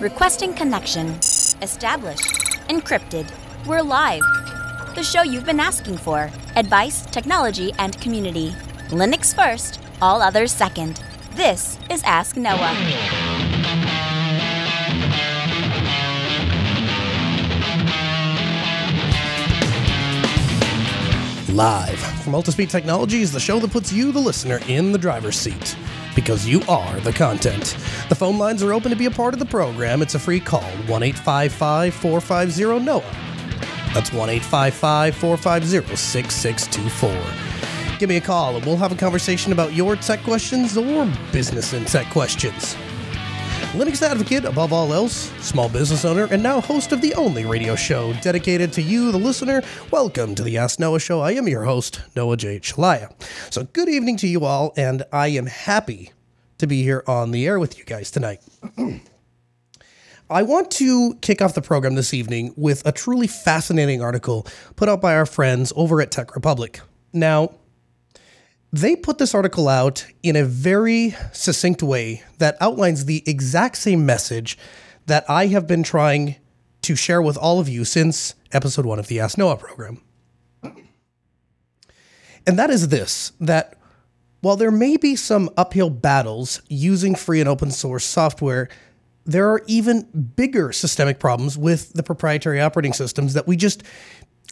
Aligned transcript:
Requesting 0.00 0.52
connection. 0.52 1.08
Established. 1.62 2.34
Encrypted. 2.68 3.32
We're 3.66 3.80
live. 3.80 4.20
The 4.94 5.02
show 5.02 5.22
you've 5.22 5.46
been 5.46 5.58
asking 5.58 5.96
for. 5.96 6.30
Advice, 6.54 7.06
technology, 7.06 7.72
and 7.78 7.98
community. 8.02 8.50
Linux 8.90 9.34
first, 9.34 9.80
all 10.02 10.20
others 10.20 10.52
second. 10.52 11.02
This 11.32 11.78
is 11.90 12.02
Ask 12.02 12.36
Noah. 12.36 12.76
Live 21.54 21.98
from 22.22 22.34
Altispeed 22.34 22.68
Technologies, 22.68 23.32
the 23.32 23.40
show 23.40 23.58
that 23.60 23.70
puts 23.70 23.94
you, 23.94 24.12
the 24.12 24.20
listener, 24.20 24.60
in 24.68 24.92
the 24.92 24.98
driver's 24.98 25.36
seat. 25.36 25.74
Because 26.16 26.48
you 26.48 26.62
are 26.68 26.98
the 27.00 27.12
content. 27.12 27.76
The 28.08 28.16
phone 28.16 28.38
lines 28.38 28.64
are 28.64 28.72
open 28.72 28.90
to 28.90 28.96
be 28.96 29.06
a 29.06 29.10
part 29.10 29.34
of 29.34 29.38
the 29.38 29.46
program. 29.46 30.02
It's 30.02 30.16
a 30.16 30.18
free 30.18 30.40
call 30.40 30.62
1 30.62 31.02
855 31.04 31.94
450 31.94 32.84
NOAH. 32.84 33.04
That's 33.94 34.12
1 34.12 34.30
855 34.30 35.14
450 35.14 35.94
6624. 35.94 37.98
Give 37.98 38.08
me 38.08 38.16
a 38.16 38.20
call 38.20 38.56
and 38.56 38.66
we'll 38.66 38.76
have 38.76 38.92
a 38.92 38.96
conversation 38.96 39.52
about 39.52 39.72
your 39.72 39.96
tech 39.96 40.22
questions 40.22 40.76
or 40.76 41.10
business 41.32 41.72
and 41.72 41.86
tech 41.86 42.10
questions. 42.10 42.76
Linux 43.72 44.00
advocate 44.00 44.44
above 44.44 44.72
all 44.72 44.92
else, 44.92 45.32
small 45.44 45.68
business 45.68 46.04
owner, 46.04 46.28
and 46.30 46.42
now 46.42 46.60
host 46.60 46.92
of 46.92 47.02
the 47.02 47.14
only 47.14 47.44
radio 47.44 47.74
show 47.74 48.12
dedicated 48.22 48.72
to 48.72 48.82
you, 48.82 49.12
the 49.12 49.18
listener. 49.18 49.62
Welcome 49.90 50.34
to 50.34 50.42
the 50.42 50.56
Ask 50.56 50.78
Noah 50.78 51.00
Show. 51.00 51.20
I 51.20 51.32
am 51.32 51.46
your 51.46 51.64
host, 51.64 52.00
Noah 52.14 52.36
J. 52.36 52.58
Chelliah. 52.58 53.12
So, 53.52 53.64
good 53.64 53.88
evening 53.88 54.16
to 54.18 54.28
you 54.28 54.44
all, 54.44 54.72
and 54.76 55.02
I 55.12 55.28
am 55.28 55.46
happy 55.46 56.12
to 56.58 56.66
be 56.66 56.82
here 56.82 57.02
on 57.06 57.30
the 57.30 57.46
air 57.46 57.58
with 57.58 57.78
you 57.78 57.84
guys 57.84 58.10
tonight. 58.10 58.40
I 60.28 60.42
want 60.42 60.72
to 60.72 61.14
kick 61.20 61.40
off 61.40 61.54
the 61.54 61.62
program 61.62 61.94
this 61.94 62.12
evening 62.12 62.52
with 62.56 62.84
a 62.84 62.90
truly 62.90 63.28
fascinating 63.28 64.02
article 64.02 64.46
put 64.74 64.88
out 64.88 65.00
by 65.00 65.14
our 65.14 65.26
friends 65.26 65.72
over 65.76 66.00
at 66.00 66.10
Tech 66.10 66.34
Republic. 66.34 66.80
Now, 67.12 67.52
they 68.72 68.96
put 68.96 69.18
this 69.18 69.34
article 69.34 69.68
out 69.68 70.04
in 70.24 70.34
a 70.34 70.44
very 70.44 71.14
succinct 71.32 71.82
way 71.82 72.24
that 72.38 72.56
outlines 72.60 73.04
the 73.04 73.22
exact 73.24 73.76
same 73.76 74.04
message 74.04 74.58
that 75.06 75.24
I 75.28 75.46
have 75.46 75.68
been 75.68 75.84
trying 75.84 76.36
to 76.82 76.96
share 76.96 77.22
with 77.22 77.36
all 77.36 77.60
of 77.60 77.68
you 77.68 77.84
since 77.84 78.34
episode 78.52 78.84
one 78.84 78.98
of 78.98 79.06
the 79.06 79.20
Ask 79.20 79.38
Noah 79.38 79.56
program. 79.56 80.00
And 82.48 82.56
that 82.60 82.70
is 82.70 82.88
this 82.88 83.32
that 83.40 83.76
while 84.46 84.56
there 84.56 84.70
may 84.70 84.96
be 84.96 85.16
some 85.16 85.50
uphill 85.56 85.90
battles 85.90 86.62
using 86.68 87.16
free 87.16 87.40
and 87.40 87.48
open 87.48 87.68
source 87.68 88.04
software, 88.04 88.68
there 89.24 89.50
are 89.50 89.60
even 89.66 90.02
bigger 90.36 90.70
systemic 90.70 91.18
problems 91.18 91.58
with 91.58 91.92
the 91.94 92.02
proprietary 92.04 92.60
operating 92.60 92.92
systems 92.92 93.34
that 93.34 93.48
we 93.48 93.56
just 93.56 93.82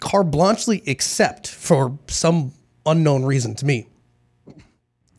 carte 0.00 0.32
blanchely 0.32 0.82
accept 0.88 1.46
for 1.46 1.96
some 2.08 2.52
unknown 2.84 3.24
reason 3.24 3.54
to 3.54 3.64
me. 3.64 3.86
All 4.48 4.54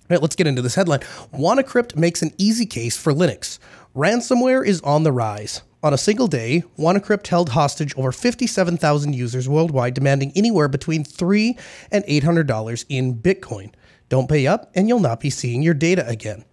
right, 0.09 0.21
let's 0.21 0.35
get 0.35 0.45
into 0.45 0.61
this 0.61 0.75
headline. 0.75 0.99
WannaCrypt 1.33 1.95
makes 1.95 2.21
an 2.21 2.33
easy 2.37 2.65
case 2.65 2.97
for 2.97 3.13
Linux. 3.13 3.59
Ransomware 3.95 4.67
is 4.67 4.81
on 4.81 5.03
the 5.03 5.13
rise. 5.13 5.61
On 5.83 5.93
a 5.93 5.97
single 5.97 6.27
day, 6.27 6.65
WannaCrypt 6.77 7.27
held 7.27 7.51
hostage 7.51 7.95
over 7.95 8.11
57,000 8.11 9.13
users 9.13 9.47
worldwide, 9.47 9.93
demanding 9.93 10.33
anywhere 10.35 10.67
between 10.67 11.05
3 11.05 11.57
and 11.93 12.03
$800 12.03 12.85
in 12.89 13.15
Bitcoin. 13.15 13.71
Don't 14.09 14.29
pay 14.29 14.47
up, 14.47 14.71
and 14.75 14.87
you'll 14.87 14.99
not 14.99 15.19
be 15.19 15.29
seeing 15.29 15.61
your 15.61 15.73
data 15.73 16.07
again. 16.07 16.45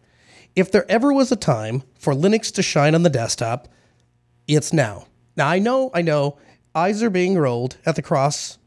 If 0.55 0.71
there 0.71 0.91
ever 0.91 1.13
was 1.13 1.33
a 1.33 1.37
time 1.37 1.83
for 1.99 2.15
Linux 2.15 2.53
to 2.55 2.63
shine 2.63 2.95
on 2.95 3.03
the 3.03 3.11
desktop, 3.11 3.69
it's 4.47 4.73
now. 4.73 5.07
Now, 5.37 5.49
I 5.49 5.59
know, 5.59 5.91
I 5.95 6.03
know, 6.03 6.39
eyes 6.75 7.03
are 7.03 7.11
being 7.11 7.37
rolled 7.37 7.77
at 7.87 7.97
the 7.97 8.03
cross 8.03 8.59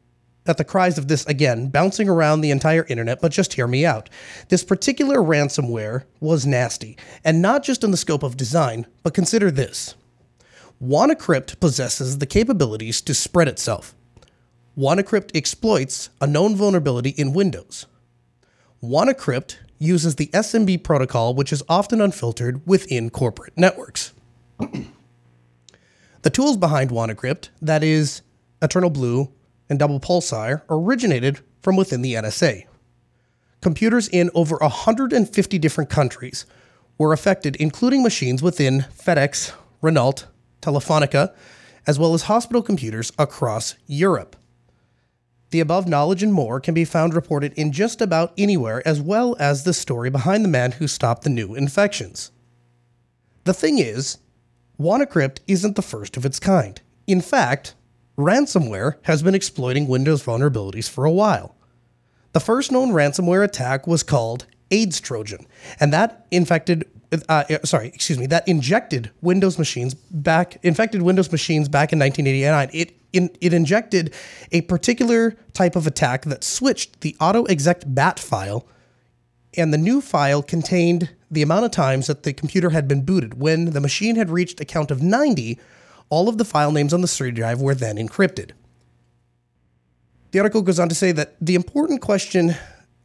at 0.47 0.57
the 0.57 0.63
cries 0.63 0.97
of 0.97 1.07
this 1.07 1.25
again, 1.25 1.69
bouncing 1.69 2.07
around 2.07 2.41
the 2.41 2.51
entire 2.51 2.85
internet, 2.87 3.21
but 3.21 3.31
just 3.31 3.53
hear 3.53 3.67
me 3.67 3.85
out. 3.85 4.09
This 4.49 4.63
particular 4.63 5.17
ransomware 5.17 6.03
was 6.19 6.45
nasty, 6.45 6.97
and 7.23 7.41
not 7.41 7.63
just 7.63 7.83
in 7.83 7.91
the 7.91 7.97
scope 7.97 8.23
of 8.23 8.37
design, 8.37 8.85
but 9.03 9.13
consider 9.13 9.49
this. 9.49 9.95
WannaCrypt 10.83 11.59
possesses 11.59 12.17
the 12.19 12.25
capabilities 12.25 13.01
to 13.01 13.13
spread 13.13 13.47
itself. 13.47 13.95
WannaCrypt 14.77 15.35
exploits 15.35 16.09
a 16.19 16.27
known 16.27 16.55
vulnerability 16.55 17.11
in 17.11 17.33
Windows. 17.33 17.87
WannaCrypt 18.85 19.57
uses 19.79 20.15
the 20.15 20.27
SMB 20.27 20.83
protocol, 20.83 21.33
which 21.33 21.51
is 21.51 21.63
often 21.67 22.01
unfiltered 22.01 22.65
within 22.65 23.09
corporate 23.09 23.57
networks. 23.57 24.13
the 26.21 26.29
tools 26.29 26.57
behind 26.57 26.91
WannaCrypt, 26.91 27.49
that 27.61 27.83
is, 27.83 28.21
Eternal 28.61 28.89
Blue, 28.89 29.31
and 29.69 29.79
double 29.79 29.99
pulsar 29.99 30.61
originated 30.69 31.39
from 31.61 31.75
within 31.75 32.01
the 32.01 32.13
NSA. 32.13 32.65
Computers 33.61 34.07
in 34.09 34.29
over 34.35 34.57
150 34.57 35.59
different 35.59 35.89
countries 35.89 36.45
were 36.97 37.13
affected, 37.13 37.55
including 37.57 38.03
machines 38.03 38.41
within 38.43 38.85
FedEx, 38.95 39.53
Renault, 39.81 40.25
Telefonica, 40.61 41.33
as 41.87 41.99
well 41.99 42.13
as 42.13 42.23
hospital 42.23 42.61
computers 42.61 43.11
across 43.17 43.75
Europe. 43.87 44.35
The 45.55 45.61
above 45.61 45.87
knowledge 45.87 46.21
and 46.21 46.33
more 46.33 46.59
can 46.59 46.73
be 46.73 46.83
found 46.83 47.13
reported 47.13 47.53
in 47.53 47.71
just 47.71 48.01
about 48.01 48.33
anywhere, 48.37 48.85
as 48.85 48.99
well 48.99 49.37
as 49.39 49.63
the 49.63 49.71
story 49.71 50.09
behind 50.09 50.43
the 50.43 50.49
man 50.49 50.73
who 50.73 50.85
stopped 50.85 51.23
the 51.23 51.29
new 51.29 51.55
infections. 51.55 52.33
The 53.45 53.53
thing 53.53 53.79
is, 53.79 54.17
WannaCrypt 54.77 55.37
isn't 55.47 55.77
the 55.77 55.81
first 55.81 56.17
of 56.17 56.25
its 56.25 56.41
kind. 56.41 56.81
In 57.07 57.21
fact, 57.21 57.73
ransomware 58.17 58.95
has 59.03 59.23
been 59.23 59.33
exploiting 59.33 59.87
Windows 59.87 60.21
vulnerabilities 60.21 60.89
for 60.89 61.05
a 61.05 61.09
while. 61.09 61.55
The 62.33 62.41
first 62.41 62.69
known 62.69 62.89
ransomware 62.89 63.45
attack 63.45 63.87
was 63.87 64.03
called 64.03 64.47
AIDS 64.71 64.99
Trojan, 64.99 65.47
and 65.79 65.93
that 65.93 66.27
infected 66.31 66.83
uh, 67.29 67.43
sorry, 67.63 67.87
excuse 67.87 68.19
me, 68.19 68.25
that 68.25 68.45
injected 68.45 69.09
Windows 69.21 69.57
machines 69.57 69.93
back, 69.93 70.57
infected 70.63 71.01
Windows 71.01 71.31
machines 71.31 71.69
back 71.69 71.93
in 71.93 71.99
1989. 71.99 72.69
It 72.73 73.04
in, 73.15 73.29
it 73.41 73.53
injected 73.53 74.13
a 74.51 74.61
particular 74.61 75.35
type 75.53 75.75
of 75.75 75.87
attack 75.87 76.23
that 76.25 76.43
switched 76.43 77.01
the 77.01 77.15
auto 77.19 77.45
exec 77.45 77.83
bat 77.85 78.19
file, 78.19 78.67
and 79.57 79.73
the 79.73 79.77
new 79.77 80.01
file 80.01 80.43
contained 80.43 81.09
the 81.31 81.41
amount 81.41 81.65
of 81.65 81.71
times 81.71 82.07
that 82.07 82.23
the 82.23 82.33
computer 82.33 82.71
had 82.71 82.87
been 82.87 83.03
booted. 83.03 83.39
When 83.39 83.71
the 83.71 83.81
machine 83.81 84.15
had 84.15 84.29
reached 84.29 84.59
a 84.59 84.65
count 84.65 84.91
of 84.91 85.01
90, 85.01 85.57
all 86.09 86.29
of 86.29 86.37
the 86.37 86.45
file 86.45 86.71
names 86.71 86.93
on 86.93 87.01
the 87.01 87.07
CD 87.07 87.31
drive 87.31 87.61
were 87.61 87.75
then 87.75 87.97
encrypted. 87.97 88.51
The 90.31 90.39
article 90.39 90.61
goes 90.61 90.79
on 90.79 90.89
to 90.89 90.95
say 90.95 91.13
that 91.13 91.35
the 91.39 91.55
important 91.55 92.01
question 92.01 92.55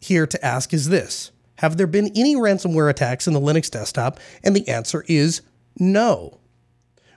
here 0.00 0.26
to 0.26 0.44
ask 0.44 0.74
is 0.74 0.88
this 0.88 1.30
Have 1.58 1.76
there 1.76 1.86
been 1.86 2.10
any 2.16 2.34
ransomware 2.34 2.90
attacks 2.90 3.26
in 3.26 3.34
the 3.34 3.40
Linux 3.40 3.70
desktop? 3.70 4.18
And 4.42 4.56
the 4.56 4.68
answer 4.68 5.04
is 5.06 5.42
no. 5.78 6.39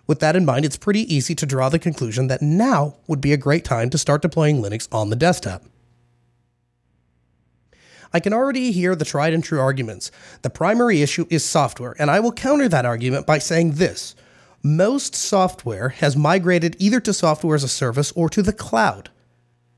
With 0.05 0.19
that 0.19 0.35
in 0.35 0.45
mind, 0.45 0.65
it's 0.65 0.77
pretty 0.77 1.13
easy 1.13 1.33
to 1.35 1.45
draw 1.45 1.69
the 1.69 1.79
conclusion 1.79 2.27
that 2.27 2.41
now 2.41 2.97
would 3.07 3.21
be 3.21 3.31
a 3.31 3.37
great 3.37 3.63
time 3.63 3.89
to 3.89 3.97
start 3.97 4.21
deploying 4.21 4.61
Linux 4.61 4.87
on 4.91 5.09
the 5.09 5.15
desktop. 5.15 5.63
I 8.11 8.19
can 8.19 8.33
already 8.33 8.71
hear 8.71 8.95
the 8.95 9.05
tried 9.05 9.33
and 9.33 9.43
true 9.43 9.59
arguments. 9.59 10.11
The 10.43 10.49
primary 10.49 11.01
issue 11.01 11.25
is 11.29 11.43
software, 11.43 11.95
and 11.97 12.11
I 12.11 12.19
will 12.19 12.31
counter 12.31 12.69
that 12.69 12.85
argument 12.85 13.25
by 13.25 13.39
saying 13.39 13.71
this 13.71 14.15
most 14.61 15.15
software 15.15 15.89
has 15.89 16.15
migrated 16.15 16.77
either 16.79 16.99
to 17.01 17.13
software 17.13 17.55
as 17.55 17.63
a 17.63 17.67
service 17.67 18.11
or 18.13 18.29
to 18.29 18.41
the 18.41 18.53
cloud. 18.53 19.09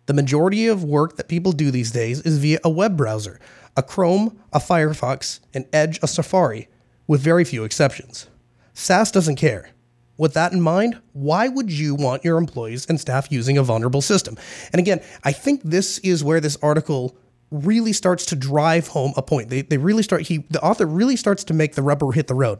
The 0.05 0.13
majority 0.13 0.67
of 0.67 0.83
work 0.83 1.17
that 1.17 1.27
people 1.27 1.53
do 1.53 1.71
these 1.71 1.91
days 1.91 2.21
is 2.21 2.37
via 2.37 2.59
a 2.63 2.69
web 2.69 2.95
browser, 2.95 3.39
a 3.75 3.81
Chrome, 3.81 4.37
a 4.53 4.59
Firefox, 4.59 5.39
an 5.53 5.65
Edge, 5.73 5.99
a 6.03 6.07
Safari, 6.07 6.67
with 7.07 7.21
very 7.21 7.43
few 7.43 7.63
exceptions. 7.63 8.27
SaaS 8.73 9.11
doesn't 9.11 9.37
care. 9.37 9.69
With 10.17 10.33
that 10.33 10.53
in 10.53 10.61
mind, 10.61 11.01
why 11.13 11.47
would 11.47 11.71
you 11.71 11.93
want 11.93 12.23
your 12.23 12.37
employees 12.37 12.85
and 12.87 12.99
staff 12.99 13.31
using 13.31 13.57
a 13.57 13.63
vulnerable 13.63 14.01
system? 14.01 14.37
And 14.71 14.79
again, 14.79 15.01
I 15.23 15.31
think 15.31 15.61
this 15.63 15.97
is 15.99 16.23
where 16.23 16.39
this 16.39 16.57
article 16.61 17.17
really 17.51 17.93
starts 17.93 18.25
to 18.27 18.35
drive 18.35 18.87
home 18.87 19.13
a 19.17 19.21
point. 19.21 19.49
They, 19.49 19.61
they 19.61 19.77
really 19.77 20.03
start, 20.03 20.23
he, 20.23 20.45
the 20.49 20.61
author 20.61 20.85
really 20.85 21.15
starts 21.15 21.43
to 21.45 21.53
make 21.53 21.75
the 21.75 21.81
rubber 21.81 22.11
hit 22.11 22.27
the 22.27 22.35
road. 22.35 22.59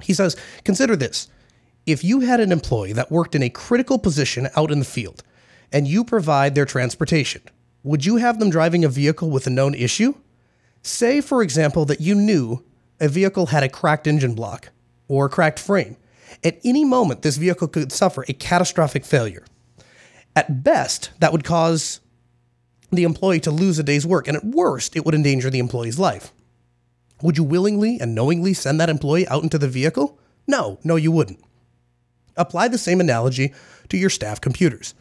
He 0.00 0.14
says, 0.14 0.36
consider 0.64 0.96
this 0.96 1.28
if 1.86 2.04
you 2.04 2.20
had 2.20 2.40
an 2.40 2.52
employee 2.52 2.92
that 2.92 3.10
worked 3.10 3.34
in 3.34 3.42
a 3.42 3.50
critical 3.50 3.98
position 3.98 4.48
out 4.56 4.70
in 4.70 4.78
the 4.78 4.84
field 4.84 5.22
and 5.72 5.86
you 5.86 6.04
provide 6.04 6.54
their 6.54 6.64
transportation, 6.64 7.42
would 7.82 8.04
you 8.04 8.16
have 8.16 8.38
them 8.38 8.50
driving 8.50 8.84
a 8.84 8.88
vehicle 8.88 9.30
with 9.30 9.46
a 9.46 9.50
known 9.50 9.74
issue? 9.74 10.14
Say, 10.82 11.20
for 11.20 11.42
example, 11.42 11.84
that 11.86 12.00
you 12.00 12.14
knew 12.14 12.64
a 13.00 13.08
vehicle 13.08 13.46
had 13.46 13.62
a 13.62 13.68
cracked 13.68 14.06
engine 14.06 14.34
block 14.34 14.70
or 15.08 15.26
a 15.26 15.30
cracked 15.30 15.58
frame. 15.58 15.96
At 16.44 16.58
any 16.64 16.84
moment, 16.84 17.22
this 17.22 17.36
vehicle 17.36 17.68
could 17.68 17.92
suffer 17.92 18.24
a 18.28 18.32
catastrophic 18.32 19.04
failure. 19.04 19.44
At 20.36 20.62
best, 20.62 21.10
that 21.20 21.32
would 21.32 21.44
cause 21.44 22.00
the 22.90 23.04
employee 23.04 23.40
to 23.40 23.50
lose 23.50 23.78
a 23.78 23.82
day's 23.82 24.06
work, 24.06 24.28
and 24.28 24.36
at 24.36 24.44
worst, 24.44 24.96
it 24.96 25.04
would 25.04 25.14
endanger 25.14 25.50
the 25.50 25.58
employee's 25.58 25.98
life. 25.98 26.32
Would 27.22 27.36
you 27.36 27.44
willingly 27.44 28.00
and 28.00 28.14
knowingly 28.14 28.54
send 28.54 28.80
that 28.80 28.88
employee 28.88 29.28
out 29.28 29.42
into 29.42 29.58
the 29.58 29.68
vehicle? 29.68 30.18
No, 30.46 30.78
no, 30.82 30.96
you 30.96 31.12
wouldn't. 31.12 31.40
Apply 32.36 32.68
the 32.68 32.78
same 32.78 33.00
analogy 33.00 33.52
to 33.88 33.96
your 33.96 34.10
staff 34.10 34.40
computers. 34.40 34.94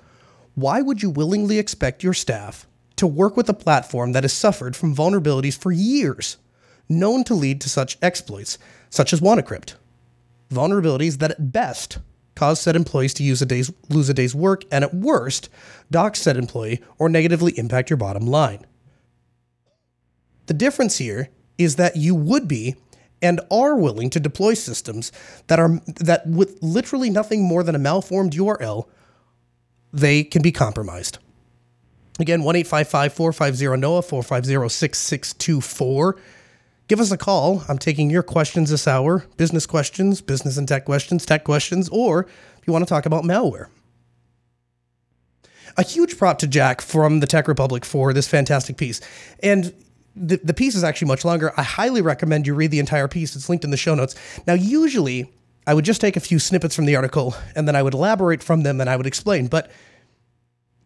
Why 0.56 0.82
would 0.82 1.02
you 1.02 1.10
willingly 1.10 1.58
expect 1.58 2.04
your 2.04 2.14
staff 2.14 2.68
to 2.98 3.08
work 3.08 3.38
with 3.38 3.48
a 3.48 3.54
platform 3.54 4.12
that 4.12 4.24
has 4.24 4.34
suffered 4.34 4.76
from 4.76 4.96
vulnerabilities 4.96 5.58
for 5.58 5.72
years, 5.72 6.38
known 6.90 7.24
to 7.24 7.34
lead 7.34 7.62
to 7.62 7.70
such 7.70 7.98
exploits, 8.02 8.58
such 8.90 9.14
as 9.14 9.22
WannaCrypt? 9.22 9.76
Vulnerabilities 10.52 11.20
that 11.20 11.32
at 11.32 11.52
best 11.52 12.00
cause 12.36 12.62
said 12.62 12.76
employees 12.76 13.14
to 13.16 13.24
use 13.24 13.42
a 13.42 13.46
day's, 13.46 13.72
lose 13.90 14.08
a 14.08 14.14
day's 14.14 14.34
work, 14.34 14.64
and 14.72 14.84
at 14.84 14.94
worst, 14.94 15.50
dox 15.92 16.22
said 16.22 16.38
employee 16.38 16.82
or 16.98 17.10
negatively 17.10 17.52
impact 17.58 17.90
your 17.90 17.98
bottom 17.98 18.26
line. 18.26 18.66
The 20.46 20.54
difference 20.54 20.98
here 20.98 21.30
is 21.58 21.76
that 21.76 21.98
you 21.98 22.16
would 22.16 22.48
be 22.48 22.76
and 23.22 23.42
are 23.52 23.76
willing 23.76 24.10
to 24.12 24.20
deploy 24.20 24.54
systems 24.54 25.12
that 25.48 25.60
are 25.60 25.82
that 25.98 26.26
with 26.26 26.58
literally 26.62 27.10
nothing 27.10 27.44
more 27.44 27.62
than 27.62 27.76
a 27.76 27.80
malformed 27.80 28.32
URL, 28.34 28.88
they 29.92 30.24
can 30.24 30.42
be 30.42 30.52
compromised. 30.52 31.20
Again, 32.20 32.44
1 32.44 32.64
450 32.64 33.66
NOAH 33.78 34.02
450 34.02 34.70
6624. 34.70 36.16
Give 36.90 37.00
us 37.00 37.12
a 37.12 37.18
call. 37.18 37.64
I'm 37.70 37.78
taking 37.78 38.10
your 38.10 38.24
questions 38.24 38.72
this 38.72 38.88
hour 38.88 39.24
business 39.38 39.68
questions, 39.68 40.22
business 40.22 40.58
and 40.58 40.68
tech 40.68 40.86
questions, 40.86 41.24
tech 41.24 41.44
questions, 41.44 41.88
or 41.90 42.22
if 42.22 42.66
you 42.66 42.74
want 42.74 42.84
to 42.86 42.90
talk 42.90 43.06
about 43.06 43.24
malware. 43.24 43.68
A 45.78 45.84
huge 45.84 46.18
prop 46.18 46.40
to 46.40 46.48
Jack 46.48 46.82
from 46.82 47.20
the 47.20 47.28
Tech 47.28 47.48
Republic 47.48 47.86
for 47.86 48.12
this 48.12 48.28
fantastic 48.28 48.76
piece. 48.76 49.02
And 49.44 49.72
the, 50.16 50.38
the 50.44 50.54
piece 50.54 50.74
is 50.74 50.84
actually 50.84 51.10
much 51.10 51.24
longer. 51.24 51.54
I 51.56 51.62
highly 51.62 52.02
recommend 52.02 52.48
you 52.48 52.56
read 52.56 52.72
the 52.72 52.80
entire 52.80 53.08
piece. 53.08 53.36
It's 53.36 53.50
linked 53.50 53.64
in 53.64 53.70
the 53.70 53.78
show 53.78 53.94
notes. 53.94 54.16
Now, 54.48 54.56
usually 54.56 55.32
I 55.68 55.76
would 55.76 55.86
just 55.86 56.02
take 56.02 56.18
a 56.18 56.20
few 56.20 56.40
snippets 56.40 56.76
from 56.76 56.86
the 56.86 56.96
article 56.96 57.36
and 57.56 57.68
then 57.68 57.76
I 57.76 57.84
would 57.84 57.94
elaborate 57.94 58.42
from 58.42 58.64
them 58.64 58.82
and 58.82 58.90
I 58.90 58.96
would 58.96 59.06
explain. 59.06 59.46
But 59.46 59.70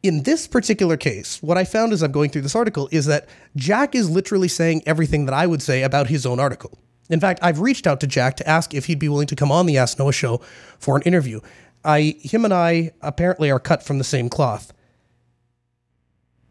in 0.03 0.23
this 0.23 0.47
particular 0.47 0.97
case, 0.97 1.41
what 1.41 1.57
I 1.57 1.63
found 1.63 1.93
as 1.93 2.03
I'm 2.03 2.11
going 2.11 2.29
through 2.29 2.41
this 2.41 2.55
article 2.55 2.89
is 2.91 3.05
that 3.05 3.27
Jack 3.55 3.95
is 3.95 4.09
literally 4.09 4.49
saying 4.49 4.83
everything 4.85 5.25
that 5.25 5.33
I 5.33 5.47
would 5.47 5.61
say 5.61 5.81
about 5.81 6.07
his 6.07 6.25
own 6.25 6.41
article. 6.41 6.77
In 7.09 7.21
fact, 7.21 7.39
I've 7.41 7.61
reached 7.61 7.87
out 7.87 8.01
to 8.01 8.07
Jack 8.07 8.35
to 8.37 8.47
ask 8.47 8.73
if 8.73 8.85
he'd 8.85 8.99
be 8.99 9.07
willing 9.07 9.27
to 9.27 9.35
come 9.35 9.51
on 9.51 9.65
the 9.65 9.77
Ask 9.77 9.97
Noah 9.97 10.11
show 10.11 10.41
for 10.77 10.97
an 10.97 11.03
interview. 11.03 11.39
I, 11.85 12.15
him 12.19 12.43
and 12.43 12.53
I 12.53 12.91
apparently 13.01 13.49
are 13.49 13.59
cut 13.59 13.81
from 13.81 13.97
the 13.97 14.03
same 14.03 14.29
cloth. 14.29 14.73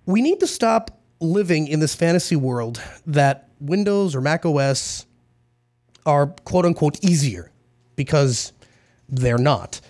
We 0.06 0.22
need 0.22 0.40
to 0.40 0.46
stop 0.46 1.02
living 1.20 1.69
in 1.69 1.81
this 1.81 1.94
fantasy 1.94 2.37
world 2.37 2.82
that 3.06 3.48
Windows 3.60 4.14
or 4.14 4.20
Mac 4.20 4.44
OS 4.44 5.06
are 6.05 6.26
quote 6.26 6.64
unquote 6.64 7.02
easier 7.05 7.50
because 7.96 8.52
they're 9.08 9.38
not. 9.38 9.81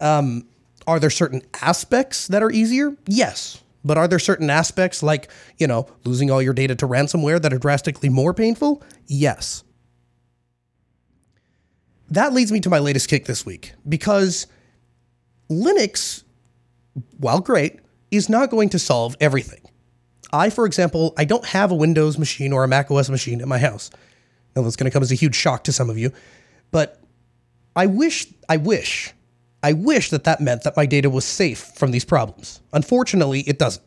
Um, 0.00 0.46
are 0.86 1.00
there 1.00 1.10
certain 1.10 1.42
aspects 1.60 2.28
that 2.28 2.42
are 2.42 2.50
easier? 2.50 2.96
Yes. 3.06 3.62
But 3.84 3.98
are 3.98 4.08
there 4.08 4.18
certain 4.18 4.50
aspects 4.50 5.02
like, 5.02 5.30
you 5.58 5.66
know, 5.66 5.86
losing 6.04 6.30
all 6.30 6.42
your 6.42 6.54
data 6.54 6.74
to 6.76 6.88
ransomware 6.88 7.40
that 7.40 7.52
are 7.52 7.58
drastically 7.58 8.08
more 8.08 8.34
painful? 8.34 8.82
Yes. 9.06 9.62
That 12.10 12.32
leads 12.32 12.52
me 12.52 12.60
to 12.60 12.70
my 12.70 12.78
latest 12.78 13.08
kick 13.08 13.26
this 13.26 13.44
week 13.44 13.72
because 13.88 14.46
Linux, 15.50 16.22
while 17.18 17.40
great, 17.40 17.80
is 18.10 18.28
not 18.28 18.50
going 18.50 18.68
to 18.70 18.78
solve 18.78 19.16
everything. 19.20 19.60
I, 20.32 20.50
for 20.50 20.66
example, 20.66 21.14
I 21.16 21.24
don't 21.24 21.44
have 21.46 21.70
a 21.70 21.74
Windows 21.74 22.18
machine 22.18 22.52
or 22.52 22.64
a 22.64 22.68
Mac 22.68 22.90
OS 22.90 23.08
machine 23.08 23.40
at 23.40 23.48
my 23.48 23.58
house. 23.58 23.90
Now 24.54 24.62
that's 24.62 24.76
going 24.76 24.90
to 24.90 24.92
come 24.92 25.02
as 25.02 25.12
a 25.12 25.16
huge 25.16 25.34
shock 25.34 25.64
to 25.64 25.72
some 25.72 25.90
of 25.90 25.98
you, 25.98 26.12
but 26.70 27.00
I 27.74 27.86
wish, 27.86 28.26
I 28.48 28.56
wish, 28.56 29.12
I 29.66 29.72
wish 29.72 30.10
that 30.10 30.22
that 30.22 30.40
meant 30.40 30.62
that 30.62 30.76
my 30.76 30.86
data 30.86 31.10
was 31.10 31.24
safe 31.24 31.58
from 31.58 31.90
these 31.90 32.04
problems. 32.04 32.60
Unfortunately, 32.72 33.40
it 33.48 33.58
doesn't. 33.58 33.84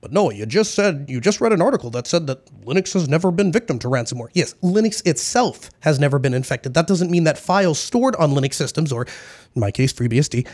But 0.00 0.10
no, 0.10 0.32
you 0.32 0.46
just 0.46 0.74
said, 0.74 1.06
you 1.08 1.20
just 1.20 1.40
read 1.40 1.52
an 1.52 1.62
article 1.62 1.90
that 1.90 2.08
said 2.08 2.26
that 2.26 2.44
Linux 2.64 2.92
has 2.94 3.08
never 3.08 3.30
been 3.30 3.52
victim 3.52 3.78
to 3.78 3.86
ransomware. 3.86 4.30
Yes, 4.32 4.54
Linux 4.64 5.06
itself 5.06 5.70
has 5.82 6.00
never 6.00 6.18
been 6.18 6.34
infected. 6.34 6.74
That 6.74 6.88
doesn't 6.88 7.08
mean 7.08 7.22
that 7.22 7.38
files 7.38 7.78
stored 7.78 8.16
on 8.16 8.32
Linux 8.32 8.54
systems, 8.54 8.90
or 8.90 9.06
in 9.54 9.60
my 9.60 9.70
case, 9.70 9.92
FreeBSD, 9.92 10.48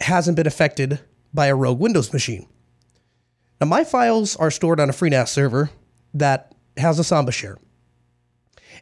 hasn't 0.00 0.38
been 0.38 0.46
affected 0.46 1.00
by 1.34 1.48
a 1.48 1.54
rogue 1.54 1.78
Windows 1.78 2.10
machine. 2.10 2.46
Now, 3.60 3.66
my 3.66 3.84
files 3.84 4.34
are 4.36 4.50
stored 4.50 4.80
on 4.80 4.88
a 4.88 4.94
FreeNAS 4.94 5.28
server 5.28 5.68
that 6.14 6.54
has 6.78 6.98
a 6.98 7.04
Samba 7.04 7.32
share. 7.32 7.58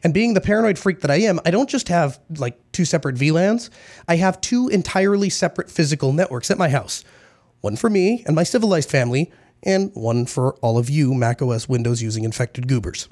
And 0.03 0.13
being 0.13 0.33
the 0.33 0.41
paranoid 0.41 0.77
freak 0.77 0.99
that 0.99 1.11
I 1.11 1.21
am, 1.21 1.39
I 1.45 1.51
don't 1.51 1.69
just 1.69 1.87
have 1.87 2.19
like 2.37 2.59
two 2.73 2.83
separate 2.83 3.15
VLANs. 3.15 3.69
I 4.07 4.17
have 4.17 4.41
two 4.41 4.67
entirely 4.67 5.29
separate 5.29 5.71
physical 5.71 6.11
networks 6.11 6.51
at 6.51 6.57
my 6.57 6.69
house. 6.69 7.05
One 7.61 7.77
for 7.77 7.89
me 7.89 8.23
and 8.27 8.35
my 8.35 8.43
civilized 8.43 8.89
family, 8.89 9.31
and 9.63 9.91
one 9.93 10.25
for 10.25 10.55
all 10.55 10.77
of 10.77 10.89
you 10.89 11.13
macOS 11.13 11.69
Windows 11.69 12.01
using 12.01 12.25
infected 12.25 12.67
goobers. 12.67 13.07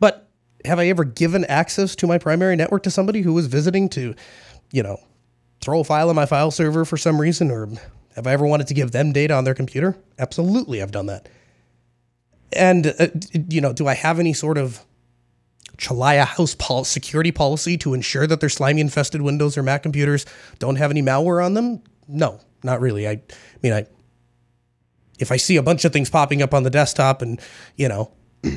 But 0.00 0.28
have 0.64 0.80
I 0.80 0.88
ever 0.88 1.04
given 1.04 1.44
access 1.44 1.94
to 1.96 2.08
my 2.08 2.18
primary 2.18 2.56
network 2.56 2.82
to 2.82 2.90
somebody 2.90 3.22
who 3.22 3.32
was 3.32 3.46
visiting 3.46 3.88
to, 3.90 4.14
you 4.72 4.82
know, 4.82 4.98
throw 5.60 5.80
a 5.80 5.84
file 5.84 6.08
on 6.08 6.16
my 6.16 6.26
file 6.26 6.50
server 6.50 6.84
for 6.84 6.96
some 6.96 7.20
reason 7.20 7.50
or 7.50 7.68
have 8.16 8.26
I 8.26 8.32
ever 8.32 8.46
wanted 8.46 8.66
to 8.66 8.74
give 8.74 8.90
them 8.90 9.12
data 9.12 9.34
on 9.34 9.44
their 9.44 9.54
computer? 9.54 9.96
Absolutely, 10.18 10.82
I've 10.82 10.90
done 10.90 11.06
that. 11.06 11.28
And, 12.52 12.88
uh, 12.98 13.08
you 13.32 13.60
know, 13.60 13.72
do 13.72 13.86
I 13.86 13.94
have 13.94 14.18
any 14.18 14.32
sort 14.32 14.58
of 14.58 14.84
Chelliah 15.76 16.26
house 16.26 16.54
pol- 16.54 16.84
security 16.84 17.32
policy 17.32 17.76
to 17.78 17.94
ensure 17.94 18.26
that 18.26 18.40
their 18.40 18.48
slimy 18.48 18.80
infested 18.80 19.22
Windows 19.22 19.56
or 19.56 19.62
Mac 19.62 19.82
computers 19.82 20.26
don't 20.58 20.76
have 20.76 20.90
any 20.90 21.02
malware 21.02 21.44
on 21.44 21.54
them? 21.54 21.82
No, 22.08 22.40
not 22.62 22.80
really. 22.80 23.08
I, 23.08 23.12
I 23.12 23.22
mean, 23.62 23.72
I, 23.72 23.86
if 25.18 25.30
I 25.30 25.36
see 25.36 25.56
a 25.56 25.62
bunch 25.62 25.84
of 25.84 25.92
things 25.92 26.10
popping 26.10 26.42
up 26.42 26.54
on 26.54 26.62
the 26.62 26.70
desktop 26.70 27.22
and, 27.22 27.40
you 27.76 27.88
know, 27.88 28.12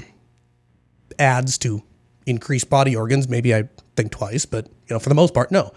ads 1.20 1.58
to 1.60 1.84
increase 2.26 2.64
body 2.64 2.96
organs, 2.96 3.28
maybe 3.28 3.54
I 3.54 3.70
think 3.96 4.12
twice, 4.12 4.46
but, 4.46 4.68
you 4.68 4.96
know, 4.96 5.00
for 5.00 5.10
the 5.10 5.16
most 5.16 5.34
part, 5.34 5.52
no. 5.52 5.74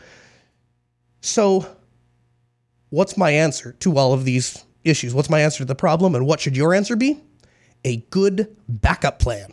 So 1.21 1.67
what's 2.91 3.17
my 3.17 3.31
answer 3.31 3.73
to 3.81 3.99
all 3.99 4.13
of 4.13 4.25
these 4.25 4.65
issues? 4.85 5.13
What's 5.13 5.31
my 5.31 5.41
answer 5.41 5.59
to 5.59 5.65
the 5.65 5.75
problem? 5.75 6.15
And 6.15 6.27
what 6.27 6.41
should 6.41 6.57
your 6.57 6.73
answer 6.73 6.97
be? 6.97 7.21
A 7.85 7.99
good 8.11 8.57
backup 8.69 9.19
plan. 9.19 9.53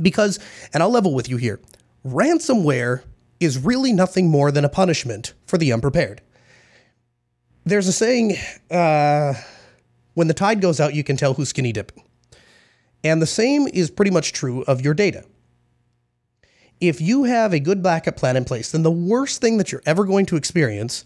Because, 0.00 0.38
and 0.72 0.82
I'll 0.82 0.90
level 0.90 1.14
with 1.14 1.28
you 1.28 1.36
here, 1.36 1.60
ransomware 2.06 3.02
is 3.40 3.58
really 3.58 3.92
nothing 3.92 4.28
more 4.28 4.50
than 4.50 4.64
a 4.64 4.68
punishment 4.68 5.34
for 5.46 5.58
the 5.58 5.72
unprepared. 5.72 6.20
There's 7.64 7.86
a 7.86 7.92
saying 7.92 8.36
uh, 8.70 9.34
when 10.14 10.26
the 10.26 10.34
tide 10.34 10.60
goes 10.60 10.80
out, 10.80 10.94
you 10.94 11.04
can 11.04 11.16
tell 11.16 11.34
who's 11.34 11.50
skinny 11.50 11.72
dipping. 11.72 12.02
And 13.04 13.22
the 13.22 13.26
same 13.26 13.68
is 13.68 13.90
pretty 13.90 14.10
much 14.10 14.32
true 14.32 14.62
of 14.62 14.80
your 14.80 14.94
data. 14.94 15.24
If 16.80 17.00
you 17.00 17.24
have 17.24 17.52
a 17.52 17.60
good 17.60 17.82
backup 17.82 18.16
plan 18.16 18.36
in 18.36 18.44
place, 18.44 18.72
then 18.72 18.82
the 18.82 18.90
worst 18.90 19.40
thing 19.40 19.58
that 19.58 19.72
you're 19.72 19.82
ever 19.86 20.04
going 20.04 20.26
to 20.26 20.36
experience 20.36 21.04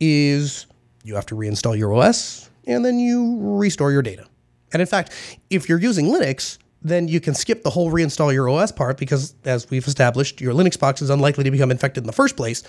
is 0.00 0.66
you 1.02 1.14
have 1.14 1.26
to 1.26 1.34
reinstall 1.34 1.76
your 1.76 1.92
OS 1.94 2.50
and 2.66 2.84
then 2.84 2.98
you 2.98 3.38
restore 3.40 3.92
your 3.92 4.02
data. 4.02 4.26
And 4.72 4.80
in 4.80 4.86
fact, 4.86 5.12
if 5.50 5.68
you're 5.68 5.78
using 5.78 6.06
Linux, 6.06 6.58
then 6.84 7.08
you 7.08 7.18
can 7.18 7.34
skip 7.34 7.62
the 7.62 7.70
whole 7.70 7.90
reinstall 7.90 8.32
your 8.32 8.48
OS 8.48 8.70
part 8.70 8.98
because, 8.98 9.34
as 9.44 9.68
we've 9.70 9.86
established, 9.86 10.40
your 10.40 10.52
Linux 10.52 10.78
box 10.78 11.00
is 11.00 11.08
unlikely 11.08 11.42
to 11.44 11.50
become 11.50 11.70
infected 11.70 12.02
in 12.02 12.06
the 12.06 12.12
first 12.12 12.36
place. 12.36 12.62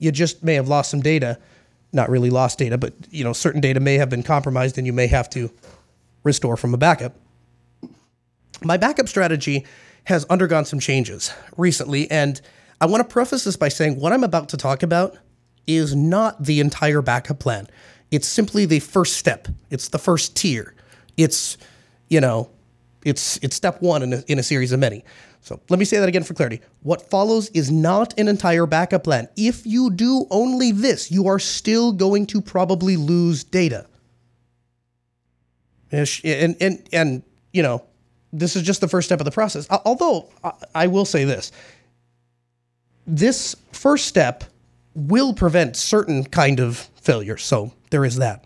You 0.00 0.10
just 0.10 0.42
may 0.42 0.54
have 0.54 0.68
lost 0.68 0.90
some 0.90 1.00
data, 1.00 1.38
not 1.92 2.10
really 2.10 2.30
lost 2.30 2.58
data, 2.58 2.76
but 2.76 2.92
you 3.10 3.22
know 3.22 3.32
certain 3.32 3.60
data 3.60 3.78
may 3.78 3.94
have 3.94 4.10
been 4.10 4.24
compromised, 4.24 4.76
and 4.76 4.86
you 4.86 4.92
may 4.92 5.06
have 5.06 5.30
to 5.30 5.50
restore 6.24 6.56
from 6.56 6.74
a 6.74 6.76
backup. 6.76 7.14
My 8.62 8.76
backup 8.76 9.08
strategy 9.08 9.64
has 10.04 10.24
undergone 10.26 10.64
some 10.64 10.80
changes 10.80 11.32
recently, 11.56 12.10
and 12.10 12.40
I 12.80 12.86
want 12.86 13.06
to 13.06 13.12
preface 13.12 13.44
this 13.44 13.56
by 13.56 13.68
saying 13.68 14.00
what 14.00 14.12
I'm 14.12 14.24
about 14.24 14.48
to 14.50 14.56
talk 14.56 14.82
about 14.82 15.16
is 15.66 15.94
not 15.94 16.42
the 16.42 16.58
entire 16.58 17.02
backup 17.02 17.38
plan. 17.38 17.68
It's 18.10 18.26
simply 18.26 18.66
the 18.66 18.80
first 18.80 19.16
step. 19.16 19.46
It's 19.70 19.88
the 19.88 19.98
first 19.98 20.34
tier. 20.34 20.74
It's, 21.16 21.56
you 22.08 22.20
know, 22.20 22.50
it's 23.04 23.38
it's 23.38 23.56
step 23.56 23.80
one 23.80 24.02
in 24.02 24.12
a, 24.12 24.24
in 24.28 24.38
a 24.38 24.42
series 24.42 24.72
of 24.72 24.80
many. 24.80 25.04
So 25.42 25.60
let 25.70 25.78
me 25.78 25.84
say 25.84 25.98
that 25.98 26.08
again 26.08 26.22
for 26.22 26.34
clarity. 26.34 26.60
What 26.82 27.08
follows 27.08 27.48
is 27.50 27.70
not 27.70 28.18
an 28.18 28.28
entire 28.28 28.66
backup 28.66 29.04
plan. 29.04 29.28
If 29.36 29.66
you 29.66 29.90
do 29.90 30.26
only 30.30 30.70
this, 30.70 31.10
you 31.10 31.28
are 31.28 31.38
still 31.38 31.92
going 31.92 32.26
to 32.26 32.42
probably 32.42 32.96
lose 32.96 33.42
data. 33.42 33.86
And 35.90 36.56
and 36.60 36.88
and 36.92 37.22
you 37.52 37.62
know, 37.62 37.84
this 38.32 38.54
is 38.54 38.62
just 38.62 38.80
the 38.80 38.88
first 38.88 39.08
step 39.08 39.20
of 39.20 39.24
the 39.24 39.30
process. 39.30 39.66
Although 39.70 40.28
I 40.74 40.86
will 40.86 41.04
say 41.06 41.24
this, 41.24 41.52
this 43.06 43.56
first 43.72 44.06
step 44.06 44.44
will 44.94 45.32
prevent 45.32 45.76
certain 45.76 46.24
kind 46.24 46.60
of 46.60 46.76
failure. 47.00 47.36
So 47.36 47.72
there 47.90 48.04
is 48.04 48.16
that. 48.16 48.44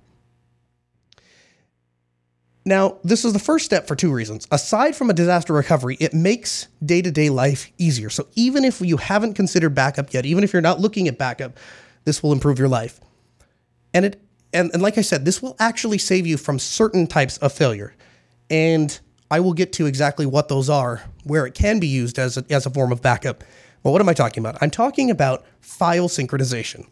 Now, 2.67 2.99
this 3.05 3.25
is 3.25 3.35
the 3.35 3.39
first 3.39 3.67
step 3.67 3.87
for 3.87 3.95
two 3.95 4.11
reasons. 4.11 4.49
Aside 4.51 4.97
from 4.97 5.11
a 5.11 5.13
disaster 5.13 5.53
recovery, 5.53 5.97
it 6.01 6.15
makes 6.15 6.69
day 6.85 7.03
to 7.03 7.11
day 7.11 7.29
life 7.29 7.71
easier. 7.77 8.09
So, 8.09 8.27
even 8.35 8.65
if 8.65 8.81
you 8.81 8.97
haven't 8.97 9.35
considered 9.35 9.75
backup 9.75 10.13
yet, 10.15 10.25
even 10.25 10.45
if 10.45 10.53
you're 10.53 10.63
not 10.63 10.81
looking 10.81 11.07
at 11.07 11.19
backup, 11.19 11.59
this 12.05 12.23
will 12.23 12.33
improve 12.33 12.59
your 12.59 12.69
life. 12.69 13.01
And 13.93 14.07
it 14.07 14.21
and, 14.55 14.71
and 14.73 14.81
like 14.81 14.97
I 14.97 15.03
said, 15.03 15.25
this 15.25 15.43
will 15.43 15.57
actually 15.59 15.99
save 15.99 16.27
you 16.27 16.37
from 16.37 16.59
certain 16.59 17.07
types 17.07 17.37
of 17.39 17.53
failure. 17.53 17.95
And 18.49 18.99
I 19.31 19.41
will 19.41 19.53
get 19.53 19.73
to 19.75 19.87
exactly 19.87 20.27
what 20.27 20.49
those 20.49 20.71
are, 20.71 21.03
where 21.25 21.45
it 21.45 21.55
can 21.55 21.81
be 21.81 21.89
used 21.89 22.19
as 22.21 22.39
a, 22.39 22.45
as 22.49 22.65
a 22.65 22.71
form 22.71 22.93
of 22.93 23.03
backup. 23.03 23.43
But 23.83 23.91
what 23.91 24.01
am 24.01 24.09
I 24.09 24.15
talking 24.15 24.43
about? 24.43 24.57
I'm 24.63 24.71
talking 24.71 25.11
about 25.11 25.45
file 25.61 26.09
synchronization. 26.09 26.87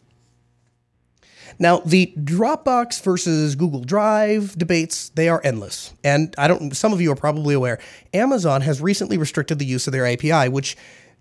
Now, 1.59 1.78
the 1.78 2.12
Dropbox 2.18 3.02
versus 3.02 3.54
Google 3.54 3.80
Drive 3.80 4.56
debates, 4.56 5.11
they 5.11 5.28
are 5.28 5.40
endless. 5.44 5.92
And 6.04 6.35
I 6.38 6.49
don't 6.49 6.75
some 6.75 6.92
of 6.92 7.00
you 7.00 7.12
are 7.12 7.16
probably 7.16 7.54
aware, 7.54 7.78
Amazon 8.14 8.61
has 8.62 8.80
recently 8.80 9.18
restricted 9.18 9.59
the 9.59 9.66
use 9.66 9.87
of 9.87 9.92
their 9.92 10.06
API, 10.06 10.49
which 10.49 10.76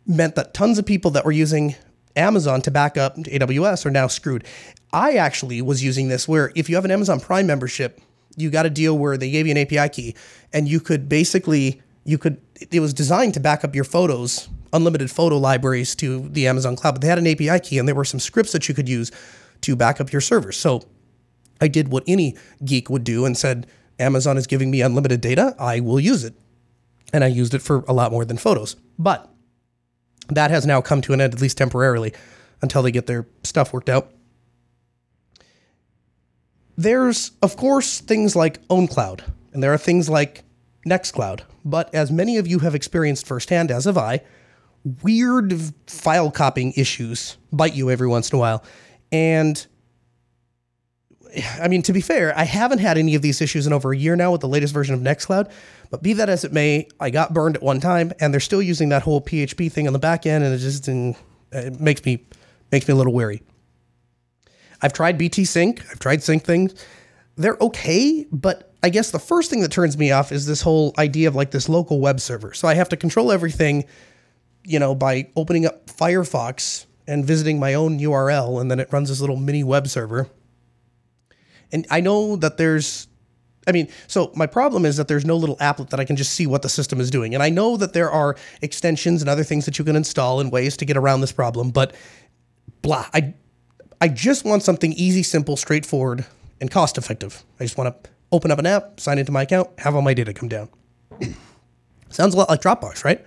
meant 0.05 0.35
that 0.35 0.53
tons 0.53 0.79
of 0.79 0.85
people 0.85 1.11
that 1.11 1.25
were 1.25 1.31
using 1.31 1.75
Amazon 2.15 2.61
to 2.61 2.71
back 2.71 2.97
up 2.97 3.15
AWS 3.17 3.85
are 3.85 3.91
now 3.91 4.07
screwed. 4.07 4.45
I 4.93 5.13
actually 5.13 5.61
was 5.61 5.83
using 5.83 6.09
this 6.09 6.27
where 6.27 6.51
if 6.55 6.69
you 6.69 6.75
have 6.75 6.85
an 6.85 6.91
Amazon 6.91 7.19
Prime 7.19 7.47
membership, 7.47 8.01
you 8.35 8.49
got 8.49 8.65
a 8.65 8.69
deal 8.69 8.97
where 8.97 9.17
they 9.17 9.31
gave 9.31 9.45
you 9.45 9.51
an 9.51 9.57
API 9.57 9.89
key 9.89 10.15
and 10.53 10.67
you 10.67 10.79
could 10.79 11.07
basically 11.07 11.81
you 12.03 12.17
could 12.17 12.41
it 12.71 12.79
was 12.79 12.93
designed 12.93 13.33
to 13.35 13.39
back 13.39 13.63
up 13.63 13.75
your 13.75 13.83
photos, 13.83 14.49
unlimited 14.73 15.09
photo 15.09 15.37
libraries 15.37 15.95
to 15.95 16.27
the 16.29 16.47
Amazon 16.47 16.75
cloud, 16.75 16.93
but 16.93 17.01
they 17.01 17.07
had 17.07 17.19
an 17.19 17.27
API 17.27 17.59
key 17.59 17.77
and 17.77 17.87
there 17.87 17.95
were 17.95 18.05
some 18.05 18.19
scripts 18.19 18.51
that 18.51 18.67
you 18.67 18.75
could 18.75 18.89
use 18.89 19.11
to 19.61 19.75
back 19.75 20.01
up 20.01 20.11
your 20.11 20.21
servers. 20.21 20.57
So 20.57 20.83
I 21.59 21.67
did 21.67 21.89
what 21.89 22.03
any 22.07 22.35
geek 22.63 22.89
would 22.89 23.03
do 23.03 23.25
and 23.25 23.37
said, 23.37 23.67
Amazon 23.99 24.37
is 24.37 24.47
giving 24.47 24.71
me 24.71 24.81
unlimited 24.81 25.21
data, 25.21 25.55
I 25.59 25.79
will 25.79 25.99
use 25.99 26.23
it. 26.23 26.33
And 27.13 27.23
I 27.23 27.27
used 27.27 27.53
it 27.53 27.61
for 27.61 27.83
a 27.87 27.93
lot 27.93 28.11
more 28.11 28.25
than 28.25 28.37
photos. 28.37 28.75
But 28.97 29.29
that 30.29 30.49
has 30.49 30.65
now 30.65 30.81
come 30.81 31.01
to 31.01 31.13
an 31.13 31.21
end, 31.21 31.33
at 31.33 31.41
least 31.41 31.57
temporarily, 31.57 32.13
until 32.61 32.81
they 32.81 32.91
get 32.91 33.05
their 33.05 33.27
stuff 33.43 33.73
worked 33.73 33.89
out. 33.89 34.11
There's, 36.77 37.31
of 37.41 37.57
course, 37.57 37.99
things 37.99 38.35
like 38.35 38.65
OwnCloud, 38.69 39.21
and 39.53 39.61
there 39.61 39.73
are 39.73 39.77
things 39.77 40.09
like 40.09 40.43
Nextcloud. 40.87 41.41
But 41.63 41.93
as 41.93 42.11
many 42.11 42.37
of 42.37 42.47
you 42.47 42.59
have 42.59 42.73
experienced 42.73 43.27
firsthand, 43.27 43.69
as 43.69 43.85
have 43.85 43.97
I, 43.97 44.21
weird 45.03 45.53
file 45.85 46.31
copying 46.31 46.73
issues 46.75 47.37
bite 47.51 47.75
you 47.75 47.91
every 47.91 48.07
once 48.07 48.31
in 48.31 48.37
a 48.37 48.39
while. 48.39 48.63
And 49.11 49.65
I 51.61 51.67
mean, 51.67 51.81
to 51.83 51.93
be 51.93 52.01
fair, 52.01 52.37
I 52.37 52.43
haven't 52.43 52.79
had 52.79 52.97
any 52.97 53.15
of 53.15 53.21
these 53.21 53.41
issues 53.41 53.65
in 53.65 53.73
over 53.73 53.93
a 53.93 53.97
year 53.97 54.15
now 54.15 54.31
with 54.31 54.41
the 54.41 54.47
latest 54.47 54.73
version 54.73 54.93
of 54.93 55.01
Nextcloud. 55.01 55.49
But 55.89 56.03
be 56.03 56.13
that 56.13 56.29
as 56.29 56.43
it 56.43 56.51
may, 56.51 56.87
I 56.99 57.09
got 57.09 57.33
burned 57.33 57.55
at 57.55 57.63
one 57.63 57.79
time, 57.79 58.11
and 58.19 58.33
they're 58.33 58.41
still 58.41 58.61
using 58.61 58.89
that 58.89 59.03
whole 59.03 59.21
PHP 59.21 59.71
thing 59.71 59.87
on 59.87 59.93
the 59.93 59.99
back 59.99 60.25
end, 60.25 60.43
and 60.43 60.53
it 60.53 60.57
just 60.57 60.87
it 60.87 61.79
makes 61.79 62.03
me 62.05 62.25
makes 62.71 62.87
me 62.87 62.93
a 62.93 62.95
little 62.95 63.13
wary. 63.13 63.41
I've 64.81 64.93
tried 64.93 65.17
BT 65.17 65.45
Sync, 65.45 65.81
I've 65.91 65.99
tried 65.99 66.23
Sync 66.23 66.43
things. 66.43 66.73
They're 67.35 67.57
okay, 67.61 68.25
but 68.31 68.73
I 68.83 68.89
guess 68.89 69.11
the 69.11 69.19
first 69.19 69.49
thing 69.49 69.61
that 69.61 69.71
turns 69.71 69.97
me 69.97 70.11
off 70.11 70.31
is 70.31 70.45
this 70.45 70.61
whole 70.61 70.93
idea 70.97 71.27
of 71.27 71.35
like 71.35 71.51
this 71.51 71.69
local 71.69 71.99
web 71.99 72.19
server. 72.19 72.53
So 72.53 72.67
I 72.67 72.73
have 72.73 72.89
to 72.89 72.97
control 72.97 73.31
everything, 73.31 73.85
you 74.63 74.79
know, 74.79 74.95
by 74.95 75.29
opening 75.35 75.65
up 75.65 75.87
Firefox 75.87 76.85
and 77.11 77.25
visiting 77.25 77.59
my 77.59 77.73
own 77.73 77.99
URL, 77.99 78.61
and 78.61 78.71
then 78.71 78.79
it 78.79 78.87
runs 78.93 79.09
this 79.09 79.19
little 79.19 79.35
mini 79.35 79.65
web 79.65 79.87
server. 79.87 80.29
And 81.73 81.85
I 81.91 81.99
know 81.99 82.37
that 82.37 82.55
there's, 82.57 83.07
I 83.67 83.73
mean, 83.73 83.89
so 84.07 84.31
my 84.33 84.47
problem 84.47 84.85
is 84.85 84.95
that 84.95 85.09
there's 85.09 85.25
no 85.25 85.35
little 85.35 85.57
applet 85.57 85.89
that 85.89 85.99
I 85.99 86.05
can 86.05 86.15
just 86.15 86.31
see 86.33 86.47
what 86.47 86.61
the 86.61 86.69
system 86.69 87.01
is 87.01 87.11
doing. 87.11 87.33
And 87.33 87.43
I 87.43 87.49
know 87.49 87.75
that 87.75 87.91
there 87.91 88.09
are 88.09 88.37
extensions 88.61 89.21
and 89.21 89.29
other 89.29 89.43
things 89.43 89.65
that 89.65 89.77
you 89.77 89.83
can 89.83 89.97
install 89.97 90.39
and 90.39 90.53
ways 90.53 90.77
to 90.77 90.85
get 90.85 90.95
around 90.95 91.19
this 91.19 91.33
problem, 91.33 91.71
but 91.71 91.93
blah. 92.81 93.05
I, 93.13 93.33
I 93.99 94.07
just 94.07 94.45
want 94.45 94.63
something 94.63 94.93
easy, 94.93 95.21
simple, 95.21 95.57
straightforward, 95.57 96.25
and 96.61 96.71
cost 96.71 96.97
effective. 96.97 97.43
I 97.59 97.65
just 97.65 97.77
want 97.77 98.03
to 98.03 98.09
open 98.31 98.51
up 98.51 98.59
an 98.59 98.65
app, 98.65 99.01
sign 99.01 99.19
into 99.19 99.33
my 99.33 99.41
account, 99.41 99.69
have 99.79 99.95
all 99.95 100.01
my 100.01 100.13
data 100.13 100.33
come 100.33 100.47
down. 100.47 100.69
Sounds 102.09 102.33
a 102.35 102.37
lot 102.37 102.49
like 102.49 102.61
Dropbox, 102.61 103.03
right? 103.03 103.25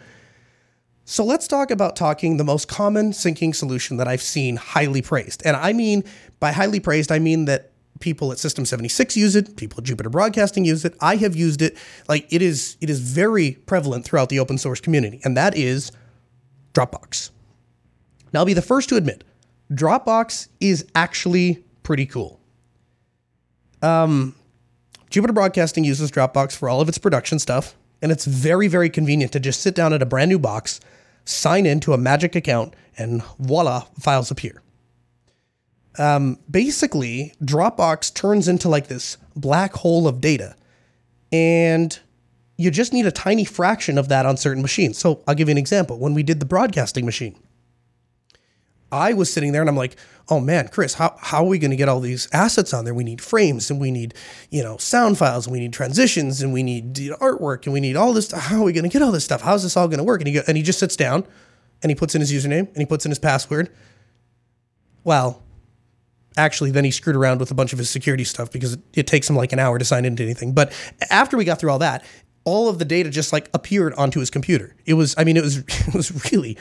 So 1.07 1.25
let's 1.25 1.47
talk 1.47 1.71
about 1.71 1.97
talking 1.97 2.39
the 2.39 2.45
most 2.45 2.67
common 2.67 3.13
syncing 3.13 3.55
solution 3.55 3.99
that 3.99 4.09
I've 4.09 4.23
seen 4.23 4.57
highly 4.57 5.03
praised. 5.03 5.43
And 5.45 5.57
I 5.57 5.73
mean, 5.73 6.03
by 6.41 6.53
highly 6.53 6.81
praised, 6.81 7.13
I 7.13 7.19
mean 7.19 7.45
that 7.45 7.73
people 8.01 8.33
at 8.33 8.39
System 8.39 8.65
76 8.65 9.17
use 9.17 9.37
it, 9.37 9.57
people 9.57 9.79
at 9.79 9.85
Jupiter 9.85 10.09
Broadcasting 10.11 10.65
use 10.65 10.85
it. 10.85 10.97
I 11.01 11.17
have 11.17 11.37
used 11.37 11.63
it. 11.63 11.77
Like 12.09 12.27
it 12.33 12.43
is 12.43 12.77
it 12.81 12.89
is 12.89 13.01
very 13.01 13.53
prevalent 13.67 14.05
throughout 14.05 14.31
the 14.31 14.39
open 14.39 14.59
source 14.59 14.81
community, 14.81 15.21
and 15.25 15.37
that 15.37 15.57
is 15.57 15.93
Dropbox. 16.73 17.31
Now 18.33 18.41
I'll 18.41 18.47
be 18.47 18.55
the 18.55 18.63
first 18.63 18.89
to 18.89 18.97
admit, 18.97 19.25
Dropbox 19.73 20.49
is 20.61 20.87
actually 20.95 21.65
pretty 21.83 22.07
cool. 22.07 22.41
Um, 23.83 24.35
Jupiter 25.11 25.35
Broadcasting 25.35 25.85
uses 25.85 26.11
Dropbox 26.11 26.57
for 26.57 26.69
all 26.69 26.81
of 26.81 26.89
its 26.89 26.99
production 26.99 27.39
stuff, 27.39 27.77
and 28.03 28.11
it's 28.11 28.25
very, 28.25 28.69
very 28.69 28.91
convenient 28.91 29.33
to 29.33 29.41
just 29.41 29.61
sit 29.61 29.75
down 29.75 29.93
at 29.93 30.03
a 30.03 30.07
brand 30.07 30.31
new 30.31 30.39
box, 30.39 30.81
sign 31.25 31.67
into 31.67 31.93
a 31.93 31.99
magic 31.99 32.35
account, 32.37 32.75
and 32.97 33.23
voila, 33.39 33.81
files 33.99 34.31
appear. 34.31 34.63
Um, 35.99 36.39
basically, 36.51 37.33
Dropbox 37.43 38.13
turns 38.15 38.49
into 38.49 38.69
like 38.69 38.89
this 38.89 39.17
black 39.37 39.75
hole 39.75 40.09
of 40.09 40.21
data, 40.21 40.57
and 41.33 41.99
you 42.57 42.71
just 42.71 42.93
need 42.93 43.07
a 43.07 43.13
tiny 43.13 43.45
fraction 43.45 43.99
of 43.99 44.09
that 44.09 44.27
on 44.27 44.37
certain 44.37 44.63
machines. 44.63 44.99
So 44.99 45.23
I'll 45.27 45.35
give 45.35 45.49
you 45.49 45.53
an 45.53 45.59
example. 45.59 45.99
When 45.99 46.15
we 46.15 46.23
did 46.23 46.41
the 46.41 46.47
broadcasting 46.47 47.05
machine, 47.05 47.37
I 48.95 49.13
was 49.13 49.33
sitting 49.33 49.53
there 49.53 49.61
and 49.61 49.69
I'm 49.69 49.77
like, 49.77 49.97
oh 50.29 50.41
man, 50.41 50.69
Chris, 50.69 50.95
how, 50.95 51.17
how 51.21 51.45
are 51.45 51.49
we 51.49 51.59
going 51.59 51.71
to 51.71 51.77
get 51.77 51.89
all 51.89 52.01
these 52.01 52.29
assets 52.33 52.73
on 52.73 52.85
there? 52.85 52.95
We 52.95 53.05
need 53.05 53.21
frames 53.21 53.71
and 53.71 53.81
we 53.81 53.91
need, 53.91 54.15
you 54.51 54.63
know, 54.63 54.77
sound 54.79 55.19
files 55.19 55.47
and 55.47 55.53
we 55.53 55.61
need 55.61 55.73
transitions 55.73 56.41
and 56.41 56.53
we 56.53 56.63
need 56.63 56.95
artwork 57.21 57.65
and 57.65 57.73
we 57.73 57.81
need 57.81 57.97
all 57.97 58.13
this. 58.13 58.31
How 58.33 58.61
are 58.61 58.65
we 58.65 58.73
going 58.73 58.85
to 58.85 58.91
get 58.91 59.03
all 59.03 59.13
this 59.13 59.25
stuff? 59.25 59.43
How's 59.43 59.63
this 59.63 59.77
all 59.77 59.89
going 59.89 59.99
to 59.99 60.05
work? 60.05 60.21
And 60.21 60.29
he, 60.29 60.35
go, 60.35 60.43
and 60.47 60.57
he 60.57 60.63
just 60.63 60.79
sits 60.79 60.97
down 60.97 61.27
and 61.83 61.91
he 61.91 61.95
puts 61.95 62.15
in 62.15 62.21
his 62.21 62.33
username 62.33 62.69
and 62.69 62.77
he 62.79 62.87
puts 62.87 63.05
in 63.05 63.11
his 63.11 63.19
password. 63.19 63.71
Well, 65.03 65.43
actually, 66.37 66.71
then 66.71 66.85
he 66.85 66.91
screwed 66.91 67.17
around 67.17 67.41
with 67.41 67.51
a 67.51 67.55
bunch 67.55 67.73
of 67.73 67.79
his 67.79 67.91
security 67.91 68.25
stuff 68.25 68.51
because 68.51 68.75
it, 68.75 68.81
it 68.95 69.07
takes 69.07 69.29
him 69.29 69.37
like 69.37 69.53
an 69.53 69.59
hour 69.59 69.79
to 69.79 69.85
sign 69.85 70.05
into 70.05 70.23
anything. 70.23 70.53
But 70.53 70.73
after 71.11 71.37
we 71.37 71.45
got 71.45 71.59
through 71.59 71.71
all 71.71 71.79
that, 71.81 72.05
all 72.45 72.69
of 72.69 72.79
the 72.79 72.85
data 72.85 73.11
just 73.11 73.33
like 73.33 73.49
appeared 73.55 73.95
onto 73.95 74.21
his 74.21 74.31
computer. 74.31 74.75
It 74.87 74.95
was, 74.95 75.15
I 75.19 75.25
mean, 75.25 75.37
it 75.37 75.43
was, 75.43 75.59
it 75.69 75.95
was 75.95 76.33
really 76.33 76.57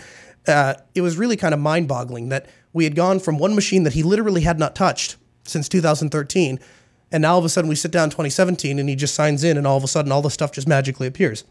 uh, 0.48 0.76
it 0.94 1.02
was 1.02 1.18
really 1.18 1.38
kind 1.38 1.54
of 1.54 1.60
mind 1.60 1.88
boggling 1.88 2.30
that 2.30 2.48
we 2.74 2.84
had 2.84 2.96
gone 2.96 3.20
from 3.20 3.38
one 3.38 3.56
machine 3.56 3.84
that 3.84 3.94
he 3.94 4.04
literally 4.04 4.42
had 4.42 4.60
not 4.60 4.76
touched 4.76 5.18
since 5.46 5.70
2013. 5.70 6.60
And 7.12 7.22
now 7.22 7.34
all 7.34 7.40
of 7.40 7.46
a 7.46 7.50
sudden 7.50 7.70
we 7.70 7.76
sit 7.76 7.92
down 7.92 8.10
2017 8.10 8.80
and 8.80 8.90
he 8.90 8.96
just 8.96 9.14
signs 9.14 9.44
in 9.44 9.58
and 9.58 9.68
all 9.68 9.78
of 9.78 9.84
a 9.84 9.88
sudden 9.88 10.12
all 10.12 10.22
the 10.22 10.30
stuff 10.30 10.52
just 10.52 10.68
magically 10.68 11.08
appears. 11.08 11.44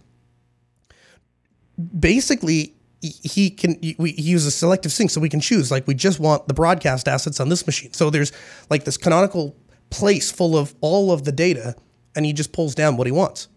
Basically, 1.98 2.74
he 3.00 3.50
can 3.50 3.76
we 3.98 4.12
he 4.12 4.22
uses 4.22 4.54
selective 4.54 4.92
sync 4.92 5.10
so 5.10 5.20
we 5.20 5.28
can 5.28 5.40
choose 5.40 5.72
like 5.72 5.88
we 5.88 5.94
just 5.94 6.20
want 6.20 6.46
the 6.46 6.54
broadcast 6.54 7.08
assets 7.08 7.40
on 7.40 7.48
this 7.48 7.66
machine. 7.66 7.92
So 7.92 8.10
there's 8.10 8.30
like 8.70 8.84
this 8.84 8.96
canonical 8.96 9.56
place 9.90 10.30
full 10.30 10.56
of 10.56 10.74
all 10.80 11.10
of 11.10 11.24
the 11.24 11.32
data 11.32 11.74
and 12.14 12.24
he 12.24 12.32
just 12.32 12.52
pulls 12.52 12.74
down 12.74 12.96
what 12.96 13.06
he 13.06 13.12
wants. 13.12 13.48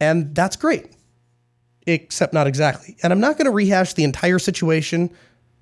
And 0.00 0.34
that's 0.34 0.56
great 0.56 0.95
except 1.86 2.32
not 2.32 2.46
exactly. 2.46 2.96
And 3.02 3.12
I'm 3.12 3.20
not 3.20 3.38
going 3.38 3.46
to 3.46 3.50
rehash 3.50 3.94
the 3.94 4.04
entire 4.04 4.38
situation, 4.38 5.10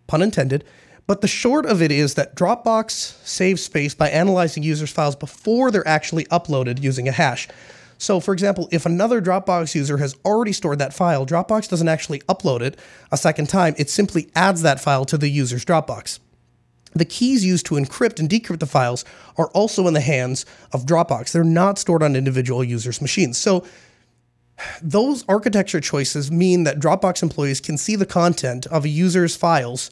pun 0.06 0.22
intended, 0.22 0.64
but 1.06 1.20
the 1.20 1.28
short 1.28 1.66
of 1.66 1.82
it 1.82 1.92
is 1.92 2.14
that 2.14 2.34
Dropbox 2.34 2.90
saves 3.26 3.62
space 3.62 3.94
by 3.94 4.08
analyzing 4.08 4.62
users' 4.62 4.90
files 4.90 5.16
before 5.16 5.70
they're 5.70 5.86
actually 5.86 6.24
uploaded 6.26 6.82
using 6.82 7.08
a 7.08 7.12
hash. 7.12 7.46
So, 7.98 8.20
for 8.20 8.32
example, 8.32 8.68
if 8.72 8.86
another 8.86 9.20
Dropbox 9.20 9.74
user 9.74 9.98
has 9.98 10.16
already 10.24 10.52
stored 10.52 10.78
that 10.78 10.94
file, 10.94 11.26
Dropbox 11.26 11.68
doesn't 11.68 11.88
actually 11.88 12.20
upload 12.20 12.62
it 12.62 12.78
a 13.12 13.16
second 13.16 13.48
time, 13.48 13.74
it 13.78 13.90
simply 13.90 14.30
adds 14.34 14.62
that 14.62 14.80
file 14.80 15.04
to 15.06 15.18
the 15.18 15.28
user's 15.28 15.64
Dropbox. 15.64 16.18
The 16.94 17.04
keys 17.04 17.44
used 17.44 17.66
to 17.66 17.74
encrypt 17.74 18.20
and 18.20 18.28
decrypt 18.28 18.60
the 18.60 18.66
files 18.66 19.04
are 19.36 19.48
also 19.48 19.86
in 19.88 19.94
the 19.94 20.00
hands 20.00 20.46
of 20.72 20.86
Dropbox. 20.86 21.32
They're 21.32 21.44
not 21.44 21.78
stored 21.78 22.02
on 22.02 22.16
individual 22.16 22.62
users' 22.62 23.02
machines. 23.02 23.36
So, 23.36 23.64
those 24.82 25.24
architecture 25.28 25.80
choices 25.80 26.30
mean 26.30 26.64
that 26.64 26.78
Dropbox 26.78 27.22
employees 27.22 27.60
can 27.60 27.76
see 27.76 27.96
the 27.96 28.06
content 28.06 28.66
of 28.66 28.84
a 28.84 28.88
user's 28.88 29.36
files 29.36 29.90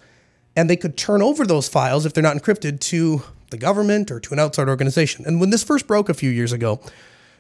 and 0.55 0.69
they 0.69 0.77
could 0.77 0.97
turn 0.97 1.23
over 1.23 1.47
those 1.47 1.69
files 1.69 2.07
if 2.07 2.13
they're 2.13 2.23
not 2.23 2.37
encrypted 2.37 2.81
to 2.81 3.23
the 3.51 3.57
government 3.57 4.11
or 4.11 4.21
to 4.21 4.33
an 4.33 4.39
outside 4.39 4.69
organization. 4.69 5.25
And 5.27 5.41
when 5.41 5.51
this 5.51 5.65
first 5.65 5.87
broke 5.87 6.09
a 6.09 6.15
few 6.15 6.31
years 6.31 6.53
ago, 6.53 6.81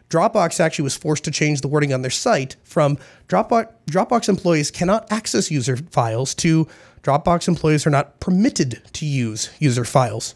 Dropbox 0.08 0.60
actually 0.60 0.82
was 0.84 0.96
forced 0.96 1.24
to 1.24 1.30
change 1.30 1.60
the 1.60 1.68
wording 1.68 1.92
on 1.92 2.02
their 2.02 2.10
site 2.10 2.56
from 2.64 2.98
Dropbox, 3.28 3.68
Dropbox 3.86 4.28
employees 4.28 4.70
cannot 4.70 5.10
access 5.10 5.50
user 5.50 5.76
files 5.76 6.34
to 6.36 6.68
Dropbox 7.02 7.48
employees 7.48 7.86
are 7.86 7.90
not 7.90 8.20
permitted 8.20 8.82
to 8.92 9.06
use 9.06 9.50
user 9.58 9.84
files. 9.84 10.34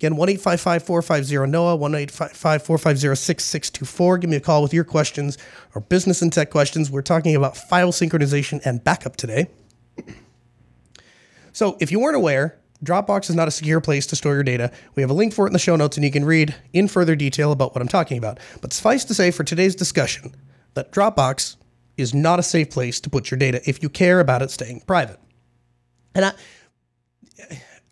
Again, 0.00 0.16
1 0.16 0.38
450 0.38 1.36
NOAH, 1.50 1.78
1 1.78 2.06
450 2.08 3.14
6624. 3.14 4.16
Give 4.16 4.30
me 4.30 4.36
a 4.36 4.40
call 4.40 4.62
with 4.62 4.72
your 4.72 4.82
questions 4.82 5.36
or 5.74 5.82
business 5.82 6.22
and 6.22 6.32
tech 6.32 6.48
questions. 6.50 6.90
We're 6.90 7.02
talking 7.02 7.36
about 7.36 7.54
file 7.54 7.92
synchronization 7.92 8.62
and 8.64 8.82
backup 8.82 9.16
today. 9.16 9.48
So, 11.52 11.76
if 11.80 11.92
you 11.92 12.00
weren't 12.00 12.16
aware, 12.16 12.58
Dropbox 12.82 13.28
is 13.28 13.36
not 13.36 13.46
a 13.46 13.50
secure 13.50 13.82
place 13.82 14.06
to 14.06 14.16
store 14.16 14.32
your 14.32 14.42
data. 14.42 14.72
We 14.94 15.02
have 15.02 15.10
a 15.10 15.14
link 15.14 15.34
for 15.34 15.44
it 15.44 15.50
in 15.50 15.52
the 15.52 15.58
show 15.58 15.76
notes, 15.76 15.98
and 15.98 16.04
you 16.04 16.10
can 16.10 16.24
read 16.24 16.54
in 16.72 16.88
further 16.88 17.14
detail 17.14 17.52
about 17.52 17.74
what 17.74 17.82
I'm 17.82 17.88
talking 17.88 18.16
about. 18.16 18.40
But 18.62 18.72
suffice 18.72 19.04
to 19.04 19.12
say, 19.12 19.30
for 19.30 19.44
today's 19.44 19.74
discussion, 19.74 20.34
that 20.72 20.92
Dropbox 20.92 21.56
is 21.98 22.14
not 22.14 22.38
a 22.38 22.42
safe 22.42 22.70
place 22.70 23.00
to 23.00 23.10
put 23.10 23.30
your 23.30 23.36
data 23.36 23.60
if 23.66 23.82
you 23.82 23.90
care 23.90 24.18
about 24.20 24.40
it 24.40 24.50
staying 24.50 24.80
private. 24.86 25.20
And 26.14 26.24
I, 26.24 26.32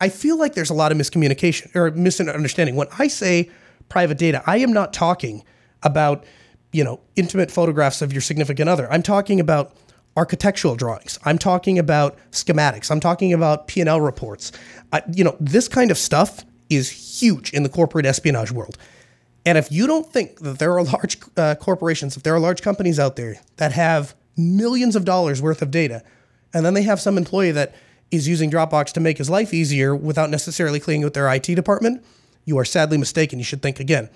I 0.01 0.09
feel 0.09 0.39
like 0.39 0.55
there's 0.55 0.71
a 0.71 0.75
lot 0.75 0.93
of 0.93 0.99
miscommunication 0.99 1.75
or 1.75 1.91
misunderstanding. 1.91 2.77
When 2.77 2.89
I 2.99 3.09
say 3.09 3.51
private 3.89 4.19
data, 4.19 4.43
I 4.47 4.59
am 4.59 4.73
not 4.73 4.93
talking 4.93 5.45
about, 5.83 6.25
you 6.73 6.85
know, 6.85 7.01
intimate 7.17 7.51
photographs 7.51 8.03
of 8.03 8.13
your 8.13 8.21
significant 8.21 8.69
other. 8.69 8.91
I'm 8.93 9.03
talking 9.03 9.41
about 9.41 9.77
architectural 10.17 10.75
drawings. 10.77 11.19
I'm 11.25 11.39
talking 11.39 11.79
about 11.79 12.19
schematics. 12.33 12.91
I'm 12.91 13.01
talking 13.01 13.33
about 13.33 13.69
P&L 13.69 14.01
reports. 14.01 14.53
I, 14.93 15.03
you 15.13 15.25
know, 15.25 15.37
this 15.41 15.69
kind 15.69 15.91
of 15.91 15.99
stuff 15.99 16.45
is 16.71 16.91
huge 17.21 17.53
in 17.53 17.63
the 17.63 17.69
corporate 17.69 18.07
espionage 18.07 18.51
world. 18.51 18.77
And 19.47 19.57
if 19.57 19.73
you 19.73 19.87
don't 19.87 20.13
think 20.13 20.41
that 20.41 20.59
there 20.59 20.77
are 20.77 20.83
large 20.85 21.19
uh, 21.37 21.55
corporations, 21.55 22.17
if 22.17 22.23
there 22.23 22.35
are 22.35 22.41
large 22.41 22.63
companies 22.63 22.99
out 22.99 23.17
there 23.17 23.41
that 23.57 23.73
have 23.73 24.15
millions 24.37 24.97
of 24.97 25.05
dollars 25.05 25.41
worth 25.41 25.63
of 25.63 25.71
data, 25.71 26.03
and 26.53 26.65
then 26.65 26.75
they 26.75 26.83
have 26.83 27.01
some 27.01 27.17
employee 27.17 27.53
that 27.53 27.75
is 28.11 28.29
using 28.29 28.51
Dropbox 28.51 28.93
to 28.93 29.01
make 29.01 29.19
his 29.19 29.31
life 29.31 29.53
easier 29.53 29.95
without 29.95 30.31
necessarily 30.31 30.81
cleaning 30.81 31.05
out 31.05 31.15
their 31.15 31.33
IT 31.33 31.43
department, 31.43 32.05
you 32.45 32.59
are 32.59 32.65
sadly 32.65 32.97
mistaken. 32.97 33.39
You 33.39 33.45
should 33.45 33.63
think 33.63 33.81
again. 33.81 34.09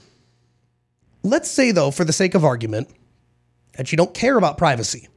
Let's 1.22 1.50
say, 1.50 1.70
though, 1.70 1.90
for 1.90 2.04
the 2.04 2.12
sake 2.12 2.34
of 2.34 2.44
argument, 2.44 2.88
that 3.76 3.92
you 3.92 3.96
don't 3.96 4.14
care 4.14 4.38
about 4.38 4.58
privacy. 4.58 5.08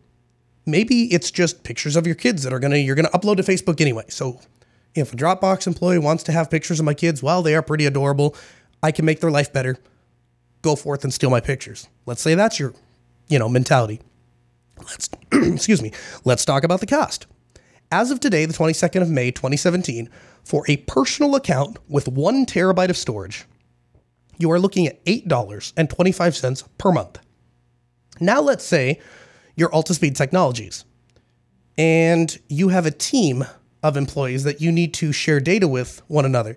Maybe 0.65 1.05
it's 1.13 1.31
just 1.31 1.63
pictures 1.63 1.95
of 1.95 2.05
your 2.05 2.15
kids 2.15 2.43
that 2.43 2.53
are 2.53 2.59
gonna 2.59 2.77
you're 2.77 2.95
gonna 2.95 3.09
upload 3.09 3.37
to 3.37 3.43
Facebook 3.43 3.79
anyway. 3.79 4.05
So 4.09 4.39
if 4.95 5.13
a 5.13 5.15
Dropbox 5.15 5.67
employee 5.67 5.99
wants 5.99 6.23
to 6.23 6.31
have 6.31 6.49
pictures 6.49 6.79
of 6.79 6.85
my 6.85 6.93
kids, 6.93 7.21
well, 7.21 7.41
they 7.41 7.55
are 7.55 7.61
pretty 7.61 7.85
adorable. 7.85 8.35
I 8.81 8.91
can 8.91 9.05
make 9.05 9.19
their 9.19 9.31
life 9.31 9.53
better. 9.53 9.77
Go 10.61 10.75
forth 10.75 11.03
and 11.03 11.13
steal 11.13 11.29
my 11.29 11.39
pictures. 11.39 11.87
Let's 12.05 12.21
say 12.21 12.33
that's 12.33 12.59
your, 12.59 12.73
you 13.27 13.37
know, 13.37 13.49
mentality. 13.49 14.01
Let's 14.79 15.09
excuse 15.31 15.81
me. 15.81 15.91
Let's 16.23 16.45
talk 16.45 16.63
about 16.63 16.79
the 16.79 16.87
cost. 16.87 17.27
As 17.91 18.11
of 18.11 18.19
today, 18.19 18.45
the 18.45 18.53
22nd 18.53 19.01
of 19.01 19.09
May, 19.09 19.31
2017, 19.31 20.09
for 20.43 20.63
a 20.67 20.77
personal 20.77 21.35
account 21.35 21.77
with 21.87 22.07
one 22.07 22.45
terabyte 22.45 22.89
of 22.89 22.97
storage, 22.97 23.45
you 24.37 24.51
are 24.51 24.59
looking 24.59 24.87
at 24.87 25.03
$8.25 25.05 26.63
per 26.77 26.91
month. 26.91 27.19
Now, 28.19 28.41
let's 28.41 28.63
say 28.63 28.99
you're 29.55 29.69
Altispeed 29.69 30.15
Technologies 30.15 30.85
and 31.77 32.37
you 32.47 32.69
have 32.69 32.85
a 32.85 32.91
team 32.91 33.45
of 33.83 33.97
employees 33.97 34.43
that 34.43 34.61
you 34.61 34.71
need 34.71 34.93
to 34.95 35.11
share 35.11 35.39
data 35.39 35.67
with 35.67 36.01
one 36.07 36.25
another. 36.25 36.55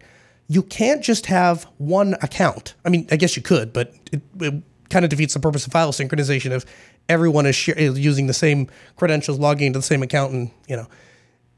You 0.48 0.62
can't 0.62 1.02
just 1.02 1.26
have 1.26 1.64
one 1.76 2.14
account. 2.22 2.74
I 2.84 2.88
mean, 2.88 3.06
I 3.10 3.16
guess 3.16 3.36
you 3.36 3.42
could, 3.42 3.72
but 3.72 3.92
it, 4.12 4.22
it 4.40 4.62
kind 4.88 5.04
of 5.04 5.10
defeats 5.10 5.34
the 5.34 5.40
purpose 5.40 5.66
of 5.66 5.72
file 5.72 5.92
synchronization 5.92 6.52
if 6.52 6.64
everyone 7.08 7.44
is, 7.44 7.68
is 7.68 7.98
using 7.98 8.28
the 8.28 8.34
same 8.34 8.68
credentials, 8.96 9.38
logging 9.38 9.66
into 9.66 9.78
the 9.78 9.84
same 9.84 10.02
account, 10.02 10.32
and 10.32 10.50
you 10.66 10.76
know. 10.76 10.86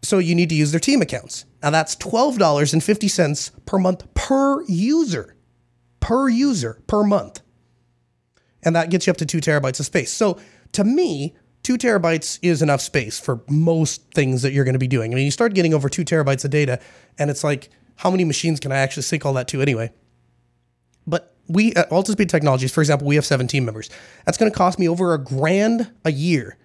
So 0.02 0.18
you 0.18 0.34
need 0.34 0.48
to 0.48 0.54
use 0.54 0.70
their 0.70 0.80
team 0.80 1.02
accounts. 1.02 1.44
Now 1.62 1.70
that's 1.70 1.94
twelve 1.94 2.38
dollars 2.38 2.72
and 2.72 2.82
fifty 2.82 3.08
cents 3.08 3.50
per 3.66 3.78
month 3.78 4.12
per 4.14 4.64
user, 4.66 5.36
per 6.00 6.28
user 6.28 6.82
per 6.86 7.04
month, 7.04 7.42
and 8.62 8.74
that 8.74 8.90
gets 8.90 9.06
you 9.06 9.10
up 9.10 9.18
to 9.18 9.26
two 9.26 9.38
terabytes 9.40 9.78
of 9.78 9.86
space. 9.86 10.10
So 10.10 10.38
to 10.72 10.84
me, 10.84 11.36
two 11.62 11.76
terabytes 11.76 12.38
is 12.40 12.62
enough 12.62 12.80
space 12.80 13.20
for 13.20 13.42
most 13.48 14.10
things 14.14 14.40
that 14.42 14.52
you're 14.52 14.64
going 14.64 14.72
to 14.72 14.78
be 14.78 14.88
doing. 14.88 15.12
I 15.12 15.16
mean, 15.16 15.26
you 15.26 15.30
start 15.30 15.52
getting 15.52 15.74
over 15.74 15.90
two 15.90 16.04
terabytes 16.04 16.44
of 16.44 16.50
data, 16.50 16.80
and 17.18 17.28
it's 17.30 17.44
like, 17.44 17.68
how 17.96 18.10
many 18.10 18.24
machines 18.24 18.58
can 18.58 18.72
I 18.72 18.78
actually 18.78 19.02
sync 19.02 19.26
all 19.26 19.34
that 19.34 19.48
to 19.48 19.60
anyway? 19.60 19.92
But 21.06 21.36
we 21.46 21.74
uh, 21.74 21.82
at 21.82 21.90
Altispeed 21.90 22.30
Technologies, 22.30 22.72
for 22.72 22.80
example, 22.80 23.06
we 23.06 23.16
have 23.16 23.26
seven 23.26 23.46
team 23.46 23.66
members. 23.66 23.90
That's 24.24 24.38
going 24.38 24.50
to 24.50 24.56
cost 24.56 24.78
me 24.78 24.88
over 24.88 25.12
a 25.12 25.18
grand 25.18 25.92
a 26.06 26.12
year. 26.12 26.56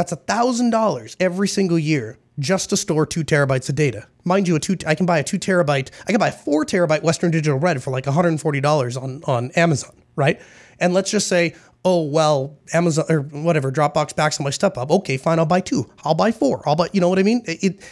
That's 0.00 0.12
a 0.12 0.16
thousand 0.16 0.70
dollars 0.70 1.14
every 1.20 1.46
single 1.46 1.78
year 1.78 2.18
just 2.38 2.70
to 2.70 2.76
store 2.78 3.04
two 3.04 3.22
terabytes 3.22 3.68
of 3.68 3.74
data. 3.74 4.06
Mind 4.24 4.48
you, 4.48 4.56
a 4.56 4.58
two 4.58 4.74
I 4.86 4.94
can 4.94 5.04
buy 5.04 5.18
a 5.18 5.22
two 5.22 5.38
terabyte, 5.38 5.90
I 6.08 6.12
can 6.12 6.18
buy 6.18 6.28
a 6.28 6.32
four 6.32 6.64
terabyte 6.64 7.02
Western 7.02 7.30
Digital 7.30 7.58
Red 7.58 7.82
for 7.82 7.90
like 7.90 8.06
$140 8.06 9.02
on 9.02 9.22
on 9.24 9.50
Amazon, 9.50 9.94
right? 10.16 10.40
And 10.78 10.94
let's 10.94 11.10
just 11.10 11.28
say 11.28 11.54
oh 11.84 12.02
well 12.02 12.56
amazon 12.72 13.04
or 13.10 13.20
whatever 13.20 13.70
dropbox 13.70 14.16
backs 14.16 14.40
my 14.40 14.48
stuff 14.48 14.78
up. 14.78 14.90
Okay 14.90 15.18
fine 15.18 15.38
i'll 15.38 15.44
buy 15.44 15.60
two. 15.60 15.92
I'll 16.02 16.14
buy 16.14 16.32
four. 16.32 16.66
I'll 16.66 16.76
buy 16.76 16.88
you 16.94 17.00
know 17.02 17.10
what 17.10 17.18
i 17.18 17.22
mean? 17.22 17.42
It, 17.44 17.62
it 17.62 17.90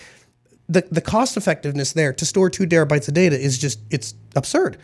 the, 0.67 0.89
the 0.91 1.03
cost 1.03 1.37
effectiveness 1.37 1.93
there 1.93 2.15
to 2.15 2.25
store 2.25 2.49
two 2.49 2.65
terabytes 2.65 3.07
of 3.09 3.13
data 3.13 3.39
is 3.39 3.59
just 3.59 3.81
it's 3.91 4.15
absurd. 4.35 4.79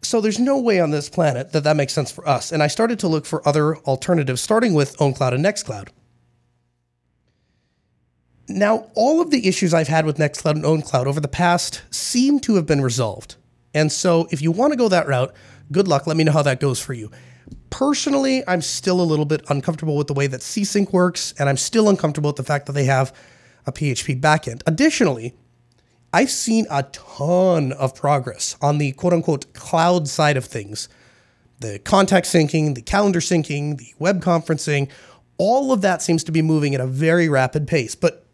So 0.00 0.22
there's 0.22 0.38
no 0.38 0.60
way 0.60 0.80
on 0.80 0.92
this 0.92 1.10
planet 1.10 1.52
that 1.52 1.64
that 1.64 1.76
makes 1.76 1.92
sense 1.92 2.10
for 2.10 2.26
us. 2.26 2.52
And 2.52 2.62
i 2.62 2.68
started 2.68 2.98
to 3.00 3.06
look 3.06 3.26
for 3.26 3.46
other 3.46 3.76
alternatives 3.80 4.40
starting 4.40 4.72
with 4.72 4.96
ownCloud 4.96 5.34
and 5.34 5.44
nextcloud 5.44 5.88
now 8.48 8.86
all 8.94 9.20
of 9.20 9.30
the 9.30 9.46
issues 9.48 9.74
i've 9.74 9.88
had 9.88 10.06
with 10.06 10.18
nextcloud 10.18 10.52
and 10.52 10.64
ownCloud 10.64 11.06
over 11.06 11.20
the 11.20 11.28
past 11.28 11.82
seem 11.90 12.38
to 12.38 12.54
have 12.54 12.66
been 12.66 12.80
resolved 12.80 13.36
and 13.74 13.90
so 13.90 14.28
if 14.30 14.40
you 14.40 14.50
want 14.50 14.72
to 14.72 14.76
go 14.76 14.88
that 14.88 15.06
route 15.06 15.34
good 15.72 15.88
luck 15.88 16.06
let 16.06 16.16
me 16.16 16.24
know 16.24 16.32
how 16.32 16.42
that 16.42 16.60
goes 16.60 16.80
for 16.80 16.92
you 16.92 17.10
Personally, 17.70 18.42
I'm 18.46 18.62
still 18.62 19.00
a 19.00 19.02
little 19.02 19.24
bit 19.24 19.44
uncomfortable 19.48 19.96
with 19.96 20.06
the 20.06 20.14
way 20.14 20.26
that 20.26 20.40
CSync 20.40 20.92
works, 20.92 21.34
and 21.38 21.48
I'm 21.48 21.56
still 21.56 21.88
uncomfortable 21.88 22.28
with 22.28 22.36
the 22.36 22.44
fact 22.44 22.66
that 22.66 22.72
they 22.72 22.84
have 22.84 23.14
a 23.66 23.72
PHP 23.72 24.20
backend. 24.20 24.62
Additionally, 24.66 25.34
I've 26.12 26.30
seen 26.30 26.66
a 26.70 26.84
ton 26.84 27.72
of 27.72 27.94
progress 27.94 28.56
on 28.62 28.78
the 28.78 28.92
quote 28.92 29.12
unquote 29.12 29.52
cloud 29.52 30.08
side 30.08 30.36
of 30.36 30.44
things. 30.44 30.88
The 31.60 31.78
contact 31.80 32.26
syncing, 32.26 32.74
the 32.74 32.82
calendar 32.82 33.20
syncing, 33.20 33.78
the 33.78 33.92
web 33.98 34.22
conferencing, 34.22 34.88
all 35.38 35.72
of 35.72 35.80
that 35.82 36.02
seems 36.02 36.24
to 36.24 36.32
be 36.32 36.42
moving 36.42 36.74
at 36.74 36.80
a 36.80 36.86
very 36.86 37.28
rapid 37.28 37.66
pace. 37.66 37.94
But 37.94 38.25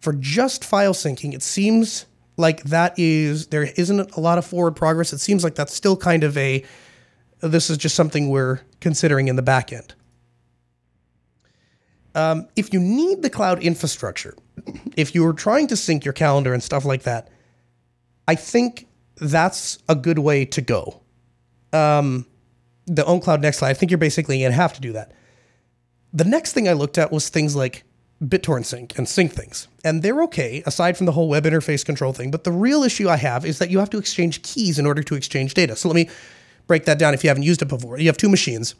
for 0.00 0.12
just 0.12 0.64
file 0.64 0.94
syncing, 0.94 1.34
it 1.34 1.42
seems 1.42 2.06
like 2.36 2.62
that 2.64 2.98
is, 2.98 3.48
there 3.48 3.64
isn't 3.64 4.16
a 4.16 4.20
lot 4.20 4.38
of 4.38 4.46
forward 4.46 4.76
progress. 4.76 5.12
It 5.12 5.18
seems 5.18 5.42
like 5.42 5.54
that's 5.54 5.74
still 5.74 5.96
kind 5.96 6.22
of 6.22 6.36
a, 6.36 6.64
this 7.40 7.68
is 7.70 7.76
just 7.78 7.94
something 7.94 8.28
we're 8.28 8.60
considering 8.80 9.28
in 9.28 9.36
the 9.36 9.42
back 9.42 9.72
end. 9.72 9.94
Um, 12.14 12.48
if 12.56 12.72
you 12.72 12.80
need 12.80 13.22
the 13.22 13.30
cloud 13.30 13.62
infrastructure, 13.62 14.36
if 14.96 15.14
you 15.14 15.26
are 15.26 15.32
trying 15.32 15.66
to 15.68 15.76
sync 15.76 16.04
your 16.04 16.14
calendar 16.14 16.52
and 16.52 16.62
stuff 16.62 16.84
like 16.84 17.02
that, 17.02 17.28
I 18.26 18.34
think 18.34 18.86
that's 19.16 19.78
a 19.88 19.94
good 19.94 20.18
way 20.18 20.44
to 20.44 20.60
go. 20.60 21.00
Um, 21.72 22.26
the 22.86 23.02
OwnCloud 23.02 23.42
Nextcloud, 23.42 23.68
I 23.68 23.74
think 23.74 23.90
you're 23.90 23.98
basically 23.98 24.40
going 24.40 24.50
to 24.50 24.56
have 24.56 24.72
to 24.74 24.80
do 24.80 24.92
that. 24.92 25.12
The 26.12 26.24
next 26.24 26.52
thing 26.52 26.68
I 26.68 26.72
looked 26.72 26.98
at 26.98 27.12
was 27.12 27.28
things 27.28 27.54
like 27.54 27.84
BitTorrent 28.22 28.64
Sync 28.64 28.98
and 28.98 29.08
sync 29.08 29.32
things. 29.32 29.68
And 29.84 30.02
they're 30.02 30.22
okay, 30.24 30.62
aside 30.66 30.96
from 30.96 31.06
the 31.06 31.12
whole 31.12 31.28
web 31.28 31.44
interface 31.44 31.84
control 31.84 32.12
thing. 32.12 32.30
But 32.30 32.44
the 32.44 32.52
real 32.52 32.82
issue 32.82 33.08
I 33.08 33.16
have 33.16 33.44
is 33.44 33.58
that 33.58 33.70
you 33.70 33.78
have 33.78 33.90
to 33.90 33.98
exchange 33.98 34.42
keys 34.42 34.78
in 34.78 34.86
order 34.86 35.02
to 35.02 35.14
exchange 35.14 35.54
data. 35.54 35.76
So 35.76 35.88
let 35.88 35.94
me 35.94 36.08
break 36.66 36.84
that 36.86 36.98
down 36.98 37.14
if 37.14 37.22
you 37.22 37.30
haven't 37.30 37.44
used 37.44 37.62
it 37.62 37.66
before. 37.66 37.98
You 37.98 38.06
have 38.06 38.16
two 38.16 38.28
machines. 38.28 38.74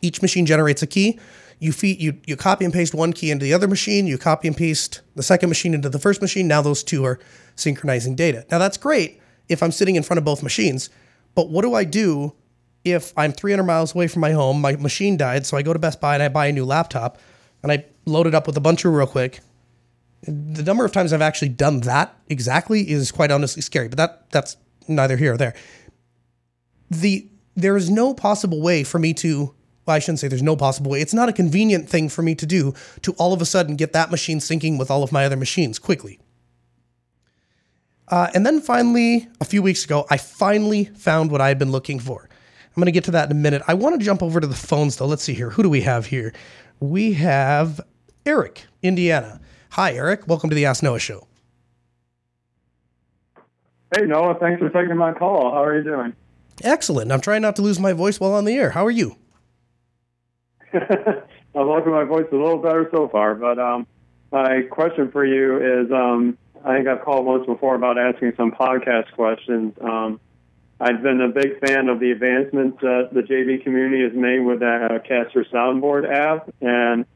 Each 0.00 0.22
machine 0.22 0.46
generates 0.46 0.82
a 0.82 0.86
key. 0.86 1.18
You 1.60 1.72
feed 1.72 2.00
you 2.00 2.18
you 2.26 2.36
copy 2.36 2.64
and 2.64 2.74
paste 2.74 2.94
one 2.94 3.12
key 3.12 3.30
into 3.30 3.44
the 3.44 3.54
other 3.54 3.68
machine. 3.68 4.06
You 4.06 4.18
copy 4.18 4.48
and 4.48 4.56
paste 4.56 5.02
the 5.14 5.22
second 5.22 5.48
machine 5.48 5.72
into 5.72 5.88
the 5.88 5.98
first 5.98 6.20
machine. 6.20 6.48
Now 6.48 6.62
those 6.62 6.82
two 6.82 7.04
are 7.04 7.20
synchronizing 7.54 8.16
data. 8.16 8.44
Now 8.50 8.58
that's 8.58 8.76
great 8.76 9.20
if 9.48 9.62
I'm 9.62 9.72
sitting 9.72 9.96
in 9.96 10.02
front 10.02 10.18
of 10.18 10.24
both 10.24 10.42
machines. 10.42 10.90
But 11.34 11.50
what 11.50 11.62
do 11.62 11.74
I 11.74 11.84
do 11.84 12.34
if 12.84 13.12
I'm 13.16 13.32
300 13.32 13.62
miles 13.62 13.94
away 13.94 14.08
from 14.08 14.20
my 14.20 14.32
home? 14.32 14.60
My 14.60 14.76
machine 14.76 15.16
died, 15.16 15.46
so 15.46 15.56
I 15.56 15.62
go 15.62 15.72
to 15.72 15.78
Best 15.78 16.00
Buy 16.00 16.14
and 16.14 16.22
I 16.22 16.28
buy 16.28 16.46
a 16.46 16.52
new 16.52 16.64
laptop, 16.64 17.18
and 17.64 17.72
I 17.72 17.84
load 18.06 18.28
it 18.28 18.34
up 18.34 18.46
with 18.46 18.56
a 18.56 18.60
bunch 18.60 18.84
of 18.84 18.92
real 18.92 19.08
quick. 19.08 19.40
The 20.22 20.62
number 20.62 20.84
of 20.84 20.92
times 20.92 21.12
I've 21.12 21.20
actually 21.20 21.48
done 21.48 21.80
that 21.80 22.16
exactly 22.28 22.88
is 22.88 23.10
quite 23.10 23.32
honestly 23.32 23.60
scary. 23.60 23.88
But 23.88 23.98
that 23.98 24.30
that's 24.30 24.56
neither 24.86 25.16
here 25.16 25.34
or 25.34 25.36
there 25.36 25.54
the 26.90 27.28
there 27.56 27.76
is 27.76 27.90
no 27.90 28.14
possible 28.14 28.60
way 28.60 28.84
for 28.84 28.98
me 28.98 29.14
to 29.14 29.54
well, 29.86 29.96
I 29.96 29.98
shouldn't 29.98 30.20
say 30.20 30.28
there's 30.28 30.42
no 30.42 30.56
possible 30.56 30.92
way. 30.92 31.02
It's 31.02 31.12
not 31.12 31.28
a 31.28 31.32
convenient 31.32 31.90
thing 31.90 32.08
for 32.08 32.22
me 32.22 32.34
to 32.36 32.46
do 32.46 32.72
to 33.02 33.12
all 33.12 33.34
of 33.34 33.42
a 33.42 33.44
sudden 33.44 33.76
get 33.76 33.92
that 33.92 34.10
machine 34.10 34.38
syncing 34.38 34.78
with 34.78 34.90
all 34.90 35.02
of 35.02 35.12
my 35.12 35.26
other 35.26 35.36
machines 35.36 35.78
quickly. 35.78 36.18
Uh, 38.08 38.30
and 38.34 38.46
then 38.46 38.62
finally, 38.62 39.28
a 39.42 39.44
few 39.44 39.62
weeks 39.62 39.84
ago, 39.84 40.06
I 40.08 40.16
finally 40.16 40.84
found 40.84 41.30
what 41.30 41.42
I 41.42 41.48
had 41.48 41.58
been 41.58 41.70
looking 41.70 41.98
for. 41.98 42.22
I'm 42.22 42.80
going 42.80 42.86
to 42.86 42.92
get 42.92 43.04
to 43.04 43.10
that 43.10 43.26
in 43.30 43.32
a 43.32 43.38
minute. 43.38 43.60
I 43.68 43.74
want 43.74 43.98
to 43.98 44.04
jump 44.04 44.22
over 44.22 44.40
to 44.40 44.46
the 44.46 44.54
phones 44.54 44.96
though. 44.96 45.06
Let's 45.06 45.22
see 45.22 45.34
here. 45.34 45.50
Who 45.50 45.62
do 45.62 45.68
we 45.68 45.82
have 45.82 46.06
here? 46.06 46.32
We 46.84 47.14
have 47.14 47.80
Eric, 48.26 48.66
Indiana. 48.82 49.40
Hi, 49.70 49.94
Eric. 49.94 50.28
Welcome 50.28 50.50
to 50.50 50.54
the 50.54 50.66
Ask 50.66 50.82
Noah 50.82 50.98
Show. 50.98 51.26
Hey, 53.96 54.04
Noah. 54.04 54.34
Thanks 54.38 54.60
for 54.60 54.68
taking 54.68 54.94
my 54.98 55.14
call. 55.14 55.50
How 55.50 55.64
are 55.64 55.78
you 55.78 55.82
doing? 55.82 56.12
Excellent. 56.62 57.10
I'm 57.10 57.22
trying 57.22 57.40
not 57.40 57.56
to 57.56 57.62
lose 57.62 57.80
my 57.80 57.94
voice 57.94 58.20
while 58.20 58.34
on 58.34 58.44
the 58.44 58.52
air. 58.52 58.68
How 58.68 58.84
are 58.84 58.90
you? 58.90 59.16
I'm 60.74 61.66
liking 61.66 61.90
my 61.90 62.04
voice 62.04 62.26
a 62.30 62.36
little 62.36 62.58
better 62.58 62.86
so 62.92 63.08
far, 63.08 63.34
but 63.34 63.58
um, 63.58 63.86
my 64.30 64.60
question 64.70 65.10
for 65.10 65.24
you 65.24 65.56
is 65.56 65.90
um, 65.90 66.36
I 66.66 66.76
think 66.76 66.86
I've 66.86 67.00
called 67.02 67.24
once 67.24 67.46
before 67.46 67.76
about 67.76 67.96
asking 67.96 68.34
some 68.36 68.52
podcast 68.52 69.10
questions. 69.12 69.72
Um, 69.80 70.20
I've 70.84 71.02
been 71.02 71.22
a 71.22 71.28
big 71.28 71.60
fan 71.66 71.88
of 71.88 71.98
the 71.98 72.10
advancements 72.10 72.78
that 72.82 73.08
the 73.10 73.22
JB 73.22 73.64
community 73.64 74.02
has 74.02 74.12
made 74.12 74.40
with 74.40 74.60
that 74.60 74.90
uh, 74.90 74.98
Caster 74.98 75.46
Soundboard 75.50 76.06
app, 76.06 76.52
and 76.60 77.06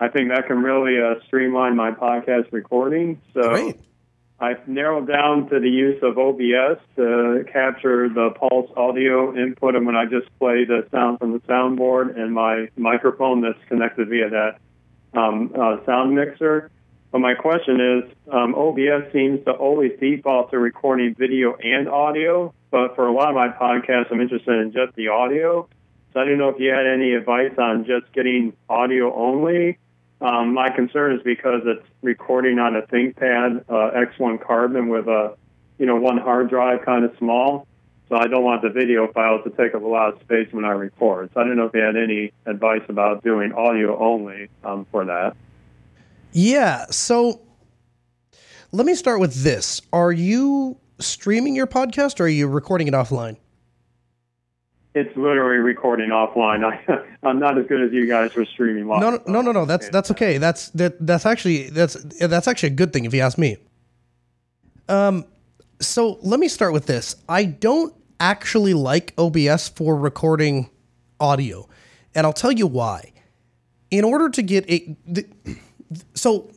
I 0.00 0.08
think 0.08 0.30
that 0.30 0.46
can 0.46 0.62
really 0.62 0.98
uh, 0.98 1.22
streamline 1.26 1.76
my 1.76 1.90
podcast 1.90 2.50
recording. 2.52 3.20
So 3.34 3.50
Great. 3.50 3.80
I've 4.40 4.66
narrowed 4.66 5.08
down 5.08 5.50
to 5.50 5.60
the 5.60 5.68
use 5.68 6.02
of 6.02 6.16
OBS 6.16 6.80
to 6.96 7.44
capture 7.52 8.08
the 8.08 8.30
pulse 8.30 8.70
audio 8.78 9.36
input, 9.36 9.76
and 9.76 9.84
when 9.84 9.94
I 9.94 10.06
just 10.06 10.26
play 10.38 10.64
the 10.64 10.86
sound 10.90 11.18
from 11.18 11.32
the 11.32 11.40
soundboard 11.40 12.18
and 12.18 12.32
my 12.32 12.70
microphone 12.76 13.42
that's 13.42 13.62
connected 13.68 14.08
via 14.08 14.30
that 14.30 14.58
um, 15.12 15.52
uh, 15.54 15.84
sound 15.84 16.14
mixer. 16.14 16.70
But 17.12 17.18
my 17.18 17.34
question 17.34 17.78
is, 17.78 18.10
um, 18.32 18.54
OBS 18.54 19.12
seems 19.12 19.44
to 19.44 19.50
always 19.50 19.92
default 20.00 20.50
to 20.52 20.58
recording 20.58 21.14
video 21.14 21.56
and 21.56 21.90
audio, 21.90 22.54
but 22.70 22.94
for 22.94 23.06
a 23.06 23.12
lot 23.12 23.28
of 23.28 23.34
my 23.34 23.48
podcasts, 23.48 24.12
I'm 24.12 24.20
interested 24.20 24.60
in 24.60 24.72
just 24.72 24.94
the 24.94 25.08
audio. 25.08 25.68
So 26.12 26.20
I 26.20 26.24
didn't 26.24 26.38
know 26.38 26.48
if 26.48 26.58
you 26.58 26.70
had 26.70 26.86
any 26.86 27.12
advice 27.12 27.52
on 27.58 27.84
just 27.84 28.12
getting 28.12 28.54
audio 28.68 29.14
only. 29.14 29.78
Um, 30.20 30.54
my 30.54 30.70
concern 30.70 31.14
is 31.14 31.22
because 31.22 31.62
it's 31.64 31.86
recording 32.02 32.58
on 32.58 32.74
a 32.76 32.82
ThinkPad 32.82 33.64
uh, 33.68 33.90
X1 33.94 34.44
Carbon 34.44 34.88
with 34.88 35.06
a, 35.06 35.36
you 35.78 35.86
know, 35.86 35.96
one 35.96 36.18
hard 36.18 36.50
drive, 36.50 36.84
kind 36.84 37.04
of 37.04 37.12
small. 37.18 37.66
So 38.08 38.16
I 38.16 38.26
don't 38.26 38.42
want 38.42 38.62
the 38.62 38.70
video 38.70 39.12
files 39.12 39.42
to 39.44 39.50
take 39.50 39.74
up 39.74 39.82
a 39.82 39.86
lot 39.86 40.14
of 40.14 40.20
space 40.20 40.48
when 40.50 40.64
I 40.64 40.70
record. 40.70 41.30
So 41.34 41.40
I 41.40 41.44
don't 41.44 41.56
know 41.56 41.66
if 41.66 41.74
you 41.74 41.80
had 41.80 41.96
any 41.96 42.32
advice 42.46 42.82
about 42.88 43.22
doing 43.22 43.52
audio 43.52 43.98
only 43.98 44.48
um, 44.64 44.86
for 44.90 45.04
that. 45.04 45.36
Yeah. 46.32 46.86
So 46.90 47.42
let 48.72 48.86
me 48.86 48.94
start 48.94 49.20
with 49.20 49.44
this. 49.44 49.82
Are 49.92 50.10
you 50.12 50.78
streaming 50.98 51.54
your 51.54 51.66
podcast 51.66 52.20
or 52.20 52.24
are 52.24 52.28
you 52.28 52.48
recording 52.48 52.88
it 52.88 52.94
offline? 52.94 53.36
It's 54.94 55.14
literally 55.16 55.58
recording 55.58 56.10
offline. 56.10 56.64
I, 56.88 57.26
I'm 57.26 57.38
not 57.38 57.58
as 57.58 57.66
good 57.66 57.82
as 57.82 57.92
you 57.92 58.06
guys 58.06 58.32
for 58.32 58.44
streaming 58.44 58.86
live. 58.86 59.00
No, 59.00 59.10
no, 59.10 59.20
no, 59.26 59.40
no, 59.42 59.52
no. 59.52 59.64
That's 59.64 59.88
that's 59.90 60.10
okay. 60.12 60.38
That's 60.38 60.70
that 60.70 61.04
that's 61.06 61.26
actually 61.26 61.70
that's 61.70 61.94
that's 62.20 62.48
actually 62.48 62.70
a 62.70 62.74
good 62.74 62.92
thing 62.92 63.04
if 63.04 63.14
you 63.14 63.20
ask 63.20 63.38
me. 63.38 63.58
Um, 64.88 65.26
so 65.80 66.18
let 66.22 66.40
me 66.40 66.48
start 66.48 66.72
with 66.72 66.86
this. 66.86 67.16
I 67.28 67.44
don't 67.44 67.94
actually 68.18 68.74
like 68.74 69.14
OBS 69.18 69.68
for 69.68 69.96
recording 69.96 70.70
audio, 71.20 71.68
and 72.14 72.26
I'll 72.26 72.32
tell 72.32 72.52
you 72.52 72.66
why. 72.66 73.12
In 73.90 74.04
order 74.04 74.28
to 74.28 74.42
get 74.42 74.68
a, 74.70 74.96
the, 75.06 75.26
so 76.14 76.50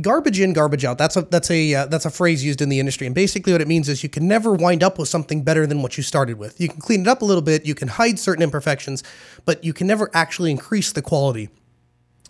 garbage 0.00 0.40
in, 0.40 0.52
garbage 0.52 0.84
out. 0.84 0.98
That's 0.98 1.16
a 1.16 1.22
that's 1.22 1.50
a 1.50 1.74
uh, 1.74 1.86
that's 1.86 2.04
a 2.04 2.10
phrase 2.10 2.44
used 2.44 2.60
in 2.60 2.68
the 2.68 2.80
industry, 2.80 3.06
and 3.06 3.14
basically 3.14 3.52
what 3.52 3.60
it 3.60 3.68
means 3.68 3.88
is 3.88 4.02
you 4.02 4.08
can 4.08 4.28
never 4.28 4.52
wind 4.52 4.82
up 4.82 4.98
with 4.98 5.08
something 5.08 5.42
better 5.42 5.66
than 5.66 5.82
what 5.82 5.96
you 5.96 6.02
started 6.02 6.38
with. 6.38 6.60
You 6.60 6.68
can 6.68 6.80
clean 6.80 7.02
it 7.02 7.08
up 7.08 7.22
a 7.22 7.24
little 7.24 7.42
bit, 7.42 7.66
you 7.66 7.74
can 7.74 7.88
hide 7.88 8.18
certain 8.18 8.42
imperfections, 8.42 9.02
but 9.44 9.64
you 9.64 9.72
can 9.72 9.86
never 9.86 10.10
actually 10.14 10.50
increase 10.50 10.92
the 10.92 11.02
quality. 11.02 11.48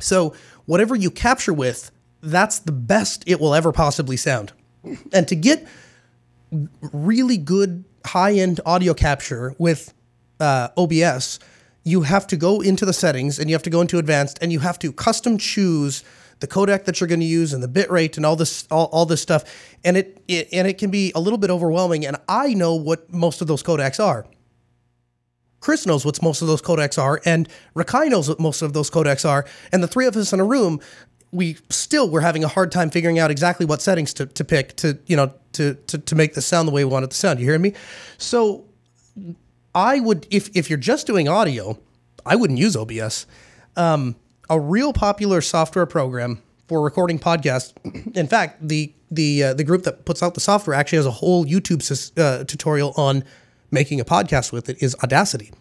So 0.00 0.34
whatever 0.66 0.94
you 0.94 1.10
capture 1.10 1.52
with, 1.52 1.90
that's 2.22 2.58
the 2.58 2.72
best 2.72 3.24
it 3.26 3.40
will 3.40 3.54
ever 3.54 3.72
possibly 3.72 4.16
sound. 4.16 4.52
And 5.12 5.26
to 5.28 5.34
get 5.34 5.66
really 6.80 7.36
good 7.36 7.84
high 8.04 8.34
end 8.34 8.60
audio 8.64 8.94
capture 8.94 9.54
with 9.58 9.92
uh, 10.38 10.68
OBS, 10.76 11.40
you 11.82 12.02
have 12.02 12.26
to 12.26 12.36
go 12.36 12.60
into 12.60 12.84
the 12.84 12.92
settings 12.92 13.38
and 13.38 13.48
you 13.48 13.54
have 13.54 13.62
to 13.62 13.70
go 13.70 13.80
into 13.80 13.98
advanced 13.98 14.38
and 14.40 14.52
you 14.52 14.60
have 14.60 14.78
to 14.80 14.92
custom 14.92 15.38
choose 15.38 16.02
the 16.40 16.46
codec 16.46 16.84
that 16.84 17.00
you're 17.00 17.08
going 17.08 17.20
to 17.20 17.26
use 17.26 17.52
and 17.52 17.62
the 17.62 17.68
bit 17.68 17.90
rate 17.90 18.16
and 18.16 18.26
all 18.26 18.36
this 18.36 18.66
all, 18.70 18.86
all 18.86 19.06
this 19.06 19.22
stuff 19.22 19.44
and 19.84 19.96
it, 19.96 20.22
it 20.28 20.48
and 20.52 20.68
it 20.68 20.78
can 20.78 20.90
be 20.90 21.12
a 21.14 21.20
little 21.20 21.38
bit 21.38 21.50
overwhelming 21.50 22.06
and 22.06 22.16
I 22.28 22.54
know 22.54 22.74
what 22.74 23.12
most 23.12 23.40
of 23.40 23.46
those 23.46 23.62
codecs 23.62 24.04
are. 24.04 24.26
Chris 25.60 25.86
knows 25.86 26.04
what 26.04 26.22
most 26.22 26.42
of 26.42 26.48
those 26.48 26.62
codecs 26.62 26.96
are, 26.96 27.20
and 27.24 27.48
Rakai 27.74 28.08
knows 28.08 28.28
what 28.28 28.38
most 28.38 28.62
of 28.62 28.72
those 28.72 28.88
codecs 28.88 29.28
are, 29.28 29.44
and 29.72 29.82
the 29.82 29.88
three 29.88 30.06
of 30.06 30.16
us 30.16 30.32
in 30.32 30.38
a 30.38 30.44
room, 30.44 30.78
we 31.32 31.56
still 31.70 32.08
were 32.08 32.20
having 32.20 32.44
a 32.44 32.48
hard 32.48 32.70
time 32.70 32.88
figuring 32.88 33.18
out 33.18 33.30
exactly 33.30 33.66
what 33.66 33.82
settings 33.82 34.14
to, 34.14 34.26
to 34.26 34.44
pick 34.44 34.76
to 34.76 34.98
you 35.06 35.16
know 35.16 35.32
to, 35.52 35.74
to 35.88 35.98
to 35.98 36.14
make 36.14 36.34
the 36.34 36.42
sound 36.42 36.68
the 36.68 36.72
way 36.72 36.84
we 36.84 36.90
want 36.92 37.04
it 37.04 37.10
to 37.10 37.16
sound. 37.16 37.40
You 37.40 37.46
hear 37.46 37.58
me? 37.58 37.72
So 38.18 38.64
I 39.74 39.98
would 39.98 40.26
if 40.30 40.56
if 40.56 40.70
you're 40.70 40.78
just 40.78 41.06
doing 41.06 41.28
audio, 41.28 41.78
I 42.24 42.36
wouldn't 42.36 42.58
use 42.58 42.76
OBS. 42.76 43.26
Um, 43.76 44.14
a 44.48 44.58
real 44.58 44.92
popular 44.92 45.40
software 45.40 45.86
program 45.86 46.42
for 46.68 46.82
recording 46.82 47.18
podcasts. 47.18 47.72
In 48.16 48.26
fact, 48.26 48.66
the 48.66 48.92
the 49.10 49.44
uh, 49.44 49.54
the 49.54 49.64
group 49.64 49.84
that 49.84 50.04
puts 50.04 50.22
out 50.22 50.34
the 50.34 50.40
software 50.40 50.74
actually 50.74 50.96
has 50.96 51.06
a 51.06 51.10
whole 51.10 51.44
YouTube 51.44 52.12
uh, 52.18 52.44
tutorial 52.44 52.92
on 52.96 53.24
making 53.70 54.00
a 54.00 54.04
podcast 54.04 54.52
with 54.52 54.68
it. 54.68 54.82
Is 54.82 54.96
Audacity. 55.02 55.52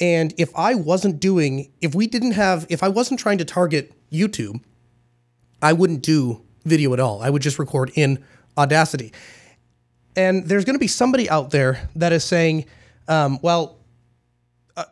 And 0.00 0.34
if 0.38 0.50
I 0.56 0.74
wasn't 0.74 1.20
doing, 1.20 1.70
if 1.80 1.94
we 1.94 2.06
didn't 2.06 2.32
have, 2.32 2.66
if 2.68 2.82
I 2.82 2.88
wasn't 2.88 3.20
trying 3.20 3.38
to 3.38 3.44
target 3.44 3.92
YouTube, 4.12 4.60
I 5.62 5.72
wouldn't 5.72 6.02
do 6.02 6.42
video 6.64 6.92
at 6.92 7.00
all. 7.00 7.22
I 7.22 7.30
would 7.30 7.42
just 7.42 7.58
record 7.58 7.92
in 7.94 8.22
Audacity. 8.58 9.12
And 10.16 10.46
there's 10.46 10.64
going 10.64 10.74
to 10.74 10.80
be 10.80 10.88
somebody 10.88 11.28
out 11.28 11.50
there 11.50 11.88
that 11.96 12.12
is 12.12 12.24
saying, 12.24 12.66
um, 13.08 13.38
well, 13.42 13.78
uh, 14.76 14.84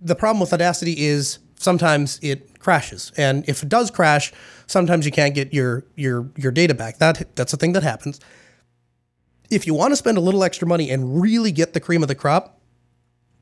the 0.00 0.14
problem 0.14 0.40
with 0.40 0.52
Audacity 0.52 0.94
is 0.98 1.38
sometimes 1.58 2.18
it 2.22 2.58
crashes, 2.58 3.12
and 3.16 3.48
if 3.48 3.62
it 3.62 3.68
does 3.68 3.90
crash, 3.90 4.32
sometimes 4.66 5.06
you 5.06 5.12
can't 5.12 5.34
get 5.34 5.52
your 5.52 5.84
your 5.94 6.30
your 6.36 6.52
data 6.52 6.74
back. 6.74 6.98
That 6.98 7.34
that's 7.36 7.52
a 7.52 7.56
thing 7.56 7.72
that 7.72 7.82
happens. 7.82 8.20
If 9.50 9.66
you 9.66 9.74
want 9.74 9.92
to 9.92 9.96
spend 9.96 10.18
a 10.18 10.20
little 10.20 10.42
extra 10.42 10.66
money 10.66 10.90
and 10.90 11.20
really 11.20 11.52
get 11.52 11.72
the 11.72 11.80
cream 11.80 12.02
of 12.02 12.08
the 12.08 12.14
crop, 12.14 12.60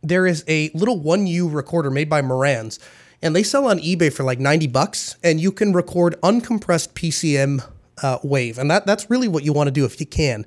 there 0.03 0.27
is 0.27 0.45
a 0.47 0.71
little 0.75 1.01
1U 1.01 1.53
recorder 1.53 1.91
made 1.91 2.11
by 2.11 2.21
Marantz, 2.21 2.79
and 3.23 3.35
they 3.35 3.43
sell 3.43 3.67
on 3.67 3.79
eBay 3.79 4.13
for 4.13 4.23
like 4.23 4.39
90 4.39 4.67
bucks, 4.67 5.17
and 5.25 5.41
you 5.41 5.51
can 5.51 5.73
record 5.73 6.21
uncompressed 6.23 6.93
PCM 6.93 7.67
uh, 8.03 8.19
wave, 8.23 8.59
and 8.59 8.71
that 8.71 8.87
that's 8.87 9.09
really 9.09 9.29
what 9.29 9.45
you 9.45 9.53
want 9.53 9.69
to 9.69 9.73
do 9.73 9.85
if 9.85 9.99
you 9.99 10.07
can. 10.07 10.45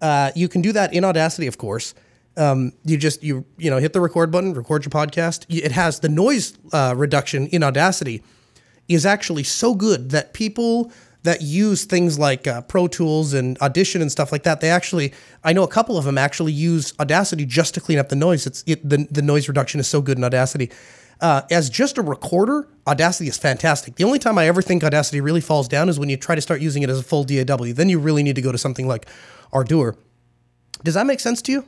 Uh, 0.00 0.30
you 0.34 0.48
can 0.48 0.60
do 0.60 0.72
that 0.72 0.92
in 0.92 1.04
Audacity, 1.04 1.46
of 1.46 1.56
course. 1.56 1.94
Um, 2.36 2.72
you 2.84 2.96
just 2.96 3.22
you 3.22 3.44
you 3.56 3.70
know 3.70 3.78
hit 3.78 3.92
the 3.92 4.00
record 4.00 4.30
button, 4.30 4.52
record 4.54 4.84
your 4.84 4.90
podcast. 4.90 5.46
It 5.48 5.72
has 5.72 6.00
the 6.00 6.08
noise 6.08 6.56
uh, 6.72 6.94
reduction 6.96 7.46
in 7.48 7.62
Audacity 7.62 8.22
is 8.88 9.04
actually 9.04 9.42
so 9.42 9.74
good 9.74 10.10
that 10.10 10.32
people 10.32 10.92
that 11.26 11.42
use 11.42 11.84
things 11.84 12.18
like 12.18 12.46
uh, 12.46 12.62
Pro 12.62 12.86
Tools 12.86 13.34
and 13.34 13.58
Audition 13.60 14.00
and 14.00 14.10
stuff 14.10 14.32
like 14.32 14.44
that, 14.44 14.60
they 14.60 14.70
actually 14.70 15.12
I 15.44 15.52
know 15.52 15.62
a 15.62 15.68
couple 15.68 15.98
of 15.98 16.04
them 16.04 16.16
actually 16.18 16.52
use 16.52 16.94
Audacity 16.98 17.44
just 17.44 17.74
to 17.74 17.80
clean 17.80 17.98
up 17.98 18.08
the 18.08 18.16
noise. 18.16 18.46
It's 18.46 18.64
it, 18.66 18.88
the 18.88 19.06
the 19.10 19.22
noise 19.22 19.48
reduction 19.48 19.80
is 19.80 19.88
so 19.88 20.00
good 20.00 20.18
in 20.18 20.24
Audacity. 20.24 20.70
Uh, 21.20 21.42
as 21.50 21.70
just 21.70 21.96
a 21.98 22.02
recorder, 22.02 22.68
Audacity 22.86 23.28
is 23.28 23.38
fantastic. 23.38 23.96
The 23.96 24.04
only 24.04 24.18
time 24.18 24.38
I 24.38 24.46
ever 24.48 24.60
think 24.62 24.84
Audacity 24.84 25.20
really 25.20 25.40
falls 25.40 25.66
down 25.66 25.88
is 25.88 25.98
when 25.98 26.08
you 26.08 26.16
try 26.16 26.34
to 26.34 26.42
start 26.42 26.60
using 26.60 26.82
it 26.82 26.90
as 26.90 26.98
a 26.98 27.02
full 27.02 27.24
DAW. 27.24 27.72
Then 27.72 27.88
you 27.88 27.98
really 27.98 28.22
need 28.22 28.36
to 28.36 28.42
go 28.42 28.52
to 28.52 28.58
something 28.58 28.86
like 28.86 29.06
Ardour. 29.52 29.96
Does 30.84 30.94
that 30.94 31.06
make 31.06 31.20
sense 31.20 31.40
to 31.42 31.52
you? 31.52 31.64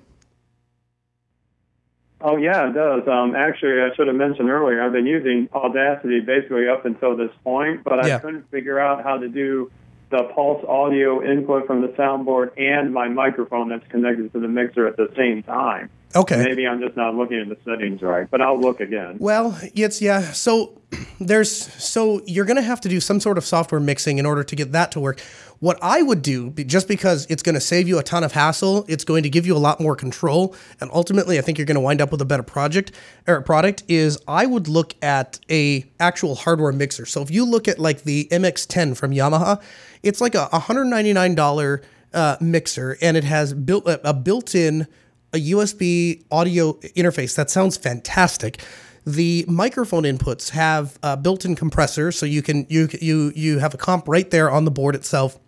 Oh 2.20 2.36
yeah, 2.36 2.68
it 2.68 2.72
does. 2.72 3.06
Um, 3.06 3.36
actually, 3.36 3.80
I 3.80 3.94
should 3.94 4.08
have 4.08 4.16
mentioned 4.16 4.50
earlier. 4.50 4.82
I've 4.82 4.92
been 4.92 5.06
using 5.06 5.48
Audacity 5.54 6.20
basically 6.20 6.68
up 6.68 6.84
until 6.84 7.16
this 7.16 7.30
point, 7.44 7.84
but 7.84 8.04
Yeah. 8.06 8.16
I 8.16 8.18
couldn't 8.18 8.50
figure 8.50 8.78
out 8.78 9.04
how 9.04 9.18
to 9.18 9.28
do 9.28 9.70
the 10.10 10.24
pulse 10.34 10.64
audio 10.66 11.22
input 11.22 11.66
from 11.66 11.82
the 11.82 11.88
soundboard 11.88 12.50
and 12.56 12.92
my 12.92 13.08
microphone 13.08 13.68
that's 13.68 13.86
connected 13.88 14.32
to 14.32 14.40
the 14.40 14.48
mixer 14.48 14.86
at 14.86 14.96
the 14.96 15.08
same 15.16 15.42
time. 15.42 15.90
Okay. 16.18 16.42
Maybe 16.42 16.66
I'm 16.66 16.80
just 16.80 16.96
not 16.96 17.14
looking 17.14 17.38
at 17.38 17.48
the 17.48 17.56
settings 17.64 18.02
right, 18.02 18.28
but 18.28 18.42
I'll 18.42 18.58
look 18.58 18.80
again. 18.80 19.18
Well, 19.20 19.56
it's 19.74 20.02
yeah. 20.02 20.20
So 20.32 20.80
there's 21.20 21.50
so 21.50 22.22
you're 22.26 22.44
gonna 22.44 22.60
have 22.60 22.80
to 22.80 22.88
do 22.88 22.98
some 22.98 23.20
sort 23.20 23.38
of 23.38 23.44
software 23.44 23.80
mixing 23.80 24.18
in 24.18 24.26
order 24.26 24.42
to 24.42 24.56
get 24.56 24.72
that 24.72 24.90
to 24.92 25.00
work. 25.00 25.20
What 25.60 25.78
I 25.80 26.02
would 26.02 26.22
do, 26.22 26.50
just 26.50 26.88
because 26.88 27.26
it's 27.26 27.42
going 27.42 27.56
to 27.56 27.60
save 27.60 27.88
you 27.88 27.98
a 27.98 28.02
ton 28.04 28.22
of 28.22 28.30
hassle, 28.30 28.84
it's 28.86 29.02
going 29.02 29.24
to 29.24 29.28
give 29.28 29.44
you 29.44 29.56
a 29.56 29.58
lot 29.58 29.80
more 29.80 29.96
control, 29.96 30.54
and 30.80 30.88
ultimately, 30.92 31.36
I 31.36 31.42
think 31.42 31.58
you're 31.58 31.66
going 31.66 31.74
to 31.74 31.80
wind 31.80 32.00
up 32.00 32.12
with 32.12 32.20
a 32.20 32.24
better 32.24 32.44
project 32.44 32.92
or 33.26 33.40
product. 33.42 33.82
Is 33.88 34.20
I 34.28 34.46
would 34.46 34.68
look 34.68 34.94
at 35.02 35.40
a 35.50 35.84
actual 35.98 36.36
hardware 36.36 36.72
mixer. 36.72 37.06
So 37.06 37.22
if 37.22 37.30
you 37.32 37.44
look 37.44 37.66
at 37.66 37.78
like 37.80 38.02
the 38.02 38.28
MX10 38.30 38.96
from 38.96 39.10
Yamaha, 39.10 39.60
it's 40.04 40.20
like 40.20 40.36
a 40.36 40.46
199 40.46 41.34
dollar 41.34 41.82
uh, 42.14 42.36
mixer, 42.40 42.96
and 43.02 43.16
it 43.16 43.24
has 43.24 43.52
built 43.52 43.86
a, 43.86 44.08
a 44.08 44.14
built-in 44.14 44.86
a 45.32 45.50
USB 45.50 46.24
audio 46.30 46.74
interface 46.96 47.34
that 47.36 47.50
sounds 47.50 47.76
fantastic. 47.76 48.62
The 49.04 49.44
microphone 49.48 50.02
inputs 50.02 50.50
have 50.50 50.98
a 51.02 51.16
built-in 51.16 51.54
compressor, 51.54 52.12
so 52.12 52.26
you 52.26 52.42
can 52.42 52.66
you 52.68 52.88
you 53.00 53.32
you 53.34 53.58
have 53.58 53.74
a 53.74 53.78
comp 53.78 54.08
right 54.08 54.30
there 54.30 54.50
on 54.50 54.64
the 54.64 54.70
board 54.70 54.94
itself. 54.94 55.38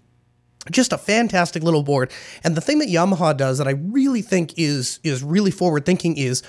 Just 0.71 0.93
a 0.93 0.99
fantastic 0.99 1.63
little 1.63 1.83
board. 1.83 2.11
And 2.45 2.55
the 2.55 2.61
thing 2.61 2.79
that 2.79 2.89
Yamaha 2.89 3.37
does 3.37 3.59
that 3.59 3.67
I 3.67 3.73
really 3.73 4.23
think 4.23 4.55
is 4.59 5.01
is 5.03 5.23
really 5.23 5.51
forward 5.51 5.85
thinking 5.85 6.17
is 6.17 6.43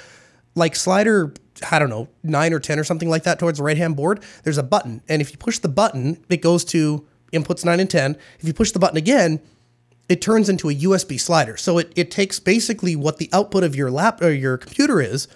like 0.56 0.76
slider 0.76 1.34
I 1.70 1.80
don't 1.80 1.90
know, 1.90 2.08
9 2.24 2.54
or 2.54 2.60
10 2.60 2.80
or 2.80 2.84
something 2.84 3.10
like 3.10 3.24
that 3.24 3.38
towards 3.38 3.60
the 3.60 3.64
right-hand 3.64 3.96
board, 3.96 4.24
there's 4.44 4.58
a 4.58 4.64
button. 4.64 5.02
And 5.08 5.22
if 5.22 5.32
you 5.32 5.38
push 5.38 5.60
the 5.60 5.70
button, 5.70 6.24
it 6.30 6.42
goes 6.42 6.66
to 6.66 7.06
inputs 7.32 7.64
9 7.64 7.80
and 7.80 7.90
10. 7.90 8.18
If 8.40 8.48
you 8.48 8.54
push 8.54 8.72
the 8.72 8.80
button 8.80 8.98
again, 8.98 9.42
it 10.12 10.20
turns 10.20 10.50
into 10.50 10.70
a 10.70 10.76
USB 10.76 11.18
slider. 11.18 11.56
So 11.56 11.78
it, 11.78 11.94
it 11.96 12.12
takes 12.12 12.38
basically 12.38 12.98
what 12.98 13.18
the 13.18 13.30
output 13.32 13.64
of 13.64 13.78
your 13.78 13.90
lap 13.90 14.22
or 14.22 14.30
your 14.30 14.58
computer 14.58 15.00
is 15.00 15.30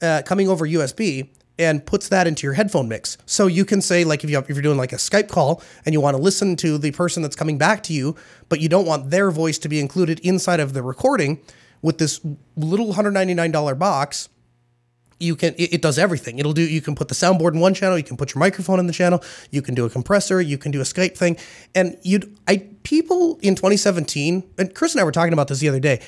uh, 0.00 0.22
coming 0.24 0.48
over 0.48 0.64
USB 0.64 1.30
and 1.58 1.84
puts 1.84 2.08
that 2.10 2.28
into 2.28 2.46
your 2.46 2.52
headphone 2.52 2.88
mix. 2.88 3.18
So 3.26 3.48
you 3.48 3.64
can 3.64 3.82
say 3.82 4.04
like 4.04 4.22
if 4.22 4.30
you 4.30 4.38
if 4.38 4.48
you're 4.48 4.62
doing 4.62 4.78
like 4.78 4.92
a 4.92 4.96
Skype 4.96 5.28
call 5.28 5.60
and 5.84 5.92
you 5.92 6.00
want 6.00 6.16
to 6.16 6.22
listen 6.22 6.54
to 6.58 6.78
the 6.78 6.92
person 6.92 7.20
that's 7.20 7.34
coming 7.34 7.58
back 7.58 7.82
to 7.84 7.92
you, 7.92 8.14
but 8.48 8.60
you 8.60 8.68
don't 8.68 8.86
want 8.86 9.10
their 9.10 9.32
voice 9.32 9.58
to 9.58 9.68
be 9.68 9.80
included 9.80 10.20
inside 10.20 10.60
of 10.60 10.72
the 10.72 10.84
recording 10.84 11.40
with 11.82 11.98
this 11.98 12.20
little 12.56 12.94
$199 12.94 13.76
box, 13.76 14.28
you 15.18 15.36
can 15.36 15.54
it, 15.58 15.82
does 15.82 15.98
everything 15.98 16.38
it'll 16.38 16.52
do 16.52 16.62
you 16.62 16.80
can 16.80 16.94
put 16.94 17.08
the 17.08 17.14
soundboard 17.14 17.54
in 17.54 17.60
one 17.60 17.74
channel 17.74 17.96
you 17.96 18.04
can 18.04 18.16
put 18.16 18.34
your 18.34 18.40
microphone 18.40 18.78
in 18.78 18.86
the 18.86 18.92
channel 18.92 19.22
you 19.50 19.62
can 19.62 19.74
do 19.74 19.84
a 19.84 19.90
compressor 19.90 20.40
you 20.40 20.58
can 20.58 20.70
do 20.70 20.80
a 20.80 20.84
skype 20.84 21.16
thing 21.16 21.36
and 21.74 21.96
you 22.02 22.20
i 22.48 22.58
people 22.82 23.38
in 23.42 23.54
2017 23.54 24.42
and 24.58 24.74
chris 24.74 24.92
and 24.94 25.00
i 25.00 25.04
were 25.04 25.12
talking 25.12 25.32
about 25.32 25.48
this 25.48 25.60
the 25.60 25.68
other 25.68 25.80
day 25.80 26.00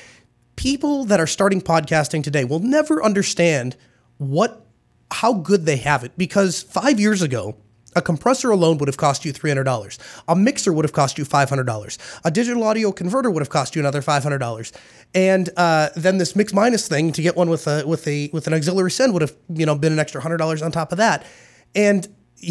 people 0.55 1.05
that 1.05 1.19
are 1.19 1.27
starting 1.27 1.61
podcasting 1.61 2.23
today 2.23 2.43
will 2.43 2.59
never 2.59 3.03
understand 3.03 3.75
what 4.17 4.65
how 5.11 5.33
good 5.33 5.65
they 5.65 5.77
have 5.77 6.03
it 6.03 6.11
because 6.17 6.63
five 6.63 6.99
years 6.99 7.21
ago 7.21 7.55
a 7.95 8.01
compressor 8.01 8.51
alone 8.51 8.77
would 8.79 8.89
have 8.89 8.97
cost 8.97 9.23
you 9.23 9.31
$300. 9.31 9.97
A 10.27 10.35
mixer 10.35 10.73
would 10.73 10.83
have 10.83 10.91
cost 10.91 11.17
you 11.17 11.23
$500. 11.23 12.19
A 12.25 12.31
digital 12.31 12.63
audio 12.63 12.91
converter 12.91 13.31
would 13.31 13.41
have 13.41 13.49
cost 13.49 13.75
you 13.75 13.81
another 13.81 14.01
$500. 14.01 14.71
And 15.15 15.49
uh, 15.57 15.89
then 15.95 16.17
this 16.17 16.35
mix 16.35 16.53
minus 16.53 16.87
thing 16.87 17.11
to 17.13 17.21
get 17.21 17.35
one 17.35 17.49
with 17.49 17.67
a 17.67 17.83
with 17.87 18.07
a 18.07 18.29
with 18.33 18.47
an 18.47 18.53
auxiliary 18.53 18.91
send 18.91 19.13
would 19.13 19.21
have 19.21 19.33
you 19.49 19.65
know 19.65 19.75
been 19.75 19.93
an 19.93 19.99
extra 19.99 20.21
hundred 20.21 20.37
dollars 20.37 20.61
on 20.61 20.71
top 20.71 20.91
of 20.91 20.97
that. 20.97 21.25
And 21.73 22.07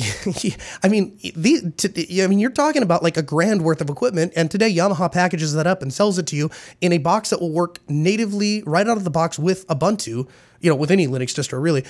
I 0.83 0.88
mean, 0.88 1.16
the, 1.37 1.70
to, 1.77 2.22
I 2.24 2.27
mean, 2.27 2.38
you're 2.38 2.50
talking 2.50 2.83
about 2.83 3.03
like 3.03 3.18
a 3.18 3.22
grand 3.22 3.62
worth 3.62 3.83
of 3.83 3.90
equipment, 3.90 4.33
and 4.35 4.50
today 4.50 4.72
Yamaha 4.74 5.12
packages 5.12 5.53
that 5.53 5.66
up 5.66 5.83
and 5.83 5.92
sells 5.92 6.18
it 6.18 6.27
to 6.29 6.37
you 6.37 6.50
in 6.81 6.92
a 6.92 6.98
box 6.98 7.31
that 7.31 7.40
will 7.40 7.53
work 7.53 7.81
natively 7.87 8.62
right 8.64 8.88
out 8.88 8.96
of 8.96 9.05
the 9.05 9.11
box 9.11 9.38
with 9.38 9.66
Ubuntu, 9.68 10.27
you 10.61 10.70
know, 10.70 10.74
with 10.74 10.90
any 10.90 11.07
Linux 11.07 11.35
distro, 11.35 11.62
really 11.62 11.85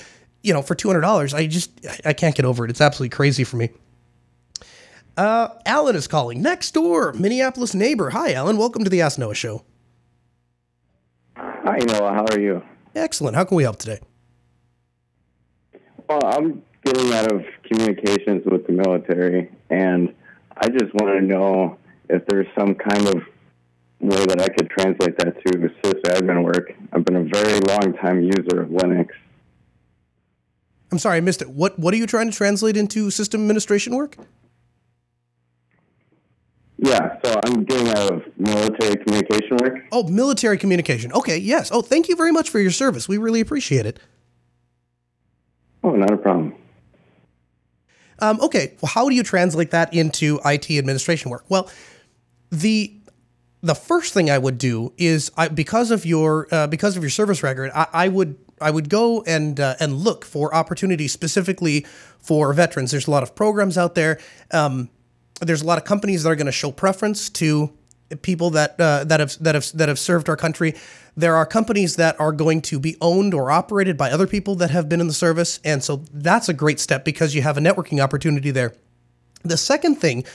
you 0.45 0.53
know, 0.53 0.61
for 0.61 0.75
two 0.75 0.87
hundred 0.87 1.01
dollars, 1.01 1.33
I 1.33 1.47
just 1.47 1.71
I 2.05 2.13
can't 2.13 2.35
get 2.35 2.45
over 2.45 2.65
it. 2.65 2.69
It's 2.69 2.79
absolutely 2.79 3.15
crazy 3.15 3.43
for 3.43 3.57
me. 3.57 3.71
Uh, 5.17 5.47
Alan 5.65 5.95
is 5.95 6.07
calling 6.07 6.41
next 6.41 6.71
door, 6.75 7.13
Minneapolis 7.13 7.73
neighbor. 7.73 8.11
Hi, 8.11 8.33
Alan. 8.33 8.57
Welcome 8.57 8.83
to 8.83 8.89
the 8.89 9.01
Ask 9.01 9.17
Noah 9.17 9.33
Show. 9.33 9.63
Hi, 11.65 11.79
Noah. 11.79 12.13
How 12.13 12.25
are 12.31 12.39
you? 12.39 12.63
Excellent. 12.95 13.35
How 13.35 13.43
can 13.43 13.57
we 13.57 13.63
help 13.63 13.77
today? 13.77 13.99
Well, 16.07 16.21
I'm 16.23 16.63
getting 16.83 17.11
out 17.11 17.31
of 17.31 17.43
communications 17.63 18.43
with 18.45 18.67
the 18.67 18.73
military, 18.73 19.51
and 19.69 20.13
I 20.55 20.69
just 20.69 20.93
want 20.93 21.19
to 21.19 21.21
know 21.21 21.77
if 22.07 22.25
there's 22.27 22.47
some 22.57 22.75
kind 22.75 23.07
of 23.07 23.15
way 23.99 24.25
that 24.27 24.39
I 24.39 24.47
could 24.47 24.69
translate 24.69 25.17
that 25.17 25.43
to 25.43 25.57
the 25.57 25.69
sysadmin 25.83 26.43
work. 26.43 26.71
I've 26.93 27.03
been 27.03 27.15
a 27.15 27.23
very 27.23 27.59
long 27.61 27.93
time 27.99 28.21
user 28.21 28.61
of 28.61 28.69
Linux, 28.69 29.09
I'm 30.91 30.99
sorry, 30.99 31.17
I 31.17 31.19
missed 31.19 31.41
it. 31.41 31.49
What 31.49 31.77
what 31.77 31.93
are 31.93 31.97
you 31.97 32.07
trying 32.07 32.31
to 32.31 32.37
translate 32.37 32.77
into 32.77 33.11
system 33.11 33.41
administration 33.41 33.93
work? 33.95 34.15
Yeah, 36.85 37.17
so 37.23 37.39
I'm 37.43 37.63
getting 37.63 37.87
out 37.89 38.13
of 38.13 38.23
military 38.37 38.95
communication 38.97 39.57
work. 39.57 39.79
Oh, 39.91 40.07
military 40.07 40.55
communication. 40.55 41.11
Okay, 41.13 41.35
yes. 41.35 41.71
Oh, 41.71 41.81
thank 41.81 42.07
you 42.07 42.15
very 42.15 42.31
much 42.31 42.51
for 42.51 42.59
your 42.59 42.69
service. 42.69 43.09
We 43.09 43.17
really 43.17 43.41
appreciate 43.41 43.87
it. 43.87 43.99
Oh, 45.83 45.95
not 45.95 46.13
a 46.13 46.17
problem. 46.17 46.53
Um, 48.19 48.39
okay, 48.39 48.75
well, 48.81 48.91
how 48.93 49.09
do 49.09 49.15
you 49.15 49.23
translate 49.23 49.71
that 49.71 49.95
into 49.95 50.39
IT 50.45 50.69
administration 50.69 51.31
work? 51.31 51.45
Well, 51.49 51.71
the 52.51 52.93
the 53.63 53.75
first 53.75 54.13
thing 54.13 54.29
I 54.29 54.37
would 54.37 54.59
do 54.59 54.93
is 54.95 55.31
I, 55.35 55.47
because 55.47 55.89
of 55.89 56.05
your 56.05 56.47
uh, 56.51 56.67
because 56.67 56.95
of 56.95 57.01
your 57.01 57.09
service 57.09 57.41
record, 57.41 57.71
I, 57.73 57.87
I 57.93 58.07
would 58.09 58.37
I 58.61 58.69
would 58.69 58.89
go 58.89 59.23
and 59.23 59.59
uh, 59.59 59.73
and 59.79 59.97
look 59.97 60.23
for 60.23 60.53
opportunities 60.53 61.13
specifically 61.13 61.87
for 62.19 62.53
veterans. 62.53 62.91
There's 62.91 63.07
a 63.07 63.11
lot 63.11 63.23
of 63.23 63.33
programs 63.33 63.75
out 63.75 63.95
there. 63.95 64.19
Um, 64.51 64.91
there's 65.41 65.61
a 65.61 65.65
lot 65.65 65.77
of 65.77 65.85
companies 65.85 66.23
that 66.23 66.29
are 66.29 66.35
going 66.35 66.45
to 66.45 66.51
show 66.51 66.71
preference 66.71 67.29
to 67.29 67.71
people 68.21 68.51
that 68.51 68.79
uh, 68.79 69.03
that 69.05 69.19
have 69.19 69.37
that 69.39 69.55
have 69.55 69.71
that 69.73 69.89
have 69.89 69.99
served 69.99 70.29
our 70.29 70.37
country. 70.37 70.75
There 71.17 71.35
are 71.35 71.45
companies 71.45 71.95
that 71.95 72.19
are 72.19 72.31
going 72.31 72.61
to 72.63 72.79
be 72.79 72.97
owned 73.01 73.33
or 73.33 73.49
operated 73.51 73.97
by 73.97 74.11
other 74.11 74.27
people 74.27 74.55
that 74.55 74.69
have 74.69 74.87
been 74.89 75.01
in 75.01 75.07
the 75.07 75.13
service, 75.13 75.59
and 75.63 75.83
so 75.83 76.03
that's 76.13 76.49
a 76.49 76.53
great 76.53 76.79
step 76.79 77.05
because 77.05 77.33
you 77.33 77.41
have 77.41 77.57
a 77.57 77.61
networking 77.61 78.01
opportunity 78.01 78.51
there. 78.51 78.73
The 79.43 79.57
second 79.57 79.95
thing 79.95 80.25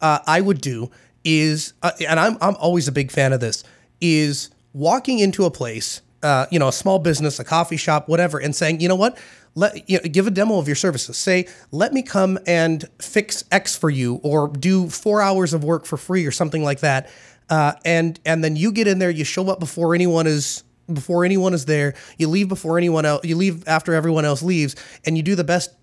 uh, 0.00 0.20
I 0.26 0.40
would 0.40 0.60
do 0.60 0.90
is, 1.24 1.74
uh, 1.82 1.92
and 2.08 2.18
I'm 2.18 2.36
I'm 2.40 2.56
always 2.56 2.88
a 2.88 2.92
big 2.92 3.10
fan 3.10 3.32
of 3.32 3.40
this, 3.40 3.64
is 4.00 4.50
walking 4.72 5.18
into 5.18 5.44
a 5.44 5.50
place 5.50 6.00
uh, 6.22 6.46
you 6.50 6.58
know, 6.58 6.68
a 6.68 6.72
small 6.72 6.98
business, 6.98 7.38
a 7.38 7.44
coffee 7.44 7.76
shop, 7.76 8.08
whatever, 8.08 8.38
and 8.38 8.54
saying, 8.54 8.80
you 8.80 8.88
know 8.88 8.96
what, 8.96 9.18
let 9.54 9.88
you 9.88 9.98
know, 9.98 10.08
give 10.08 10.26
a 10.26 10.30
demo 10.30 10.58
of 10.58 10.66
your 10.66 10.76
services. 10.76 11.16
Say, 11.16 11.46
let 11.70 11.92
me 11.92 12.02
come 12.02 12.38
and 12.46 12.84
fix 13.00 13.44
X 13.50 13.76
for 13.76 13.90
you, 13.90 14.20
or 14.22 14.48
do 14.48 14.88
four 14.88 15.20
hours 15.20 15.52
of 15.52 15.64
work 15.64 15.84
for 15.86 15.96
free, 15.96 16.26
or 16.26 16.30
something 16.30 16.62
like 16.62 16.80
that. 16.80 17.10
Uh, 17.48 17.72
and 17.84 18.20
and 18.24 18.44
then 18.44 18.56
you 18.56 18.72
get 18.72 18.86
in 18.86 18.98
there, 18.98 19.10
you 19.10 19.24
show 19.24 19.48
up 19.48 19.58
before 19.58 19.94
anyone 19.94 20.26
is 20.26 20.62
before 20.92 21.24
anyone 21.24 21.54
is 21.54 21.64
there. 21.66 21.94
You 22.18 22.28
leave 22.28 22.48
before 22.48 22.78
anyone 22.78 23.04
else. 23.04 23.24
You 23.24 23.36
leave 23.36 23.66
after 23.66 23.94
everyone 23.94 24.24
else 24.24 24.42
leaves, 24.42 24.76
and 25.04 25.16
you 25.16 25.22
do 25.22 25.34
the 25.34 25.44
best. 25.44 25.74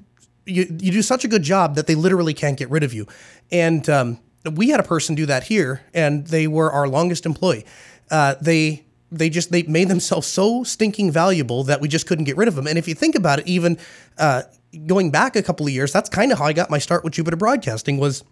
You 0.46 0.66
you 0.80 0.92
do 0.92 1.02
such 1.02 1.26
a 1.26 1.28
good 1.28 1.44
job 1.44 1.76
that 1.76 1.88
they 1.88 1.96
literally 1.96 2.34
can't 2.34 2.58
get 2.58 2.70
rid 2.70 2.84
of 2.84 2.94
you. 2.94 3.06
And 3.52 3.88
um, 3.90 4.20
we 4.56 4.70
had 4.70 4.80
a 4.80 4.84
person 4.84 5.16
do 5.16 5.26
that 5.26 5.44
here, 5.44 5.82
and 5.94 6.26
they 6.28 6.48
were 6.48 6.72
our 6.72 6.88
longest 6.88 7.26
employee. 7.26 7.66
Uh, 8.10 8.36
they 8.42 8.86
they 9.12 9.30
just 9.30 9.52
they 9.52 9.64
made 9.64 9.88
themselves 9.88 10.28
so 10.28 10.64
stinking 10.64 11.12
valuable 11.12 11.64
that 11.64 11.82
we 11.82 11.88
just 11.88 12.08
couldn't 12.08 12.26
get 12.26 12.38
rid 12.38 12.48
of 12.48 12.56
them. 12.56 12.68
And 12.68 12.78
if 12.78 12.88
you 12.88 12.94
think 12.94 13.16
about 13.16 13.40
it, 13.40 13.48
even 13.48 13.78
uh, 14.18 14.44
going 14.86 15.12
back 15.12 15.36
a 15.36 15.44
couple 15.44 15.66
of 15.66 15.72
years, 15.72 15.92
that's 15.92 16.10
kind 16.10 16.32
of 16.32 16.40
how 16.40 16.46
I 16.46 16.54
got 16.54 16.70
my 16.70 16.78
start 16.78 17.04
with 17.04 17.14
Jupiter 17.14 17.38
Broadcasting. 17.38 17.98
Was 17.98 18.24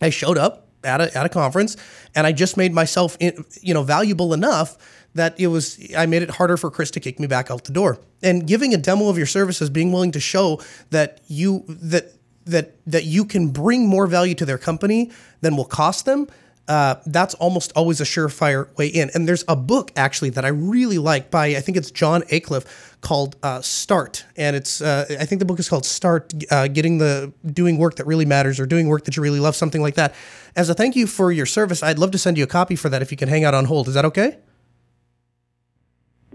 I 0.00 0.10
showed 0.10 0.38
up 0.38 0.68
at 0.82 1.00
a 1.00 1.16
at 1.16 1.26
a 1.26 1.28
conference 1.28 1.76
and 2.14 2.26
I 2.26 2.32
just 2.32 2.56
made 2.56 2.72
myself 2.72 3.16
you 3.20 3.74
know 3.74 3.82
valuable 3.82 4.32
enough 4.32 4.78
that 5.14 5.38
it 5.38 5.48
was 5.48 5.78
I 5.96 6.06
made 6.06 6.22
it 6.22 6.30
harder 6.30 6.56
for 6.56 6.70
Chris 6.70 6.90
to 6.92 7.00
kick 7.00 7.20
me 7.20 7.26
back 7.26 7.50
out 7.50 7.64
the 7.64 7.72
door. 7.72 7.98
And 8.22 8.46
giving 8.46 8.74
a 8.74 8.76
demo 8.76 9.08
of 9.08 9.16
your 9.16 9.26
services, 9.26 9.70
being 9.70 9.92
willing 9.92 10.12
to 10.12 10.20
show 10.20 10.60
that 10.90 11.20
you 11.26 11.64
that 11.68 12.12
that 12.46 12.76
that 12.86 13.04
you 13.04 13.24
can 13.24 13.48
bring 13.48 13.86
more 13.86 14.06
value 14.06 14.34
to 14.34 14.44
their 14.44 14.58
company 14.58 15.10
than 15.40 15.56
will 15.56 15.64
cost 15.64 16.04
them 16.04 16.28
uh, 16.70 17.00
that's 17.04 17.34
almost 17.34 17.72
always 17.74 18.00
a 18.00 18.04
surefire 18.04 18.74
way 18.78 18.86
in. 18.86 19.10
And 19.12 19.26
there's 19.26 19.44
a 19.48 19.56
book 19.56 19.90
actually 19.96 20.30
that 20.30 20.44
I 20.44 20.48
really 20.48 20.98
like 20.98 21.28
by 21.28 21.46
I 21.48 21.60
think 21.60 21.76
it's 21.76 21.90
John 21.90 22.22
Acuff 22.22 22.64
called 23.00 23.34
uh, 23.42 23.60
Start, 23.60 24.24
and 24.36 24.54
it's 24.54 24.80
uh, 24.80 25.04
I 25.18 25.24
think 25.24 25.40
the 25.40 25.44
book 25.44 25.58
is 25.58 25.68
called 25.68 25.84
Start, 25.84 26.32
uh, 26.50 26.68
getting 26.68 26.98
the 26.98 27.32
doing 27.44 27.76
work 27.76 27.96
that 27.96 28.06
really 28.06 28.24
matters 28.24 28.60
or 28.60 28.66
doing 28.66 28.86
work 28.86 29.04
that 29.06 29.16
you 29.16 29.22
really 29.22 29.40
love, 29.40 29.56
something 29.56 29.82
like 29.82 29.96
that. 29.96 30.14
As 30.54 30.70
a 30.70 30.74
thank 30.74 30.94
you 30.94 31.08
for 31.08 31.32
your 31.32 31.46
service, 31.46 31.82
I'd 31.82 31.98
love 31.98 32.12
to 32.12 32.18
send 32.18 32.38
you 32.38 32.44
a 32.44 32.46
copy 32.46 32.76
for 32.76 32.88
that 32.88 33.02
if 33.02 33.10
you 33.10 33.16
can 33.16 33.28
hang 33.28 33.42
out 33.42 33.54
on 33.54 33.64
hold. 33.64 33.88
Is 33.88 33.94
that 33.94 34.04
okay? 34.04 34.38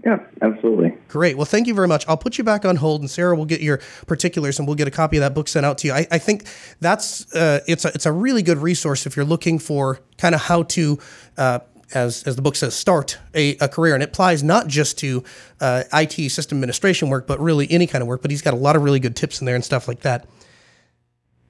Yeah, 0.04 0.18
absolutely. 0.42 0.85
Great. 1.08 1.36
Well, 1.36 1.46
thank 1.46 1.66
you 1.66 1.74
very 1.74 1.88
much. 1.88 2.06
I'll 2.08 2.16
put 2.16 2.38
you 2.38 2.44
back 2.44 2.64
on 2.64 2.76
hold, 2.76 3.00
and 3.00 3.10
Sarah 3.10 3.36
will 3.36 3.44
get 3.44 3.60
your 3.60 3.80
particulars, 4.06 4.58
and 4.58 4.66
we'll 4.66 4.76
get 4.76 4.88
a 4.88 4.90
copy 4.90 5.16
of 5.16 5.20
that 5.20 5.34
book 5.34 5.48
sent 5.48 5.64
out 5.64 5.78
to 5.78 5.86
you. 5.86 5.92
I, 5.92 6.06
I 6.10 6.18
think 6.18 6.46
that's 6.80 7.32
uh, 7.34 7.60
it's 7.66 7.84
a 7.84 7.88
it's 7.88 8.06
a 8.06 8.12
really 8.12 8.42
good 8.42 8.58
resource 8.58 9.06
if 9.06 9.16
you're 9.16 9.24
looking 9.24 9.58
for 9.58 10.00
kind 10.18 10.34
of 10.34 10.42
how 10.42 10.64
to. 10.64 10.98
Uh, 11.36 11.60
as, 11.94 12.24
as 12.24 12.34
the 12.34 12.42
book 12.42 12.56
says, 12.56 12.74
start 12.74 13.16
a, 13.32 13.56
a 13.58 13.68
career. 13.68 13.94
And 13.94 14.02
it 14.02 14.08
applies 14.08 14.42
not 14.42 14.66
just 14.66 14.98
to 14.98 15.22
uh, 15.60 15.84
IT 15.92 16.30
system 16.30 16.58
administration 16.58 17.08
work, 17.10 17.28
but 17.28 17.38
really 17.38 17.70
any 17.70 17.86
kind 17.86 18.02
of 18.02 18.08
work. 18.08 18.22
But 18.22 18.32
he's 18.32 18.42
got 18.42 18.54
a 18.54 18.56
lot 18.56 18.74
of 18.74 18.82
really 18.82 18.98
good 18.98 19.14
tips 19.14 19.40
in 19.40 19.46
there 19.46 19.54
and 19.54 19.64
stuff 19.64 19.86
like 19.86 20.00
that. 20.00 20.26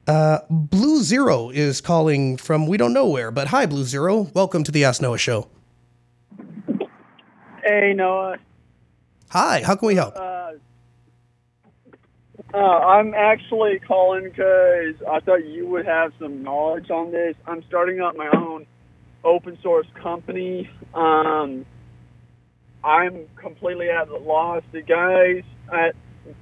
Uh, 0.07 0.41
Blue 0.51 1.03
Zero 1.03 1.51
is 1.51 1.81
calling 1.81 2.37
from 2.37 2.67
we 2.67 2.77
don't 2.77 2.93
know 2.93 3.09
where, 3.09 3.31
but 3.31 3.49
hi, 3.49 3.67
Blue 3.67 3.85
Zero. 3.85 4.31
Welcome 4.35 4.63
to 4.65 4.71
the 4.71 4.85
Ask 4.85 5.03
Noah 5.03 5.19
show. 5.19 5.49
Hey, 7.65 7.93
Noah. 7.93 8.37
Hi, 9.31 9.63
how 9.63 9.75
can 9.75 9.89
we 9.89 9.95
help? 9.97 10.17
Uh, 10.17 10.53
uh, 12.55 12.59
I'm 12.59 13.13
actually 13.15 13.81
calling 13.81 14.25
because 14.25 14.95
I 15.09 15.21
thought 15.21 15.45
you 15.47 15.67
would 15.67 15.87
have 15.87 16.13
some 16.19 16.43
knowledge 16.43 16.91
on 16.91 17.11
this. 17.11 17.35
I'm 17.47 17.63
starting 17.65 18.01
up 18.01 18.17
my 18.17 18.31
own 18.35 18.67
open 19.25 19.59
source 19.63 19.87
company. 20.01 20.71
Um, 20.95 21.67
I'm 22.85 23.27
completely 23.37 23.91
at 23.91 24.09
a 24.09 24.17
loss. 24.17 24.63
The 24.71 24.83
guys 24.83 25.43
at 25.73 25.97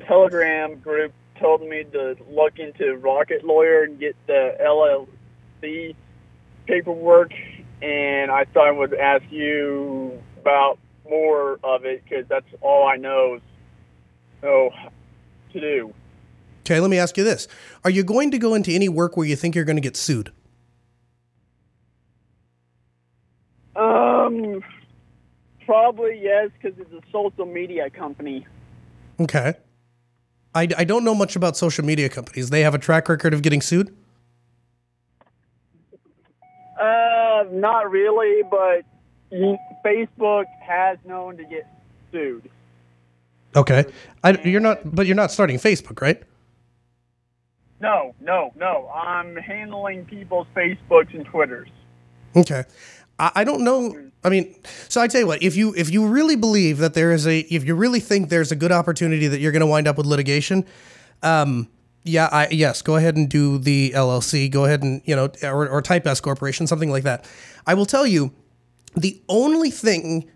Telegram 0.07 0.79
group 0.81 1.13
told 1.41 1.63
me 1.63 1.85
to 1.93 2.17
look 2.31 2.59
into 2.59 2.97
Rocket 2.97 3.45
Lawyer 3.45 3.85
and 3.85 3.99
get 3.99 4.15
the 4.27 4.57
LLC 4.61 5.95
paperwork, 6.67 7.33
and 7.81 8.31
I 8.31 8.45
thought 8.45 8.69
I 8.69 8.71
would 8.73 8.95
ask 8.95 9.25
you 9.31 10.23
about 10.41 10.79
more 11.09 11.59
of 11.63 11.85
it 11.85 12.03
because 12.05 12.27
that's 12.29 12.47
all 12.61 12.87
I 12.87 12.97
know 12.97 13.39
so 14.41 14.49
oh, 14.49 14.71
to 15.53 15.61
do. 15.61 15.95
Okay, 16.61 16.81
let 16.81 16.91
me 16.91 16.99
ask 16.99 17.17
you 17.17 17.25
this: 17.25 17.49
Are 17.83 17.91
you 17.91 18.05
going 18.05 18.31
to 18.31 18.39
go 18.39 18.55
into 18.55 18.73
any 18.73 18.89
work 18.89 19.17
where 19.17 19.27
you 19.27 19.37
think 19.37 19.55
you're 19.55 19.65
going 19.65 19.77
to 19.77 19.83
get 19.83 19.97
sued? 19.97 20.33
Um, 23.77 24.63
probably 25.67 26.21
yes, 26.23 26.51
because 26.61 26.79
it's 26.79 26.93
a 26.93 27.01
social 27.11 27.47
media 27.47 27.91
company. 27.91 28.47
Okay. 29.19 29.55
I, 30.55 30.69
I 30.77 30.85
don't 30.85 31.05
know 31.05 31.15
much 31.15 31.35
about 31.35 31.57
social 31.57 31.85
media 31.85 32.09
companies. 32.09 32.51
They 32.51 32.61
have 32.61 32.75
a 32.75 32.79
track 32.79 33.09
record 33.09 33.35
of 33.35 33.43
getting 33.43 33.61
sued. 33.61 33.95
Uh, 36.81 37.45
not 37.51 37.91
really, 37.91 38.43
but 38.49 38.85
Facebook 39.85 40.45
has 40.63 40.99
known 41.05 41.37
to 41.37 41.45
get 41.45 41.67
sued. 42.13 42.49
Okay. 43.57 43.85
I, 44.23 44.33
you're 44.43 44.61
not, 44.61 44.95
but 44.95 45.07
you're 45.07 45.17
not 45.17 45.31
starting 45.31 45.59
Facebook, 45.59 46.01
right? 46.01 46.23
No, 47.81 48.15
no, 48.21 48.53
no. 48.57 48.89
I'm 48.89 49.37
handling 49.37 50.05
people's 50.07 50.47
Facebooks 50.57 51.15
and 51.15 51.27
Twitters. 51.27 51.69
Okay. 52.35 52.65
I, 53.19 53.33
I 53.37 53.45
don't 53.45 53.63
know. 53.63 54.11
I 54.23 54.31
mean, 54.31 54.55
so 54.89 55.01
I 55.01 55.09
tell 55.09 55.21
you 55.21 55.27
what, 55.27 55.43
if 55.43 55.55
you 55.55 55.75
if 55.77 55.91
you 55.91 56.07
really 56.07 56.37
believe 56.37 56.79
that 56.79 56.95
there 56.95 57.13
is 57.13 57.27
a, 57.27 57.41
if 57.41 57.65
you 57.65 57.75
really 57.75 58.01
think 58.01 58.31
there's 58.31 58.51
a 58.51 58.57
good 58.57 58.73
opportunity 58.73 59.29
that 59.29 59.41
you're 59.41 59.53
going 59.53 59.61
to 59.61 59.67
wind 59.67 59.87
up 59.87 59.99
with 59.99 60.07
litigation, 60.07 60.65
um, 61.23 61.69
yeah, 62.05 62.29
I 62.33 62.49
yes, 62.51 62.83
go 62.83 62.97
ahead 62.97 63.17
and 63.17 63.29
do 63.29 63.59
the 63.59 63.93
LLC. 63.95 64.51
Go 64.51 64.65
ahead 64.65 64.83
and 64.83 65.03
you 65.05 65.15
know, 65.15 65.31
or, 65.43 65.69
or 65.69 65.83
Type 65.83 66.07
S 66.07 66.21
Corporation, 66.21 66.67
something 66.67 66.91
like 66.91 67.03
that. 67.05 67.29
I 67.67 67.75
will 67.75 67.87
tell 67.87 68.07
you, 68.07 68.33
the 68.95 69.21
only 69.29 69.71
thing 69.71 70.31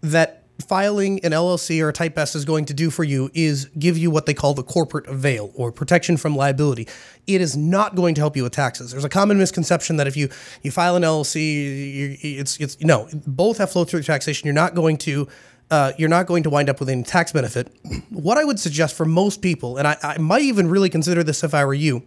that 0.00 0.44
filing 0.66 1.22
an 1.24 1.32
LLC 1.32 1.82
or 1.82 1.90
a 1.90 1.92
Type 1.92 2.16
S 2.16 2.34
is 2.34 2.44
going 2.44 2.64
to 2.66 2.74
do 2.74 2.90
for 2.90 3.04
you 3.04 3.30
is 3.34 3.66
give 3.78 3.98
you 3.98 4.10
what 4.10 4.26
they 4.26 4.34
call 4.34 4.54
the 4.54 4.62
corporate 4.62 5.08
veil 5.08 5.50
or 5.54 5.70
protection 5.70 6.16
from 6.16 6.34
liability. 6.34 6.88
It 7.26 7.40
is 7.40 7.56
not 7.56 7.94
going 7.94 8.14
to 8.14 8.20
help 8.20 8.36
you 8.36 8.42
with 8.42 8.52
taxes. 8.52 8.92
There's 8.92 9.04
a 9.04 9.08
common 9.08 9.38
misconception 9.38 9.96
that 9.96 10.06
if 10.06 10.16
you 10.16 10.28
you 10.62 10.70
file 10.70 10.96
an 10.96 11.02
LLC, 11.02 11.94
you, 11.94 12.16
it's 12.22 12.58
it's 12.58 12.80
no, 12.80 13.08
both 13.26 13.58
have 13.58 13.70
flow 13.70 13.84
through 13.84 14.02
taxation. 14.02 14.46
You're 14.46 14.54
not 14.54 14.74
going 14.74 14.96
to 14.98 15.28
uh, 15.70 15.92
you're 15.98 16.08
not 16.08 16.26
going 16.26 16.42
to 16.44 16.50
wind 16.50 16.70
up 16.70 16.80
with 16.80 16.88
any 16.88 17.02
tax 17.02 17.32
benefit. 17.32 17.72
What 18.10 18.38
I 18.38 18.44
would 18.44 18.60
suggest 18.60 18.94
for 18.94 19.04
most 19.04 19.42
people, 19.42 19.78
and 19.78 19.86
I, 19.86 19.96
I 20.02 20.18
might 20.18 20.42
even 20.42 20.68
really 20.68 20.88
consider 20.88 21.22
this 21.22 21.42
if 21.42 21.54
I 21.54 21.64
were 21.64 21.74
you, 21.74 22.04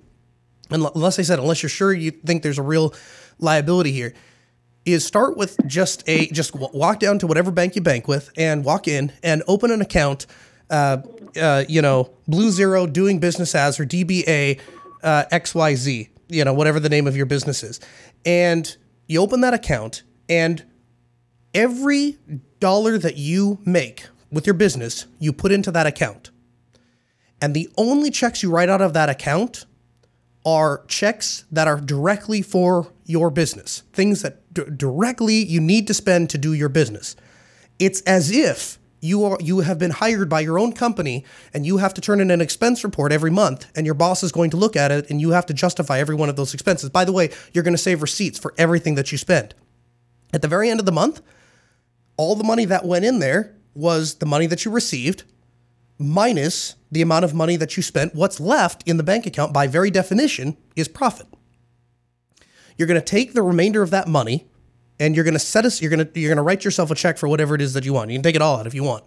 unless 0.70 1.20
I 1.20 1.24
said 1.24 1.40
unless 1.40 1.62
you're 1.62 1.70
sure 1.70 1.94
you 1.94 2.12
think 2.12 2.42
there's 2.42 2.58
a 2.58 2.64
real 2.64 2.94
liability 3.40 3.92
here 3.92 4.14
is 4.86 5.06
start 5.06 5.38
with 5.38 5.58
just 5.68 6.04
a 6.08 6.28
just 6.28 6.56
walk 6.56 7.00
down 7.00 7.20
to 7.20 7.28
whatever 7.28 7.52
bank 7.52 7.76
you 7.76 7.82
bank 7.82 8.08
with 8.08 8.32
and 8.38 8.64
walk 8.64 8.88
in 8.88 9.12
and 9.24 9.44
open 9.48 9.72
an 9.72 9.82
account. 9.82 10.26
Uh, 10.70 10.98
uh, 11.40 11.64
you 11.68 11.82
know, 11.82 12.12
Blue 12.28 12.52
Zero 12.52 12.88
doing 12.88 13.20
business 13.20 13.54
as 13.56 13.80
or 13.80 13.86
DBA 13.86 14.60
uh, 15.04 15.26
XYZ, 15.32 16.10
you 16.28 16.44
know, 16.44 16.54
whatever 16.54 16.80
the 16.80 16.90
name 16.90 17.08
of 17.08 17.16
your 17.16 17.26
business 17.26 17.64
is. 17.64 17.80
And 18.26 18.76
you 19.08 19.22
open 19.22 19.42
that 19.42 19.54
account, 19.54 20.04
and 20.28 20.64
every 21.54 22.18
dollar 22.60 22.98
that 22.98 23.18
you 23.18 23.60
make 23.66 24.06
with 24.32 24.46
your 24.46 24.54
business, 24.54 25.06
you 25.20 25.34
put 25.34 25.52
into 25.52 25.72
that 25.72 25.88
account. 25.88 26.32
And 27.42 27.56
the 27.56 27.70
only 27.78 28.12
checks 28.12 28.44
you 28.44 28.52
write 28.52 28.70
out 28.70 28.82
of 28.82 28.94
that 28.94 29.10
account 29.10 29.66
are 30.46 30.84
checks 30.88 31.46
that 31.52 31.68
are 31.68 31.80
directly 31.80 32.42
for 32.42 32.92
your 33.06 33.30
business, 33.30 33.84
things 33.94 34.22
that 34.22 34.39
d- 34.54 34.64
directly 34.76 35.36
you 35.36 35.60
need 35.62 35.88
to 35.88 35.94
spend 35.94 36.30
to 36.30 36.38
do 36.38 36.54
your 36.54 36.70
business. 36.70 37.16
It's 37.80 38.02
as 38.02 38.32
if 38.32 38.78
you 39.02 39.24
are 39.24 39.38
you 39.40 39.60
have 39.60 39.80
been 39.80 39.92
hired 39.92 40.30
by 40.30 40.42
your 40.42 40.60
own 40.60 40.74
company 40.74 41.26
and 41.54 41.66
you 41.66 41.78
have 41.78 41.94
to 41.94 42.02
turn 42.02 42.20
in 42.20 42.32
an 42.32 42.42
expense 42.42 42.84
report 42.84 43.12
every 43.12 43.32
month 43.32 43.68
and 43.76 43.86
your 43.86 43.96
boss 43.96 44.24
is 44.24 44.32
going 44.32 44.50
to 44.50 44.58
look 44.58 44.76
at 44.76 44.92
it 44.92 45.10
and 45.10 45.22
you 45.22 45.30
have 45.32 45.46
to 45.46 45.54
justify 45.54 46.00
every 46.00 46.16
one 46.16 46.30
of 46.30 46.36
those 46.36 46.54
expenses. 46.54 46.90
By 46.90 47.06
the 47.06 47.14
way, 47.14 47.30
you're 47.54 47.64
going 47.64 47.74
to 47.74 47.78
save 47.78 48.02
receipts 48.02 48.38
for 48.38 48.54
everything 48.58 48.96
that 48.96 49.12
you 49.12 49.18
spend. 49.18 49.56
At 50.34 50.42
the 50.42 50.48
very 50.48 50.70
end 50.70 50.80
of 50.80 50.86
the 50.86 50.92
month, 50.92 51.22
all 52.18 52.36
the 52.36 52.44
money 52.44 52.66
that 52.66 52.86
went 52.86 53.06
in 53.06 53.20
there 53.20 53.56
was 53.74 54.16
the 54.16 54.26
money 54.26 54.46
that 54.48 54.66
you 54.66 54.72
received 54.72 55.24
minus 55.98 56.76
the 56.92 57.02
amount 57.02 57.26
of 57.26 57.34
money 57.34 57.56
that 57.56 57.78
you 57.78 57.84
spent. 57.84 58.16
What's 58.16 58.40
left 58.40 58.88
in 58.88 58.98
the 58.98 59.04
bank 59.04 59.26
account, 59.26 59.54
by 59.54 59.68
very 59.68 59.92
definition, 59.92 60.58
is 60.76 60.88
profit. 60.88 61.28
You're 62.80 62.88
going 62.88 63.00
to 63.00 63.06
take 63.06 63.34
the 63.34 63.44
remainder 63.44 63.82
of 63.82 63.92
that 63.92 64.08
money 64.08 64.48
and 65.02 65.14
you're 65.14 65.26
going 65.26 65.34
to 65.34 65.40
set 65.40 65.66
us, 65.66 65.82
you're 65.82 65.92
going 65.92 66.08
to, 66.08 66.20
you're 66.20 66.30
going 66.30 66.38
to 66.38 66.44
write 66.44 66.64
yourself 66.64 66.90
a 66.90 66.96
check 66.96 67.18
for 67.18 67.28
whatever 67.28 67.54
it 67.54 67.62
is 67.62 67.74
that 67.74 67.84
you 67.84 67.92
want. 67.92 68.10
You 68.10 68.16
can 68.16 68.24
take 68.24 68.36
it 68.36 68.42
all 68.42 68.58
out 68.58 68.68
if 68.68 68.74
you 68.74 68.84
want. 68.84 69.04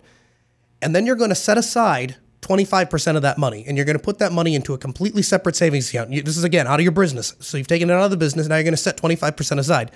And 0.83 0.95
then 0.95 1.07
you're 1.07 1.17
going 1.17 1.31
to 1.31 1.35
set 1.35 1.57
aside 1.57 2.17
25% 2.43 3.17
of 3.17 3.23
that 3.23 3.39
money 3.39 3.65
and 3.67 3.79
you're 3.79 3.87
going 3.87 3.97
to 3.97 4.03
put 4.03 4.19
that 4.19 4.31
money 4.31 4.55
into 4.55 4.75
a 4.75 4.79
completely 4.79 5.23
separate 5.23 5.57
savings 5.57 5.89
account. 5.89 6.11
This 6.11 6.37
is 6.37 6.45
again 6.45 6.67
out 6.67 6.81
of 6.81 6.83
your 6.83 6.93
business. 6.93 7.35
So 7.41 7.57
you've 7.57 7.67
taken 7.67 7.89
it 7.89 7.95
out 7.95 8.05
of 8.05 8.11
the 8.11 8.17
business. 8.19 8.47
Now 8.47 8.57
you're 8.57 8.65
going 8.65 8.75
to 8.75 8.77
set 8.77 8.99
25% 8.99 9.59
aside. 9.59 9.91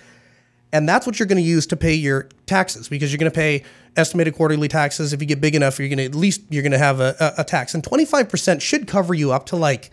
And 0.72 0.88
that's 0.88 1.06
what 1.06 1.18
you're 1.18 1.26
going 1.26 1.42
to 1.42 1.48
use 1.48 1.66
to 1.66 1.76
pay 1.76 1.94
your 1.94 2.30
taxes 2.46 2.88
because 2.88 3.12
you're 3.12 3.18
going 3.18 3.30
to 3.30 3.36
pay 3.36 3.62
estimated 3.94 4.34
quarterly 4.34 4.68
taxes. 4.68 5.12
If 5.12 5.20
you 5.20 5.26
get 5.26 5.40
big 5.40 5.54
enough, 5.54 5.78
you're 5.78 5.88
going 5.88 5.98
to 5.98 6.04
at 6.04 6.14
least 6.14 6.40
you're 6.48 6.62
going 6.62 6.72
to 6.72 6.78
have 6.78 7.00
a, 7.00 7.14
a, 7.20 7.42
a 7.42 7.44
tax. 7.44 7.74
And 7.74 7.82
25% 7.82 8.62
should 8.62 8.86
cover 8.86 9.12
you 9.12 9.32
up 9.32 9.46
to 9.46 9.56
like 9.56 9.90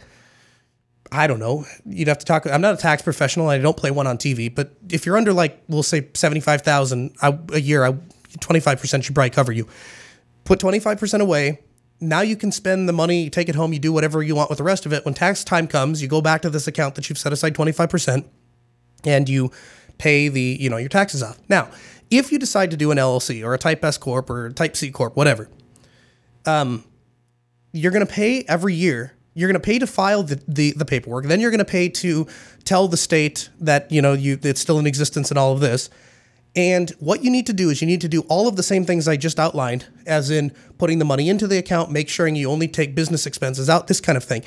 I 1.14 1.28
don't 1.28 1.40
know. 1.40 1.66
You'd 1.86 2.08
have 2.08 2.18
to 2.18 2.26
talk. 2.26 2.48
I'm 2.48 2.62
not 2.62 2.74
a 2.74 2.78
tax 2.78 3.04
professional. 3.04 3.48
I 3.48 3.60
don't 3.60 3.78
play 3.78 3.92
one 3.92 4.08
on 4.08 4.18
TV. 4.18 4.54
But 4.54 4.74
if 4.90 5.06
you're 5.06 5.16
under 5.16 5.32
like 5.32 5.62
we'll 5.68 5.84
say 5.84 6.10
75,000 6.14 7.16
a 7.22 7.60
year, 7.60 7.82
25% 8.40 9.04
should 9.04 9.14
probably 9.14 9.30
cover 9.30 9.52
you. 9.52 9.68
Put 10.44 10.60
25% 10.60 11.22
away. 11.22 11.60
Now 12.02 12.22
you 12.22 12.36
can 12.36 12.52
spend 12.52 12.90
the 12.90 12.94
money, 12.94 13.30
take 13.30 13.48
it 13.48 13.56
home, 13.56 13.72
you 13.72 13.80
do 13.80 13.94
whatever 13.94 14.22
you 14.22 14.36
want 14.36 14.50
with 14.50 14.58
the 14.58 14.64
rest 14.64 14.86
of 14.86 14.92
it. 14.92 15.06
When 15.06 15.14
tax 15.14 15.44
time 15.44 15.68
comes, 15.68 16.02
you 16.02 16.08
go 16.08 16.22
back 16.22 16.42
to 16.42 16.50
this 16.50 16.68
account 16.68 16.96
that 16.96 17.08
you've 17.08 17.20
set 17.20 17.32
aside 17.32 17.54
25% 17.54 18.26
and 19.06 19.30
you 19.30 19.52
pay 20.00 20.28
the, 20.28 20.58
you 20.60 20.70
know, 20.70 20.78
your 20.78 20.90
taxes 20.90 21.24
off. 21.24 21.38
Now, 21.48 21.70
if 22.10 22.32
you 22.32 22.40
decide 22.40 22.72
to 22.72 22.78
do 22.78 22.92
an 22.92 22.98
LLC 22.98 23.44
or 23.44 23.54
a 23.54 23.58
Type 23.58 23.84
S 23.86 23.98
corp 23.98 24.30
or 24.30 24.50
Type 24.52 24.76
C 24.76 24.92
corp, 24.92 25.16
whatever, 25.16 25.50
um, 26.46 26.84
you're 27.72 27.92
going 27.92 28.06
to 28.06 28.12
pay 28.12 28.44
every 28.48 28.74
year. 28.74 29.14
You're 29.34 29.50
going 29.50 29.60
to 29.60 29.66
pay 29.66 29.80
to 29.80 29.88
file 29.88 30.24
the, 30.24 30.42
the, 30.48 30.74
the 30.74 30.86
paperwork. 30.86 31.26
Then 31.26 31.40
you're 31.40 31.52
going 31.52 31.60
to 31.60 31.66
pay 31.66 31.90
to 31.90 32.28
tell 32.66 32.88
the 32.88 32.98
state 32.98 33.50
that 33.60 33.92
you 33.92 34.02
know 34.02 34.14
you 34.14 34.40
it's 34.42 34.62
still 34.62 34.80
in 34.80 34.88
existence 34.88 35.32
and 35.32 35.38
all 35.38 35.54
of 35.54 35.60
this. 35.60 35.90
And 36.56 36.92
what 37.00 37.24
you 37.24 37.32
need 37.32 37.48
to 37.48 37.54
do 37.54 37.70
is 37.72 37.82
you 37.82 37.88
need 37.88 38.02
to 38.02 38.08
do 38.08 38.22
all 38.30 38.48
of 38.48 38.56
the 38.56 38.64
same 38.64 38.86
things 38.86 39.08
I 39.08 39.18
just 39.18 39.40
outlined, 39.40 39.88
as 40.06 40.30
in 40.30 40.52
putting 40.78 41.00
the 41.00 41.06
money 41.06 41.28
into 41.28 41.48
the 41.48 41.58
account, 41.58 41.90
make 41.92 42.10
sure 42.10 42.28
you 42.28 42.50
only 42.50 42.68
take 42.68 42.94
business 42.94 43.26
expenses 43.26 43.70
out, 43.70 43.88
this 43.88 44.00
kind 44.00 44.18
of 44.18 44.24
thing. 44.24 44.44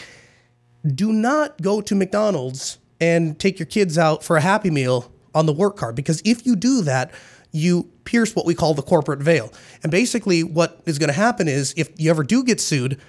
Do 0.86 1.12
not 1.12 1.60
go 1.60 1.80
to 1.80 1.94
McDonald's 1.96 2.78
and 3.00 3.38
take 3.40 3.58
your 3.58 3.66
kids 3.66 3.98
out 3.98 4.22
for 4.22 4.36
a 4.36 4.40
Happy 4.40 4.70
Meal 4.70 5.10
on 5.34 5.46
the 5.46 5.52
work 5.52 5.76
card 5.76 5.96
because 5.96 6.22
if 6.24 6.46
you 6.46 6.54
do 6.54 6.82
that, 6.82 7.12
you 7.50 7.90
pierce 8.04 8.36
what 8.36 8.46
we 8.46 8.54
call 8.54 8.74
the 8.74 8.82
corporate 8.82 9.20
veil. 9.20 9.52
And 9.82 9.90
basically, 9.90 10.44
what 10.44 10.80
is 10.86 10.98
going 10.98 11.08
to 11.08 11.14
happen 11.14 11.48
is 11.48 11.74
if 11.76 11.90
you 11.96 12.10
ever 12.10 12.22
do 12.22 12.44
get 12.44 12.60
sued, 12.60 13.00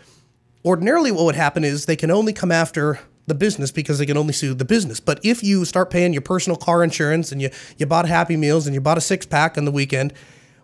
ordinarily 0.68 1.12
what 1.12 1.24
would 1.24 1.36
happen 1.36 1.64
is 1.64 1.86
they 1.86 1.96
can 1.96 2.12
only 2.12 2.34
come 2.34 2.52
after 2.52 3.00
the 3.26 3.34
business 3.34 3.72
because 3.72 4.00
they 4.00 4.06
can 4.06 4.18
only 4.18 4.34
sue 4.34 4.54
the 4.54 4.66
business. 4.66 5.00
But 5.00 5.20
if 5.24 5.44
you 5.44 5.66
start 5.66 5.90
paying 5.90 6.14
your 6.14 6.22
personal 6.22 6.58
car 6.58 6.84
insurance 6.84 7.32
and 7.32 7.42
you, 7.42 7.50
you 7.78 7.86
bought 7.86 8.08
Happy 8.08 8.38
Meals 8.38 8.68
and 8.68 8.74
you 8.74 8.82
bought 8.82 8.98
a 8.98 9.02
six 9.02 9.26
pack 9.26 9.58
on 9.58 9.66
the 9.66 9.72
weekend, 9.72 10.14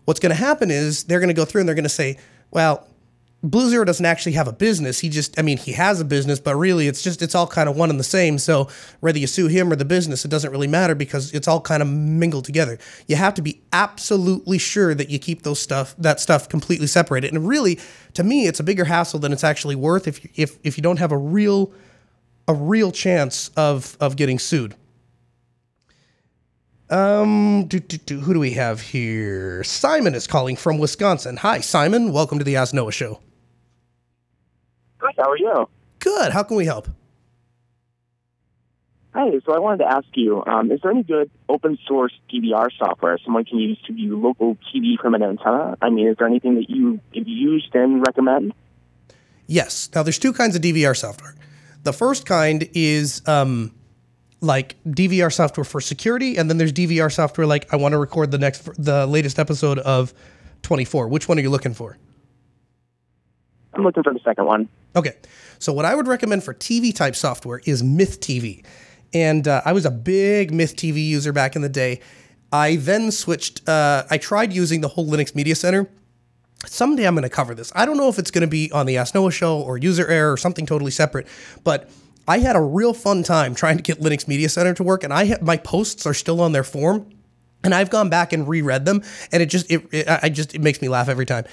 what's 0.06 0.20
going 0.20 0.32
to 0.32 0.36
happen 0.36 0.70
is 0.70 1.06
they're 1.06 1.20
going 1.20 1.30
to 1.30 1.34
go 1.34 1.46
through 1.46 1.62
and 1.62 1.68
they're 1.68 1.76
going 1.76 1.84
to 1.84 1.89
say, 1.89 2.18
well, 2.52 2.88
Blue 3.46 3.70
Zero 3.70 3.84
doesn't 3.84 4.06
actually 4.06 4.32
have 4.32 4.48
a 4.48 4.54
business. 4.54 5.00
He 5.00 5.10
just, 5.10 5.38
I 5.38 5.42
mean, 5.42 5.58
he 5.58 5.74
has 5.74 6.00
a 6.00 6.06
business, 6.06 6.40
but 6.40 6.56
really 6.56 6.88
it's 6.88 7.04
just, 7.04 7.22
it's 7.22 7.36
all 7.36 7.46
kind 7.46 7.68
of 7.68 7.76
one 7.76 7.90
and 7.90 8.00
the 8.00 8.04
same. 8.04 8.40
So 8.40 8.70
whether 9.02 9.20
you 9.20 9.28
sue 9.28 9.48
him 9.48 9.70
or 9.70 9.76
the 9.76 9.84
business, 9.84 10.24
it 10.24 10.30
doesn't 10.30 10.50
really 10.50 10.68
matter 10.68 10.96
because 10.96 11.34
it's 11.34 11.46
all 11.46 11.60
kind 11.60 11.82
of 11.82 11.90
mingled 11.90 12.46
together. 12.46 12.80
You 13.06 13.18
have 13.18 13.34
to 13.34 13.42
be 13.42 13.62
absolutely 13.74 14.60
sure 14.60 14.96
that 14.96 15.10
you 15.10 15.20
keep 15.20 15.42
those 15.42 15.60
stuff, 15.60 15.94
that 15.98 16.22
stuff 16.22 16.48
completely 16.48 16.88
separated. 16.88 17.34
And 17.34 17.46
really, 17.46 17.80
to 18.14 18.24
me, 18.24 18.48
it's 18.48 18.62
a 18.62 18.64
bigger 18.64 18.86
hassle 18.86 19.20
than 19.20 19.34
it's 19.34 19.44
actually 19.44 19.76
worth 19.76 20.08
if, 20.08 20.26
if, 20.40 20.58
if 20.64 20.78
you 20.78 20.82
don't 20.82 21.00
have 21.00 21.12
a 21.12 21.18
real, 21.18 21.74
a 22.48 22.54
real 22.54 22.94
chance 22.94 23.50
of, 23.58 23.98
of 24.00 24.16
getting 24.16 24.39
sued. 24.39 24.74
Um, 26.89 27.66
do, 27.68 27.82
do, 27.82 27.98
do, 27.98 28.20
who 28.22 28.34
do 28.34 28.39
we 28.39 28.52
have 28.52 28.80
here? 28.80 29.66
Simon 29.66 30.16
is 30.16 30.28
calling 30.28 30.56
from 30.56 30.78
Wisconsin. 30.78 31.36
Hi, 31.38 31.60
Simon. 31.60 32.14
Welcome 32.14 32.38
to 32.38 32.46
the 32.46 32.56
Ask 32.56 32.74
Noah 32.74 32.94
Show. 32.94 33.20
Hi, 35.04 35.12
how 35.18 35.30
are 35.30 35.38
you? 35.38 35.70
Good. 35.99 36.32
How 36.32 36.43
can 36.43 36.56
we 36.56 36.66
help? 36.66 36.88
Hi, 39.14 39.30
so 39.45 39.54
I 39.54 39.60
wanted 39.60 39.80
to 39.80 39.91
ask 39.91 40.08
you, 40.14 40.43
um, 40.45 40.72
is 40.72 40.80
there 40.82 40.91
any 40.91 41.04
good 41.04 41.30
open 41.49 41.78
source 41.86 42.14
DVR 42.34 42.70
software 42.80 43.18
someone 43.24 43.43
can 43.43 43.60
use 43.60 43.78
to 43.86 43.93
view 43.93 44.20
local 44.20 44.58
TV 44.74 44.97
from 44.99 45.14
an 45.14 45.22
antenna? 45.22 45.78
I 45.82 45.89
mean, 45.89 46.08
is 46.08 46.16
there 46.18 46.26
anything 46.26 46.56
that 46.56 46.70
you 46.70 46.99
have 47.14 47.28
used 47.28 47.76
and 47.76 47.99
recommend? 47.99 48.54
Yes. 49.45 49.89
Now, 49.93 50.04
there's 50.04 50.18
two 50.18 50.34
kinds 50.34 50.56
of 50.56 50.62
DVR 50.62 50.95
software. 50.95 51.36
The 51.84 51.93
first 51.93 52.26
kind 52.26 52.68
is 52.74 53.22
um, 53.28 53.74
like 54.39 54.82
DVR 54.86 55.32
software 55.32 55.66
for 55.66 55.82
security, 55.82 56.38
and 56.38 56.49
then 56.49 56.58
there's 56.58 56.74
DVR 56.74 57.12
software 57.12 57.45
like 57.45 57.72
I 57.74 57.76
want 57.76 57.91
to 57.91 57.97
record 57.97 58.32
the 58.32 58.39
next, 58.39 58.70
the 58.82 59.06
latest 59.06 59.38
episode 59.38 59.80
of 59.80 60.14
24. 60.62 61.10
Which 61.10 61.28
one 61.28 61.38
are 61.38 61.41
you 61.41 61.49
looking 61.49 61.74
for? 61.74 61.97
I'm 63.74 63.84
looking 63.84 64.04
for 64.04 64.14
the 64.14 64.22
second 64.24 64.45
one. 64.45 64.70
Okay. 64.96 65.14
So 65.60 65.72
what 65.74 65.86
I 65.86 65.96
would 65.96 66.08
recommend 66.08 66.44
for 66.44 66.54
TV 66.54 66.94
type 66.94 67.16
software 67.16 67.62
is 67.66 67.82
Myth 67.84 68.20
TV. 68.20 68.66
And 69.14 69.48
uh, 69.48 69.62
I 69.64 69.74
was 69.74 69.86
a 69.86 69.91
big 69.91 70.54
Myth 70.54 70.76
TV 70.76 71.06
user 71.08 71.32
back 71.32 71.56
in 71.56 71.62
the 71.62 71.70
day. 71.70 72.02
I 72.52 72.76
then 72.76 73.12
switched. 73.12 73.68
Uh, 73.68 74.04
I 74.10 74.18
tried 74.18 74.54
using 74.54 74.82
the 74.82 74.88
whole 74.88 75.08
Linux 75.08 75.36
Media 75.36 75.56
Center. 75.56 75.89
Someday 76.66 77.06
I'm 77.06 77.16
going 77.16 77.24
to 77.24 77.30
cover 77.30 77.56
this. 77.56 77.72
I 77.76 77.86
don't 77.86 77.98
know 77.98 78.10
if 78.10 78.20
it's 78.20 78.32
going 78.32 78.41
to 78.41 78.48
be 78.48 78.72
on 78.72 78.86
the 78.86 78.98
Ask 78.98 79.16
Noah 79.16 79.32
show 79.32 79.60
or 79.60 79.78
User 79.78 80.08
Error 80.08 80.34
or 80.34 80.38
something 80.38 80.66
totally 80.66 80.91
separate, 80.91 81.28
but 81.64 81.89
I 82.28 82.39
had 82.39 82.56
a 82.56 82.62
real 82.62 82.94
fun 82.94 83.24
time 83.24 83.54
trying 83.54 83.78
to 83.78 83.84
get 83.84 84.00
Linux 84.00 84.28
Media 84.28 84.48
Center 84.48 84.74
to 84.76 84.84
work, 84.84 85.04
and 85.04 85.12
I 85.14 85.26
have, 85.26 85.41
my 85.41 85.58
posts 85.58 86.06
are 86.06 86.14
still 86.14 86.39
on 86.39 86.54
their 86.54 86.64
form, 86.64 87.10
and 87.64 87.76
I've 87.76 87.89
gone 87.89 88.10
back 88.10 88.32
and 88.32 88.48
reread 88.48 88.86
them, 88.86 89.04
and 89.32 89.44
it 89.44 89.48
just 89.48 89.70
it, 89.70 89.86
it 89.91 90.08
I 90.08 90.30
just 90.30 90.56
it 90.56 90.62
makes 90.62 90.82
me 90.82 90.88
laugh 90.88 91.10
every 91.10 91.26
time. 91.26 91.46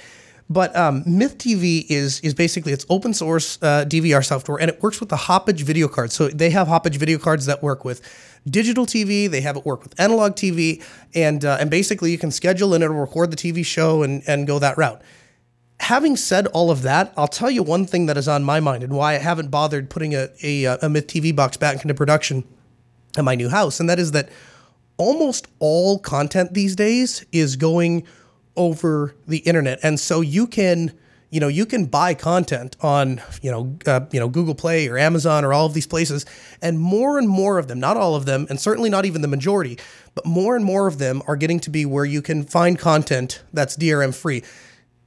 But 0.51 0.75
um, 0.75 1.03
Myth 1.05 1.37
TV 1.37 1.85
is 1.87 2.19
is 2.19 2.33
basically 2.33 2.73
it's 2.73 2.85
open 2.89 3.13
source 3.13 3.57
uh, 3.61 3.85
DVR 3.87 4.23
software, 4.23 4.59
and 4.59 4.69
it 4.69 4.83
works 4.83 4.99
with 4.99 5.07
the 5.07 5.15
Hauppauge 5.15 5.61
video 5.61 5.87
cards. 5.87 6.13
So 6.13 6.27
they 6.27 6.49
have 6.49 6.67
Hauppauge 6.67 6.97
video 6.97 7.17
cards 7.17 7.45
that 7.45 7.63
work 7.63 7.85
with 7.85 8.01
digital 8.45 8.85
TV. 8.85 9.29
They 9.29 9.39
have 9.39 9.55
it 9.55 9.65
work 9.65 9.81
with 9.81 9.97
analog 9.97 10.33
TV, 10.33 10.83
and 11.15 11.45
uh, 11.45 11.55
and 11.61 11.69
basically 11.71 12.11
you 12.11 12.17
can 12.17 12.31
schedule 12.31 12.73
and 12.73 12.83
it'll 12.83 12.97
record 12.97 13.31
the 13.31 13.37
TV 13.37 13.65
show 13.65 14.03
and 14.03 14.23
and 14.27 14.45
go 14.45 14.59
that 14.59 14.77
route. 14.77 15.01
Having 15.79 16.17
said 16.17 16.47
all 16.47 16.69
of 16.69 16.81
that, 16.81 17.13
I'll 17.15 17.29
tell 17.29 17.49
you 17.49 17.63
one 17.63 17.85
thing 17.85 18.07
that 18.07 18.17
is 18.17 18.27
on 18.27 18.43
my 18.43 18.59
mind 18.59 18.83
and 18.83 18.91
why 18.91 19.13
I 19.13 19.19
haven't 19.19 19.51
bothered 19.51 19.89
putting 19.89 20.13
a 20.13 20.27
a, 20.43 20.65
a 20.81 20.89
Myth 20.89 21.07
TV 21.07 21.33
box 21.33 21.55
back 21.55 21.81
into 21.81 21.93
production 21.93 22.43
at 23.17 23.23
my 23.23 23.35
new 23.35 23.47
house, 23.47 23.79
and 23.79 23.89
that 23.89 23.99
is 23.99 24.11
that 24.11 24.27
almost 24.97 25.47
all 25.59 25.97
content 25.97 26.53
these 26.53 26.75
days 26.75 27.25
is 27.31 27.55
going 27.55 28.05
over 28.55 29.15
the 29.27 29.39
internet, 29.39 29.79
and 29.83 29.99
so 29.99 30.21
you 30.21 30.47
can 30.47 30.91
you 31.29 31.39
know 31.39 31.47
you 31.47 31.65
can 31.65 31.85
buy 31.85 32.13
content 32.13 32.75
on 32.81 33.21
you 33.41 33.51
know 33.51 33.77
uh, 33.85 34.01
you 34.11 34.19
know 34.19 34.29
Google 34.29 34.55
Play 34.55 34.87
or 34.87 34.97
Amazon 34.97 35.43
or 35.45 35.53
all 35.53 35.65
of 35.65 35.73
these 35.73 35.87
places, 35.87 36.25
and 36.61 36.79
more 36.79 37.17
and 37.17 37.27
more 37.27 37.57
of 37.57 37.67
them, 37.67 37.79
not 37.79 37.97
all 37.97 38.15
of 38.15 38.25
them, 38.25 38.47
and 38.49 38.59
certainly 38.59 38.89
not 38.89 39.05
even 39.05 39.21
the 39.21 39.27
majority, 39.27 39.77
but 40.15 40.25
more 40.25 40.55
and 40.55 40.65
more 40.65 40.87
of 40.87 40.97
them 40.97 41.21
are 41.27 41.35
getting 41.35 41.59
to 41.61 41.69
be 41.69 41.85
where 41.85 42.05
you 42.05 42.21
can 42.21 42.43
find 42.43 42.77
content 42.77 43.41
that's 43.53 43.77
DRM 43.77 44.13
free 44.13 44.43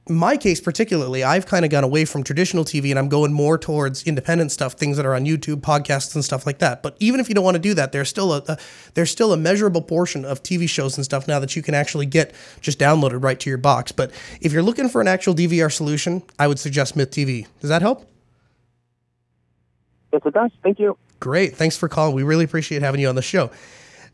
my 0.07 0.37
case 0.37 0.61
particularly, 0.61 1.23
I've 1.23 1.47
kind 1.47 1.65
of 1.65 1.71
gone 1.71 1.83
away 1.83 2.05
from 2.05 2.23
traditional 2.23 2.63
TV 2.63 2.91
and 2.91 2.99
I'm 2.99 3.09
going 3.09 3.33
more 3.33 3.57
towards 3.57 4.03
independent 4.03 4.51
stuff, 4.51 4.73
things 4.73 4.97
that 4.97 5.05
are 5.05 5.15
on 5.15 5.25
YouTube, 5.25 5.61
podcasts, 5.61 6.13
and 6.13 6.23
stuff 6.23 6.45
like 6.45 6.59
that. 6.59 6.83
But 6.83 6.95
even 6.99 7.19
if 7.19 7.27
you 7.27 7.33
don't 7.33 7.43
want 7.43 7.55
to 7.55 7.61
do 7.61 7.73
that, 7.73 7.91
there's 7.91 8.09
still 8.09 8.33
a, 8.33 8.43
a, 8.47 8.57
there's 8.93 9.09
still 9.09 9.33
a 9.33 9.37
measurable 9.37 9.81
portion 9.81 10.23
of 10.23 10.43
TV 10.43 10.69
shows 10.69 10.95
and 10.97 11.03
stuff 11.03 11.27
now 11.27 11.39
that 11.39 11.55
you 11.55 11.63
can 11.63 11.73
actually 11.73 12.05
get 12.05 12.35
just 12.61 12.77
downloaded 12.77 13.23
right 13.23 13.39
to 13.39 13.49
your 13.49 13.57
box. 13.57 13.91
But 13.91 14.11
if 14.41 14.51
you're 14.51 14.63
looking 14.63 14.89
for 14.89 15.01
an 15.01 15.07
actual 15.07 15.33
DVR 15.33 15.71
solution, 15.71 16.21
I 16.37 16.47
would 16.47 16.59
suggest 16.59 16.95
Myth 16.95 17.09
TV. 17.09 17.47
Does 17.59 17.69
that 17.69 17.81
help? 17.81 18.07
Yes, 20.13 20.21
it 20.23 20.33
does. 20.33 20.51
Thank 20.61 20.79
you. 20.79 20.97
Great. 21.19 21.55
Thanks 21.55 21.77
for 21.77 21.89
calling. 21.89 22.15
We 22.15 22.23
really 22.23 22.45
appreciate 22.45 22.83
having 22.83 23.01
you 23.01 23.09
on 23.09 23.15
the 23.15 23.23
show. 23.23 23.49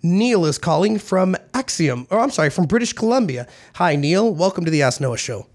Neil 0.03 0.45
is 0.45 0.57
calling 0.57 0.97
from 0.97 1.35
Axiom, 1.53 2.07
or 2.09 2.19
I'm 2.19 2.31
sorry, 2.31 2.49
from 2.49 2.65
British 2.65 2.93
Columbia. 2.93 3.45
Hi, 3.75 3.95
Neil. 3.95 4.33
Welcome 4.33 4.65
to 4.65 4.71
the 4.71 4.81
Ask 4.81 5.01
Noah 5.01 5.17
Show. 5.17 5.47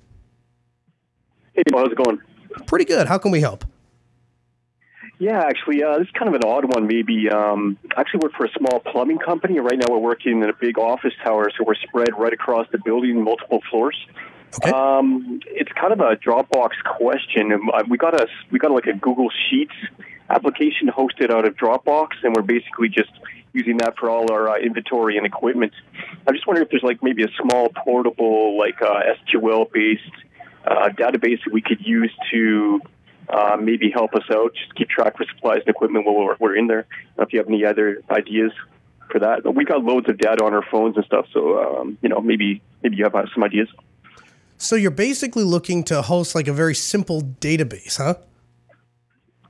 Hey, 1.57 1.63
how's 1.73 1.91
it 1.91 1.97
going? 1.97 2.21
Pretty 2.67 2.85
good. 2.85 3.07
How 3.07 3.17
can 3.17 3.31
we 3.31 3.41
help? 3.41 3.65
Yeah, 5.19 5.41
actually, 5.41 5.83
uh, 5.83 5.99
this 5.99 6.09
is 6.09 6.13
kind 6.13 6.29
of 6.29 6.35
an 6.35 6.45
odd 6.45 6.71
one. 6.75 6.87
Maybe 6.87 7.31
um, 7.31 7.79
I 7.97 8.03
actually 8.03 8.21
work 8.21 8.33
for 8.37 8.45
a 8.45 8.51
small 8.59 8.81
plumbing 8.81 9.19
company. 9.19 9.59
Right 9.59 9.79
now, 9.79 9.87
we're 9.95 9.99
working 9.99 10.43
in 10.43 10.51
a 10.51 10.53
big 10.53 10.79
office 10.79 11.15
tower, 11.25 11.51
so 11.57 11.65
we're 11.65 11.75
spread 11.77 12.11
right 12.19 12.35
across 12.35 12.67
the 12.73 12.79
building, 12.85 13.25
multiple 13.25 13.61
floors. 13.71 13.97
Okay. 14.63 14.71
Um, 14.71 15.41
it's 15.47 15.73
kind 15.73 15.95
of 15.95 16.01
a 16.01 16.17
Dropbox 16.17 16.71
question. 16.99 17.53
Um, 17.53 17.71
uh, 17.73 17.85
We 17.89 17.97
got 17.97 18.15
a 18.21 18.27
we 18.51 18.59
got 18.59 18.73
like 18.73 18.87
a 18.87 18.93
Google 18.93 19.29
Sheets 19.49 19.75
application 20.29 20.89
hosted 20.89 21.31
out 21.31 21.47
of 21.47 21.57
Dropbox, 21.57 22.09
and 22.23 22.35
we're 22.37 22.43
basically 22.43 22.91
just 22.91 23.11
using 23.55 23.79
that 23.79 23.97
for 23.99 24.11
all 24.11 24.31
our 24.31 24.51
uh, 24.51 24.59
inventory 24.59 25.17
and 25.17 25.25
equipment. 25.25 25.73
I'm 26.27 26.35
just 26.35 26.47
wondering 26.47 26.67
if 26.67 26.71
there's 26.71 26.83
like 26.83 27.03
maybe 27.03 27.23
a 27.23 27.31
small 27.41 27.71
portable, 27.71 28.59
like 28.59 28.83
uh, 28.83 29.01
SQL 29.33 29.73
based 29.73 30.03
uh, 30.67 30.89
database 30.91 31.39
that 31.45 31.53
we 31.53 31.62
could 31.62 31.81
use 31.81 32.12
to 32.33 32.81
uh, 33.29 33.57
maybe 33.61 33.91
help 33.91 34.14
us 34.14 34.25
out, 34.31 34.55
just 34.55 34.75
keep 34.75 34.89
track 34.89 35.19
of 35.21 35.27
supplies 35.35 35.61
and 35.61 35.69
equipment 35.69 36.07
while 36.07 36.17
we're, 36.17 36.37
we're 36.39 36.57
in 36.57 36.67
there. 36.67 36.87
I 36.91 36.95
don't 36.95 37.19
know 37.19 37.25
if 37.25 37.33
you 37.33 37.39
have 37.39 37.49
any 37.49 37.64
other 37.64 38.03
ideas 38.11 38.53
for 39.11 39.21
that. 39.21 39.43
But 39.43 39.55
we 39.55 39.64
got 39.64 39.83
loads 39.83 40.09
of 40.09 40.19
data 40.19 40.45
on 40.45 40.55
our 40.55 40.64
phones 40.71 40.97
and 40.97 41.05
stuff, 41.05 41.27
so 41.33 41.81
um, 41.81 41.99
you 42.03 42.09
know 42.09 42.21
maybe 42.21 42.62
maybe 42.83 42.97
you 42.97 43.05
have 43.05 43.14
uh, 43.14 43.27
some 43.35 43.45
ideas. 43.45 43.69
So 44.59 44.75
you're 44.77 44.91
basically 44.91 45.45
looking 45.45 45.85
to 45.85 46.03
host 46.03 46.35
like 46.35 46.49
a 46.49 46.53
very 46.53 46.75
simple 46.75 47.23
database, 47.23 47.99
huh? 47.99 48.14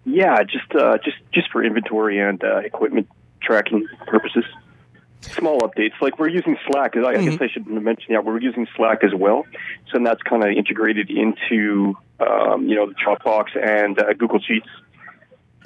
Yeah, 0.05 0.43
just 0.43 0.75
uh, 0.75 0.99
just 1.05 1.17
just 1.33 1.51
for 1.51 1.65
inventory 1.65 2.21
and 2.21 2.43
uh, 2.43 2.59
equipment 2.59 3.09
tracking 3.43 3.87
purposes. 4.07 4.45
Small 5.33 5.61
updates, 5.61 6.01
like 6.01 6.19
we're 6.19 6.29
using 6.29 6.57
Slack. 6.67 6.97
I, 6.97 7.01
I 7.07 7.25
guess 7.25 7.41
I 7.41 7.49
should 7.49 7.67
mention, 7.67 8.07
yeah, 8.13 8.21
we're 8.21 8.41
using 8.41 8.67
Slack 8.77 9.05
as 9.05 9.15
well. 9.15 9.45
So 9.93 9.99
that's 10.03 10.23
kind 10.23 10.43
of 10.43 10.51
integrated 10.51 11.11
into 11.11 11.95
um, 12.21 12.69
you 12.69 12.75
know 12.75 12.87
the 12.87 12.95
Dropbox 12.95 13.57
and 13.61 13.99
uh, 13.99 14.13
Google 14.15 14.41
Sheets. 14.41 14.69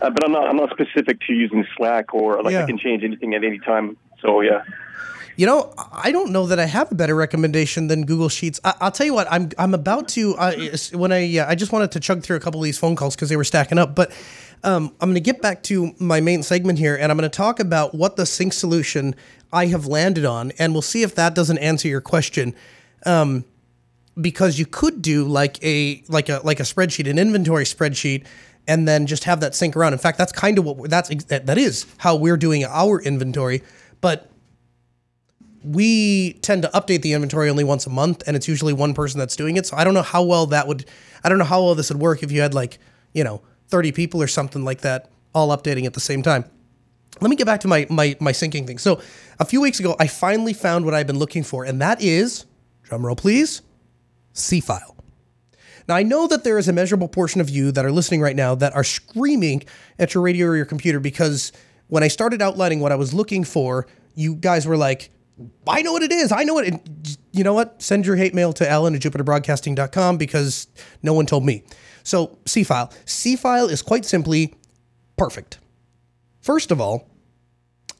Uh, 0.00 0.10
but 0.10 0.24
I'm 0.24 0.32
not 0.32 0.48
I'm 0.48 0.56
not 0.56 0.70
specific 0.70 1.20
to 1.26 1.32
using 1.32 1.66
Slack 1.76 2.14
or 2.14 2.42
like 2.42 2.52
Yeah. 2.52 2.64
I 2.64 2.66
can 2.66 2.78
change 2.78 3.04
anything 3.04 3.34
at 3.34 3.44
any 3.44 3.58
time. 3.58 3.96
So 4.22 4.40
yeah. 4.40 4.62
You 5.36 5.46
know, 5.46 5.72
I 5.92 6.12
don't 6.12 6.32
know 6.32 6.46
that 6.48 6.58
I 6.58 6.66
have 6.66 6.92
a 6.92 6.94
better 6.94 7.14
recommendation 7.14 7.86
than 7.86 8.04
Google 8.04 8.28
Sheets. 8.28 8.60
I, 8.62 8.74
I'll 8.80 8.90
tell 8.90 9.06
you 9.06 9.14
what, 9.14 9.26
I'm 9.30 9.50
I'm 9.58 9.72
about 9.74 10.08
to 10.08 10.34
uh, 10.36 10.52
when 10.92 11.12
I 11.12 11.38
uh, 11.38 11.48
I 11.48 11.54
just 11.54 11.72
wanted 11.72 11.92
to 11.92 12.00
chug 12.00 12.22
through 12.22 12.36
a 12.36 12.40
couple 12.40 12.60
of 12.60 12.64
these 12.64 12.78
phone 12.78 12.96
calls 12.96 13.14
because 13.14 13.28
they 13.28 13.36
were 13.36 13.44
stacking 13.44 13.78
up, 13.78 13.94
but 13.94 14.10
um, 14.62 14.92
I'm 15.00 15.08
going 15.08 15.14
to 15.14 15.20
get 15.20 15.40
back 15.40 15.62
to 15.64 15.94
my 15.98 16.20
main 16.20 16.42
segment 16.42 16.78
here, 16.78 16.94
and 16.94 17.10
I'm 17.10 17.16
going 17.16 17.30
to 17.30 17.34
talk 17.34 17.60
about 17.60 17.94
what 17.94 18.16
the 18.16 18.26
sync 18.26 18.52
solution 18.52 19.14
I 19.52 19.66
have 19.66 19.86
landed 19.86 20.24
on, 20.24 20.52
and 20.58 20.72
we'll 20.72 20.82
see 20.82 21.02
if 21.02 21.14
that 21.16 21.34
doesn't 21.34 21.58
answer 21.58 21.88
your 21.88 22.00
question. 22.00 22.54
Um, 23.04 23.44
because 24.20 24.58
you 24.58 24.66
could 24.66 25.00
do 25.02 25.24
like 25.24 25.62
a 25.64 26.02
like 26.08 26.28
a 26.28 26.40
like 26.44 26.60
a 26.60 26.64
spreadsheet, 26.64 27.08
an 27.08 27.18
inventory 27.18 27.64
spreadsheet, 27.64 28.26
and 28.66 28.86
then 28.86 29.06
just 29.06 29.24
have 29.24 29.40
that 29.40 29.54
sync 29.54 29.76
around. 29.76 29.92
In 29.92 29.98
fact, 29.98 30.18
that's 30.18 30.32
kind 30.32 30.58
of 30.58 30.64
what 30.64 30.90
that's 30.90 31.08
that 31.26 31.58
is 31.58 31.86
how 31.98 32.16
we're 32.16 32.36
doing 32.36 32.64
our 32.64 33.00
inventory, 33.00 33.62
but 34.00 34.30
we 35.62 36.34
tend 36.34 36.62
to 36.62 36.68
update 36.68 37.02
the 37.02 37.12
inventory 37.12 37.50
only 37.50 37.64
once 37.64 37.86
a 37.86 37.90
month 37.90 38.22
and 38.26 38.34
it's 38.34 38.48
usually 38.48 38.72
one 38.72 38.94
person 38.94 39.18
that's 39.18 39.36
doing 39.36 39.58
it 39.58 39.66
so 39.66 39.76
i 39.76 39.84
don't 39.84 39.92
know 39.92 40.00
how 40.00 40.22
well 40.22 40.46
that 40.46 40.66
would 40.66 40.86
i 41.22 41.28
don't 41.28 41.36
know 41.36 41.44
how 41.44 41.62
well 41.62 41.74
this 41.74 41.90
would 41.90 42.00
work 42.00 42.22
if 42.22 42.32
you 42.32 42.40
had 42.40 42.54
like 42.54 42.78
you 43.12 43.22
know 43.22 43.42
30 43.68 43.92
people 43.92 44.22
or 44.22 44.26
something 44.26 44.64
like 44.64 44.80
that 44.80 45.10
all 45.34 45.54
updating 45.54 45.84
at 45.84 45.92
the 45.92 46.00
same 46.00 46.22
time 46.22 46.44
let 47.20 47.28
me 47.30 47.36
get 47.36 47.46
back 47.46 47.60
to 47.60 47.68
my 47.68 47.86
my 47.90 48.16
my 48.20 48.32
syncing 48.32 48.66
thing 48.66 48.78
so 48.78 49.00
a 49.38 49.44
few 49.44 49.60
weeks 49.60 49.80
ago 49.80 49.96
i 49.98 50.06
finally 50.06 50.52
found 50.52 50.84
what 50.84 50.94
i've 50.94 51.06
been 51.06 51.18
looking 51.18 51.42
for 51.42 51.64
and 51.64 51.80
that 51.80 52.00
is 52.02 52.46
drum 52.82 53.04
roll 53.04 53.16
please 53.16 53.62
Seafile 54.32 54.96
now, 55.88 55.96
I 55.96 56.04
know 56.04 56.28
that 56.28 56.44
there 56.44 56.56
is 56.56 56.68
a 56.68 56.72
measurable 56.72 57.08
portion 57.08 57.40
of 57.40 57.50
you 57.50 57.72
that 57.72 57.84
are 57.84 57.90
listening 57.90 58.20
right 58.20 58.36
now 58.36 58.54
that 58.54 58.76
are 58.76 58.84
screaming 58.84 59.64
at 59.98 60.14
your 60.14 60.22
radio 60.22 60.46
or 60.46 60.56
your 60.56 60.64
computer 60.64 61.00
because 61.00 61.50
when 61.88 62.04
I 62.04 62.08
started 62.08 62.40
outlining 62.40 62.78
what 62.78 62.92
I 62.92 62.94
was 62.94 63.12
looking 63.12 63.42
for, 63.42 63.88
you 64.14 64.36
guys 64.36 64.66
were 64.66 64.76
like, 64.76 65.10
I 65.66 65.82
know 65.82 65.92
what 65.92 66.02
it 66.02 66.12
is. 66.12 66.32
I 66.32 66.44
know 66.44 66.58
it. 66.58 66.74
You 67.32 67.44
know 67.44 67.54
what? 67.54 67.82
Send 67.82 68.06
your 68.06 68.16
hate 68.16 68.34
mail 68.34 68.52
to 68.54 68.70
Alan 68.70 68.94
at 68.94 69.00
jupiterbroadcasting.com 69.00 70.16
because 70.16 70.68
no 71.02 71.12
one 71.12 71.26
told 71.26 71.44
me. 71.44 71.64
So, 72.02 72.38
Seafile. 72.44 72.92
C 73.04 73.36
file 73.36 73.66
is 73.66 73.82
quite 73.82 74.04
simply 74.04 74.54
perfect. 75.16 75.58
First 76.40 76.70
of 76.70 76.80
all, 76.80 77.10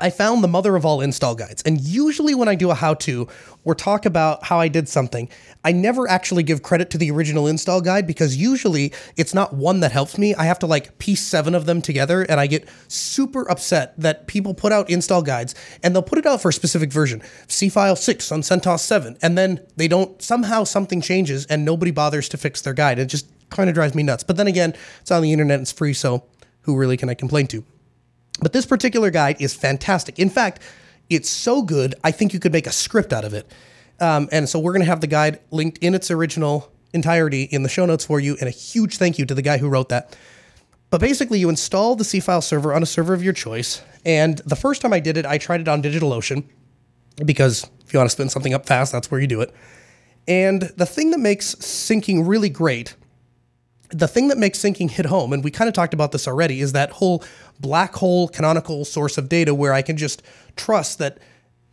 I 0.01 0.09
found 0.09 0.43
the 0.43 0.49
mother 0.49 0.77
of 0.77 0.87
all 0.87 1.03
install 1.03 1.35
guides. 1.35 1.63
And 1.63 1.81
usually, 1.81 2.35
when 2.35 2.49
I 2.49 2.55
do 2.55 2.71
a 2.71 2.75
how 2.75 2.95
to 2.95 3.29
or 3.65 3.75
talk 3.75 4.07
about 4.07 4.45
how 4.45 4.59
I 4.59 4.69
did 4.69 4.89
something, 4.89 5.29
I 5.63 5.73
never 5.73 6.09
actually 6.09 6.43
give 6.43 6.63
credit 6.63 6.89
to 6.91 6.99
the 6.99 7.11
original 7.11 7.47
install 7.47 7.83
guide 7.83 8.07
because 8.07 8.37
usually 8.37 8.95
it's 9.17 9.35
not 9.35 9.53
one 9.53 9.81
that 9.81 9.93
helps 9.93 10.17
me. 10.17 10.35
I 10.35 10.45
have 10.45 10.59
to 10.61 10.67
like 10.67 10.99
piece 10.99 11.21
seven 11.21 11.55
of 11.55 11.67
them 11.67 11.83
together, 11.83 12.23
and 12.23 12.41
I 12.41 12.47
get 12.47 12.67
super 12.89 13.49
upset 13.51 13.95
that 13.99 14.27
people 14.27 14.55
put 14.55 14.73
out 14.73 14.89
install 14.89 15.23
guides 15.23 15.55
and 15.83 15.95
they'll 15.95 16.03
put 16.03 16.19
it 16.19 16.27
out 16.27 16.41
for 16.41 16.49
a 16.49 16.53
specific 16.53 16.91
version 16.91 17.21
Seafile 17.47 17.99
6 17.99 18.33
on 18.33 18.41
CentOS 18.41 18.81
7, 18.81 19.19
and 19.21 19.37
then 19.37 19.61
they 19.77 19.87
don't 19.87 20.21
somehow 20.23 20.65
something 20.65 21.03
changes 21.03 21.45
and 21.47 21.65
nobody 21.65 21.91
bothers 21.91 22.29
to 22.31 22.39
fix 22.39 22.63
their 22.63 22.75
guide. 22.75 22.99
It 22.99 23.07
just 23.07 23.27
kind 23.51 23.69
of 23.69 23.75
drives 23.75 23.95
me 23.95 24.03
nuts. 24.03 24.25
But 24.25 24.39
then 24.39 24.47
again, 24.47 24.75
it's 25.03 25.11
on 25.11 25.23
the 25.23 25.33
internet, 25.33 25.61
it's 25.61 25.73
free, 25.73 25.93
so 25.93 26.25
who 26.63 26.77
really 26.77 26.97
can 26.97 27.11
I 27.11 27.15
complain 27.15 27.47
to? 27.49 27.65
But 28.41 28.53
this 28.53 28.67
particular 28.67 29.11
guide 29.11 29.37
is 29.41 29.55
fantastic. 29.55 30.19
In 30.19 30.31
fact, 30.31 30.61
it's 31.09 31.29
so 31.29 31.63
good, 31.63 31.95
I 32.05 32.11
think 32.11 32.33
you 32.33 32.41
could 32.41 32.53
make 32.53 32.67
a 32.67 32.73
script 32.73 33.13
out 33.13 33.25
of 33.25 33.35
it. 33.35 33.51
Um, 33.99 34.29
and 34.33 34.49
so 34.49 34.59
we're 34.59 34.73
going 34.73 34.83
to 34.83 34.87
have 34.87 35.01
the 35.01 35.07
guide 35.07 35.41
linked 35.51 35.79
in 35.79 35.95
its 35.95 36.11
original 36.11 36.73
entirety 36.93 37.43
in 37.43 37.63
the 37.63 37.69
show 37.69 37.85
notes 37.85 38.05
for 38.05 38.19
you. 38.19 38.37
And 38.41 38.49
a 38.49 38.53
huge 38.53 38.97
thank 38.97 39.19
you 39.19 39.27
to 39.27 39.35
the 39.35 39.43
guy 39.43 39.59
who 39.59 39.69
wrote 39.69 39.91
that. 39.91 40.17
But 40.89 41.01
basically, 41.01 41.39
you 41.39 41.49
install 41.49 41.95
the 41.95 42.05
Seafile 42.05 42.43
server 42.43 42.75
on 42.75 42.83
a 42.83 42.87
server 42.87 43.15
of 43.15 43.23
your 43.23 43.33
choice. 43.33 43.83
And 44.05 44.39
the 44.39 44.57
first 44.57 44.83
time 44.83 44.93
I 44.93 45.01
did 45.01 45.17
it, 45.17 45.27
I 45.27 45.39
tried 45.39 45.61
it 45.61 45.69
on 45.69 45.83
DigitalOcean 45.83 46.45
because 47.25 47.69
if 47.85 47.93
you 47.93 47.99
want 47.99 48.09
to 48.09 48.13
spin 48.13 48.29
something 48.29 48.55
up 48.55 48.67
fast, 48.67 48.93
that's 48.93 49.11
where 49.11 49.21
you 49.21 49.27
do 49.27 49.41
it. 49.41 49.55
And 50.27 50.63
the 50.63 50.87
thing 50.87 51.11
that 51.11 51.19
makes 51.19 51.55
syncing 51.57 52.27
really 52.27 52.49
great 52.49 52.95
the 53.93 54.09
thing 54.09 54.29
that 54.29 54.39
makes 54.39 54.59
syncing 54.59 54.91
hit 54.91 55.07
home, 55.07 55.33
and 55.33 55.43
we 55.43 55.51
kind 55.51 55.69
of 55.69 55.75
talked 55.75 55.95
about 55.95 56.13
this 56.13 56.27
already, 56.29 56.61
is 56.61 56.73
that 56.73 56.91
whole 56.91 57.25
black 57.59 57.95
hole 57.95 58.29
canonical 58.29 58.85
source 58.85 59.19
of 59.19 59.29
data 59.29 59.55
where 59.55 59.73
I 59.73 59.83
can 59.83 59.97
just 59.97 60.23
trust 60.57 60.99
that 60.99 61.19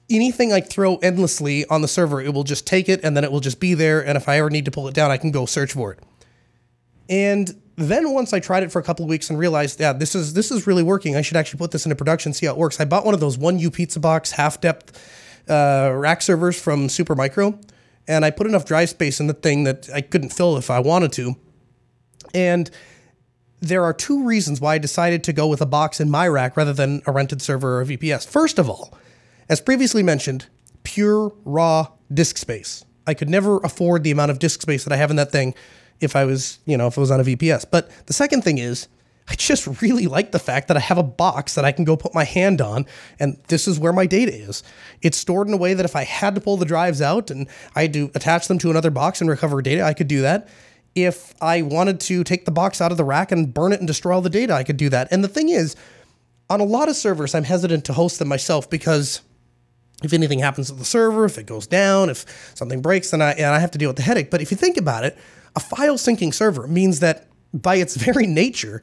anything 0.09 0.53
I 0.53 0.61
throw 0.61 0.97
endlessly 0.97 1.65
on 1.65 1.81
the 1.81 1.87
server, 1.87 2.21
it 2.21 2.33
will 2.33 2.43
just 2.43 2.65
take 2.65 2.89
it 2.89 3.01
and 3.03 3.15
then 3.15 3.23
it 3.23 3.31
will 3.31 3.39
just 3.39 3.59
be 3.59 3.73
there. 3.73 4.05
And 4.05 4.17
if 4.17 4.27
I 4.29 4.39
ever 4.39 4.49
need 4.49 4.65
to 4.65 4.71
pull 4.71 4.87
it 4.87 4.93
down, 4.93 5.11
I 5.11 5.17
can 5.17 5.31
go 5.31 5.45
search 5.45 5.73
for 5.73 5.93
it. 5.93 5.99
And 7.09 7.59
then 7.75 8.11
once 8.11 8.33
I 8.33 8.39
tried 8.39 8.63
it 8.63 8.71
for 8.71 8.79
a 8.79 8.83
couple 8.83 9.05
of 9.05 9.09
weeks 9.09 9.29
and 9.29 9.37
realized, 9.37 9.79
yeah, 9.79 9.93
this 9.93 10.15
is 10.15 10.33
this 10.33 10.51
is 10.51 10.65
really 10.65 10.83
working. 10.83 11.15
I 11.15 11.21
should 11.21 11.37
actually 11.37 11.59
put 11.59 11.71
this 11.71 11.85
into 11.85 11.95
production, 11.95 12.33
see 12.33 12.45
how 12.47 12.53
it 12.53 12.57
works. 12.57 12.79
I 12.79 12.85
bought 12.85 13.05
one 13.05 13.13
of 13.13 13.19
those 13.19 13.37
one 13.37 13.59
U 13.59 13.69
pizza 13.69 13.99
box 13.99 14.31
half 14.31 14.59
depth 14.59 14.99
uh, 15.49 15.91
rack 15.93 16.21
servers 16.21 16.59
from 16.59 16.87
Supermicro, 16.87 17.61
and 18.07 18.25
I 18.25 18.31
put 18.31 18.47
enough 18.47 18.65
drive 18.65 18.89
space 18.89 19.19
in 19.19 19.27
the 19.27 19.33
thing 19.33 19.63
that 19.65 19.89
I 19.93 20.01
couldn't 20.01 20.29
fill 20.29 20.57
if 20.57 20.69
I 20.69 20.79
wanted 20.79 21.13
to. 21.13 21.35
And 22.33 22.69
there 23.59 23.83
are 23.83 23.93
two 23.93 24.23
reasons 24.23 24.61
why 24.61 24.75
I 24.75 24.77
decided 24.77 25.23
to 25.25 25.33
go 25.33 25.47
with 25.47 25.61
a 25.61 25.65
box 25.65 25.99
in 25.99 26.09
my 26.09 26.27
rack 26.27 26.55
rather 26.55 26.73
than 26.73 27.01
a 27.05 27.11
rented 27.11 27.41
server 27.41 27.77
or 27.77 27.81
a 27.81 27.85
VPS. 27.85 28.27
First 28.27 28.59
of 28.59 28.69
all, 28.69 28.97
as 29.49 29.61
previously 29.61 30.03
mentioned, 30.03 30.47
pure 30.83 31.33
raw 31.43 31.87
disk 32.13 32.37
space. 32.37 32.85
I 33.05 33.13
could 33.13 33.29
never 33.29 33.57
afford 33.59 34.03
the 34.03 34.11
amount 34.11 34.31
of 34.31 34.39
disk 34.39 34.61
space 34.61 34.83
that 34.83 34.93
I 34.93 34.97
have 34.97 35.09
in 35.09 35.15
that 35.15 35.31
thing 35.31 35.55
if 35.99 36.15
I 36.15 36.25
was, 36.25 36.59
you 36.65 36.77
know, 36.77 36.87
if 36.87 36.97
it 36.97 36.99
was 36.99 37.11
on 37.11 37.19
a 37.19 37.23
VPS. 37.23 37.65
But 37.69 37.89
the 38.05 38.13
second 38.13 38.43
thing 38.43 38.57
is, 38.57 38.87
I 39.29 39.35
just 39.35 39.67
really 39.81 40.07
like 40.07 40.31
the 40.31 40.39
fact 40.39 40.67
that 40.67 40.77
I 40.77 40.81
have 40.81 40.97
a 40.97 41.03
box 41.03 41.55
that 41.55 41.65
I 41.65 41.71
can 41.71 41.85
go 41.85 41.97
put 41.97 42.13
my 42.13 42.23
hand 42.23 42.61
on, 42.61 42.85
and 43.19 43.37
this 43.47 43.67
is 43.67 43.79
where 43.79 43.93
my 43.93 44.05
data 44.05 44.33
is. 44.33 44.63
It's 45.01 45.17
stored 45.17 45.47
in 45.47 45.53
a 45.53 45.57
way 45.57 45.73
that 45.73 45.85
if 45.85 45.95
I 45.95 46.03
had 46.03 46.35
to 46.35 46.41
pull 46.41 46.57
the 46.57 46.65
drives 46.65 47.01
out 47.01 47.31
and 47.31 47.47
I 47.75 47.83
had 47.83 47.93
to 47.93 48.11
attach 48.13 48.47
them 48.47 48.59
to 48.59 48.69
another 48.69 48.91
box 48.91 49.21
and 49.21 49.29
recover 49.29 49.61
data, 49.61 49.83
I 49.83 49.93
could 49.93 50.07
do 50.07 50.21
that. 50.21 50.47
If 50.97 51.35
I 51.39 51.61
wanted 51.61 51.99
to 52.01 52.23
take 52.23 52.45
the 52.45 52.51
box 52.51 52.81
out 52.81 52.91
of 52.91 52.97
the 52.97 53.03
rack 53.03 53.31
and 53.31 53.53
burn 53.53 53.71
it 53.71 53.79
and 53.79 53.87
destroy 53.87 54.15
all 54.15 54.21
the 54.21 54.31
data, 54.31 54.53
I 54.53 54.63
could 54.63 54.77
do 54.77 54.89
that. 54.89 55.07
And 55.11 55.23
the 55.23 55.27
thing 55.27 55.49
is, 55.49 55.75
on 56.49 56.59
a 56.59 56.63
lot 56.63 56.89
of 56.89 56.95
servers, 56.95 57.35
I'm 57.35 57.43
hesitant 57.43 57.85
to 57.85 57.93
host 57.93 58.17
them 58.17 58.27
myself 58.27 58.67
because 58.67 59.21
if 60.03 60.11
anything 60.11 60.39
happens 60.39 60.67
to 60.67 60.73
the 60.73 60.83
server, 60.83 61.25
if 61.25 61.37
it 61.37 61.45
goes 61.45 61.67
down, 61.67 62.09
if 62.09 62.51
something 62.55 62.81
breaks, 62.81 63.11
then 63.11 63.21
I, 63.21 63.33
and 63.33 63.45
I 63.45 63.59
have 63.59 63.69
to 63.71 63.77
deal 63.77 63.89
with 63.89 63.97
the 63.97 64.01
headache. 64.01 64.31
But 64.31 64.41
if 64.41 64.49
you 64.49 64.57
think 64.57 64.75
about 64.75 65.03
it, 65.03 65.15
a 65.55 65.59
file 65.59 65.97
syncing 65.97 66.33
server 66.33 66.67
means 66.67 66.99
that 67.01 67.27
by 67.53 67.75
its 67.75 67.95
very 68.07 68.25
nature, 68.25 68.81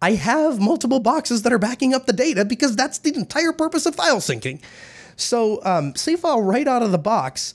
I 0.00 0.12
have 0.12 0.60
multiple 0.60 1.00
boxes 1.00 1.42
that 1.42 1.52
are 1.52 1.58
backing 1.58 1.92
up 1.92 2.06
the 2.06 2.14
data 2.14 2.46
because 2.46 2.74
that's 2.74 2.98
the 2.98 3.14
entire 3.14 3.52
purpose 3.52 3.84
of 3.84 3.94
file 3.94 4.20
syncing. 4.20 4.62
So, 5.16 5.60
um, 5.64 5.92
File 5.92 6.40
right 6.40 6.66
out 6.66 6.82
of 6.82 6.90
the 6.90 6.98
box 6.98 7.52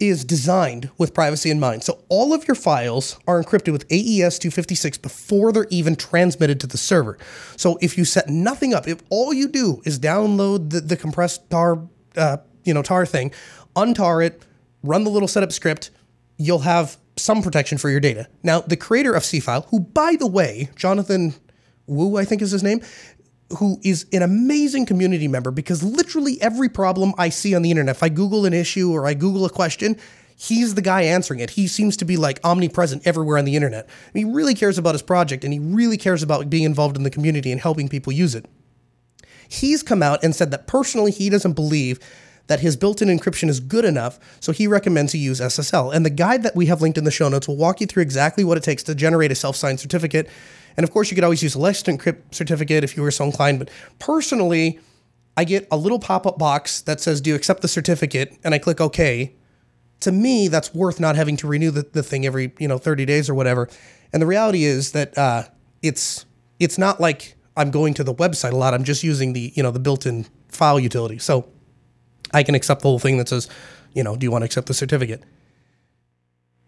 is 0.00 0.24
designed 0.24 0.90
with 0.98 1.14
privacy 1.14 1.50
in 1.50 1.60
mind. 1.60 1.84
So, 1.84 2.02
all 2.08 2.32
of 2.32 2.46
your 2.46 2.54
files 2.54 3.18
are 3.26 3.42
encrypted 3.42 3.72
with 3.72 3.84
AES 3.90 4.38
256 4.38 4.98
before 4.98 5.52
they're 5.52 5.66
even 5.70 5.96
transmitted 5.96 6.60
to 6.60 6.66
the 6.66 6.78
server. 6.78 7.18
So, 7.56 7.78
if 7.80 7.98
you 7.98 8.04
set 8.04 8.28
nothing 8.28 8.74
up, 8.74 8.88
if 8.88 9.02
all 9.10 9.32
you 9.32 9.48
do 9.48 9.82
is 9.84 9.98
download 9.98 10.70
the, 10.70 10.80
the 10.80 10.96
compressed 10.96 11.48
tar, 11.50 11.82
uh, 12.16 12.38
you 12.64 12.74
know, 12.74 12.82
tar 12.82 13.06
thing, 13.06 13.32
untar 13.74 14.24
it, 14.24 14.42
run 14.82 15.04
the 15.04 15.10
little 15.10 15.28
setup 15.28 15.52
script, 15.52 15.90
you'll 16.36 16.60
have 16.60 16.96
some 17.16 17.42
protection 17.42 17.78
for 17.78 17.90
your 17.90 18.00
data. 18.00 18.28
Now, 18.42 18.60
the 18.60 18.76
creator 18.76 19.14
of 19.14 19.22
Seafile, 19.22 19.66
who 19.68 19.80
by 19.80 20.16
the 20.18 20.26
way, 20.26 20.70
Jonathan 20.76 21.34
Wu, 21.86 22.16
I 22.16 22.24
think 22.24 22.42
is 22.42 22.50
his 22.50 22.62
name, 22.62 22.82
who 23.58 23.78
is 23.82 24.06
an 24.12 24.22
amazing 24.22 24.86
community 24.86 25.28
member 25.28 25.50
because 25.50 25.82
literally 25.82 26.40
every 26.40 26.68
problem 26.68 27.14
I 27.16 27.28
see 27.28 27.54
on 27.54 27.62
the 27.62 27.70
internet, 27.70 27.96
if 27.96 28.02
I 28.02 28.08
Google 28.08 28.44
an 28.44 28.52
issue 28.52 28.92
or 28.92 29.06
I 29.06 29.14
Google 29.14 29.44
a 29.44 29.50
question, 29.50 29.96
he's 30.36 30.74
the 30.74 30.82
guy 30.82 31.02
answering 31.02 31.40
it. 31.40 31.50
He 31.50 31.66
seems 31.66 31.96
to 31.98 32.04
be 32.04 32.16
like 32.16 32.40
omnipresent 32.42 33.06
everywhere 33.06 33.38
on 33.38 33.44
the 33.44 33.56
internet. 33.56 33.88
And 34.12 34.18
he 34.18 34.24
really 34.24 34.54
cares 34.54 34.78
about 34.78 34.94
his 34.94 35.02
project 35.02 35.44
and 35.44 35.52
he 35.52 35.60
really 35.60 35.96
cares 35.96 36.22
about 36.22 36.50
being 36.50 36.64
involved 36.64 36.96
in 36.96 37.04
the 37.04 37.10
community 37.10 37.52
and 37.52 37.60
helping 37.60 37.88
people 37.88 38.12
use 38.12 38.34
it. 38.34 38.46
He's 39.48 39.82
come 39.82 40.02
out 40.02 40.24
and 40.24 40.34
said 40.34 40.50
that 40.50 40.66
personally 40.66 41.12
he 41.12 41.30
doesn't 41.30 41.52
believe 41.52 42.00
that 42.48 42.60
his 42.60 42.76
built-in 42.76 43.08
encryption 43.08 43.48
is 43.48 43.60
good 43.60 43.84
enough, 43.84 44.18
so 44.40 44.52
he 44.52 44.66
recommends 44.66 45.14
you 45.14 45.20
use 45.20 45.40
SSL. 45.40 45.94
And 45.94 46.06
the 46.06 46.10
guide 46.10 46.42
that 46.44 46.54
we 46.54 46.66
have 46.66 46.80
linked 46.80 46.98
in 46.98 47.04
the 47.04 47.10
show 47.10 47.28
notes 47.28 47.48
will 47.48 47.56
walk 47.56 47.80
you 47.80 47.86
through 47.86 48.02
exactly 48.02 48.44
what 48.44 48.56
it 48.56 48.62
takes 48.62 48.82
to 48.84 48.94
generate 48.94 49.32
a 49.32 49.34
self-signed 49.34 49.80
certificate. 49.80 50.28
And 50.76 50.84
of 50.84 50.90
course, 50.90 51.10
you 51.10 51.14
could 51.14 51.24
always 51.24 51.42
use 51.42 51.54
a 51.54 51.58
Let's 51.58 51.82
Encrypt 51.82 52.34
certificate 52.34 52.84
if 52.84 52.96
you 52.96 53.02
were 53.02 53.10
so 53.10 53.24
inclined. 53.24 53.58
But 53.58 53.70
personally, 53.98 54.78
I 55.36 55.44
get 55.44 55.66
a 55.70 55.76
little 55.76 55.98
pop-up 55.98 56.38
box 56.38 56.80
that 56.82 57.00
says, 57.00 57.20
"Do 57.20 57.30
you 57.30 57.36
accept 57.36 57.62
the 57.62 57.68
certificate?" 57.68 58.36
And 58.44 58.54
I 58.54 58.58
click 58.58 58.80
OK. 58.80 59.34
To 60.00 60.12
me, 60.12 60.48
that's 60.48 60.74
worth 60.74 61.00
not 61.00 61.16
having 61.16 61.36
to 61.38 61.46
renew 61.46 61.70
the, 61.70 61.86
the 61.92 62.02
thing 62.02 62.26
every 62.26 62.52
you 62.58 62.68
know 62.68 62.78
30 62.78 63.04
days 63.04 63.28
or 63.28 63.34
whatever. 63.34 63.68
And 64.12 64.20
the 64.20 64.26
reality 64.26 64.64
is 64.64 64.92
that 64.92 65.16
uh, 65.16 65.44
it's 65.82 66.26
it's 66.60 66.78
not 66.78 67.00
like 67.00 67.36
I'm 67.56 67.70
going 67.70 67.94
to 67.94 68.04
the 68.04 68.14
website 68.14 68.52
a 68.52 68.56
lot. 68.56 68.74
I'm 68.74 68.84
just 68.84 69.02
using 69.02 69.32
the 69.32 69.52
you 69.54 69.62
know 69.62 69.70
the 69.70 69.80
built-in 69.80 70.26
file 70.48 70.80
utility. 70.80 71.18
So 71.18 71.48
I 72.32 72.42
can 72.42 72.54
accept 72.54 72.82
the 72.82 72.88
whole 72.88 72.98
thing 72.98 73.18
that 73.18 73.28
says, 73.28 73.48
you 73.94 74.02
know, 74.02 74.16
do 74.16 74.24
you 74.24 74.30
want 74.30 74.42
to 74.42 74.46
accept 74.46 74.66
the 74.66 74.74
certificate? 74.74 75.22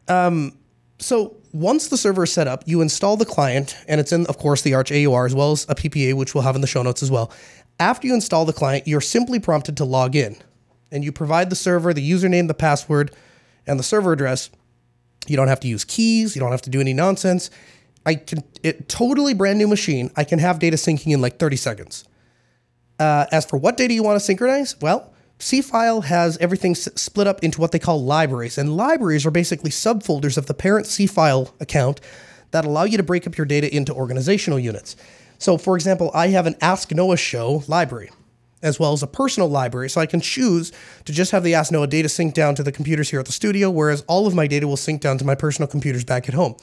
Um, 0.08 0.56
so 0.98 1.36
once 1.52 1.88
the 1.88 1.96
server 1.96 2.24
is 2.24 2.32
set 2.32 2.46
up, 2.46 2.62
you 2.66 2.80
install 2.80 3.16
the 3.16 3.24
client, 3.24 3.76
and 3.86 4.00
it's 4.00 4.12
in, 4.12 4.26
of 4.26 4.38
course, 4.38 4.62
the 4.62 4.74
Arch 4.74 4.92
AUR 4.92 5.26
as 5.26 5.34
well 5.34 5.52
as 5.52 5.64
a 5.68 5.74
PPA, 5.74 6.14
which 6.14 6.34
we'll 6.34 6.44
have 6.44 6.54
in 6.54 6.60
the 6.60 6.66
show 6.66 6.82
notes 6.82 7.02
as 7.02 7.10
well. 7.10 7.30
After 7.80 8.06
you 8.06 8.14
install 8.14 8.44
the 8.44 8.52
client, 8.52 8.86
you're 8.86 9.00
simply 9.00 9.38
prompted 9.38 9.76
to 9.78 9.84
log 9.84 10.16
in, 10.16 10.36
and 10.90 11.04
you 11.04 11.12
provide 11.12 11.50
the 11.50 11.56
server 11.56 11.92
the 11.94 12.10
username, 12.10 12.48
the 12.48 12.54
password, 12.54 13.14
and 13.66 13.78
the 13.78 13.84
server 13.84 14.12
address. 14.12 14.50
You 15.26 15.36
don't 15.36 15.48
have 15.48 15.60
to 15.60 15.68
use 15.68 15.84
keys. 15.84 16.34
You 16.34 16.40
don't 16.40 16.50
have 16.50 16.62
to 16.62 16.70
do 16.70 16.80
any 16.80 16.94
nonsense. 16.94 17.50
I 18.06 18.14
can 18.14 18.42
it 18.62 18.88
totally 18.88 19.34
brand 19.34 19.58
new 19.58 19.68
machine. 19.68 20.10
I 20.16 20.24
can 20.24 20.38
have 20.38 20.58
data 20.58 20.76
syncing 20.76 21.12
in 21.12 21.20
like 21.20 21.38
30 21.38 21.56
seconds. 21.56 22.04
Uh, 22.98 23.26
as 23.30 23.44
for 23.44 23.58
what 23.58 23.76
data 23.76 23.94
you 23.94 24.02
want 24.02 24.16
to 24.16 24.24
synchronize, 24.24 24.74
well, 24.80 25.12
Seafile 25.38 26.04
has 26.04 26.36
everything 26.38 26.74
split 26.74 27.28
up 27.28 27.44
into 27.44 27.60
what 27.60 27.70
they 27.70 27.78
call 27.78 28.02
libraries, 28.02 28.58
and 28.58 28.76
libraries 28.76 29.24
are 29.24 29.30
basically 29.30 29.70
subfolders 29.70 30.36
of 30.36 30.46
the 30.46 30.54
parent 30.54 30.86
Seafile 30.86 31.52
account 31.60 32.00
that 32.50 32.64
allow 32.64 32.84
you 32.84 32.96
to 32.96 33.02
break 33.02 33.26
up 33.26 33.36
your 33.36 33.46
data 33.46 33.74
into 33.74 33.94
organizational 33.94 34.58
units. 34.58 34.96
So, 35.38 35.56
for 35.56 35.76
example, 35.76 36.10
I 36.12 36.28
have 36.28 36.46
an 36.46 36.56
Ask 36.60 36.90
Noah 36.90 37.16
Show 37.16 37.62
library, 37.68 38.10
as 38.62 38.80
well 38.80 38.92
as 38.92 39.04
a 39.04 39.06
personal 39.06 39.48
library, 39.48 39.88
so 39.88 40.00
I 40.00 40.06
can 40.06 40.20
choose 40.20 40.72
to 41.04 41.12
just 41.12 41.30
have 41.30 41.44
the 41.44 41.54
Ask 41.54 41.70
Noah 41.70 41.86
data 41.86 42.08
sync 42.08 42.34
down 42.34 42.56
to 42.56 42.64
the 42.64 42.72
computers 42.72 43.10
here 43.10 43.20
at 43.20 43.26
the 43.26 43.32
studio, 43.32 43.70
whereas 43.70 44.02
all 44.08 44.26
of 44.26 44.34
my 44.34 44.48
data 44.48 44.66
will 44.66 44.76
sync 44.76 45.00
down 45.00 45.18
to 45.18 45.24
my 45.24 45.36
personal 45.36 45.68
computers 45.68 46.04
back 46.04 46.28
at 46.28 46.34
home. 46.34 46.56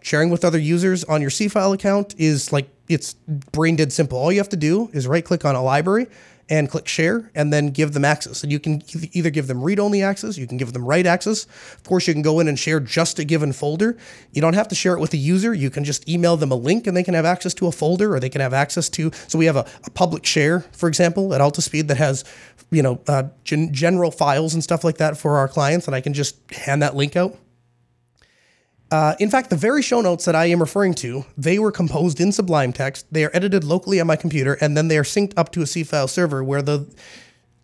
Sharing 0.00 0.30
with 0.30 0.44
other 0.44 0.58
users 0.58 1.04
on 1.04 1.20
your 1.20 1.30
Seafile 1.30 1.74
account 1.74 2.14
is 2.18 2.50
like 2.50 2.68
it's 2.88 3.14
brain 3.52 3.76
dead 3.76 3.92
simple. 3.92 4.18
All 4.18 4.32
you 4.32 4.38
have 4.38 4.48
to 4.48 4.56
do 4.56 4.90
is 4.92 5.06
right 5.06 5.24
click 5.24 5.44
on 5.44 5.54
a 5.54 5.62
library 5.62 6.08
and 6.48 6.68
click 6.68 6.86
share 6.88 7.30
and 7.34 7.52
then 7.52 7.70
give 7.70 7.92
them 7.92 8.04
access. 8.04 8.42
And 8.42 8.52
you 8.52 8.58
can 8.58 8.82
either 9.12 9.30
give 9.30 9.46
them 9.46 9.62
read 9.62 9.78
only 9.78 10.02
access, 10.02 10.36
you 10.36 10.46
can 10.46 10.56
give 10.56 10.72
them 10.72 10.84
write 10.84 11.06
access. 11.06 11.44
Of 11.44 11.84
course, 11.84 12.06
you 12.06 12.14
can 12.14 12.22
go 12.22 12.40
in 12.40 12.48
and 12.48 12.58
share 12.58 12.80
just 12.80 13.18
a 13.18 13.24
given 13.24 13.52
folder. 13.52 13.96
You 14.32 14.42
don't 14.42 14.54
have 14.54 14.68
to 14.68 14.74
share 14.74 14.94
it 14.94 15.00
with 15.00 15.10
the 15.10 15.18
user. 15.18 15.54
You 15.54 15.70
can 15.70 15.84
just 15.84 16.08
email 16.08 16.36
them 16.36 16.50
a 16.50 16.56
link 16.56 16.86
and 16.86 16.96
they 16.96 17.02
can 17.02 17.14
have 17.14 17.24
access 17.24 17.54
to 17.54 17.66
a 17.66 17.72
folder 17.72 18.14
or 18.14 18.20
they 18.20 18.28
can 18.28 18.40
have 18.40 18.52
access 18.52 18.88
to. 18.90 19.10
So 19.28 19.38
we 19.38 19.46
have 19.46 19.56
a, 19.56 19.66
a 19.84 19.90
public 19.90 20.26
share, 20.26 20.60
for 20.72 20.88
example, 20.88 21.34
at 21.34 21.40
Altispeed 21.40 21.88
that 21.88 21.96
has, 21.96 22.24
you 22.70 22.82
know, 22.82 23.00
uh, 23.08 23.24
gen- 23.44 23.72
general 23.72 24.10
files 24.10 24.54
and 24.54 24.62
stuff 24.62 24.84
like 24.84 24.98
that 24.98 25.16
for 25.16 25.38
our 25.38 25.48
clients. 25.48 25.86
And 25.86 25.96
I 25.96 26.00
can 26.00 26.14
just 26.14 26.36
hand 26.52 26.82
that 26.82 26.96
link 26.96 27.16
out. 27.16 27.36
Uh, 28.92 29.16
in 29.18 29.30
fact, 29.30 29.48
the 29.48 29.56
very 29.56 29.80
show 29.80 30.02
notes 30.02 30.26
that 30.26 30.36
I 30.36 30.44
am 30.46 30.60
referring 30.60 30.92
to, 30.96 31.24
they 31.38 31.58
were 31.58 31.72
composed 31.72 32.20
in 32.20 32.30
Sublime 32.30 32.74
Text. 32.74 33.06
They 33.10 33.24
are 33.24 33.30
edited 33.32 33.64
locally 33.64 33.98
on 34.02 34.06
my 34.06 34.16
computer, 34.16 34.58
and 34.60 34.76
then 34.76 34.88
they 34.88 34.98
are 34.98 35.02
synced 35.02 35.32
up 35.38 35.50
to 35.52 35.62
a 35.62 35.64
Seafile 35.64 36.10
server. 36.10 36.44
Where 36.44 36.60
the, 36.60 36.86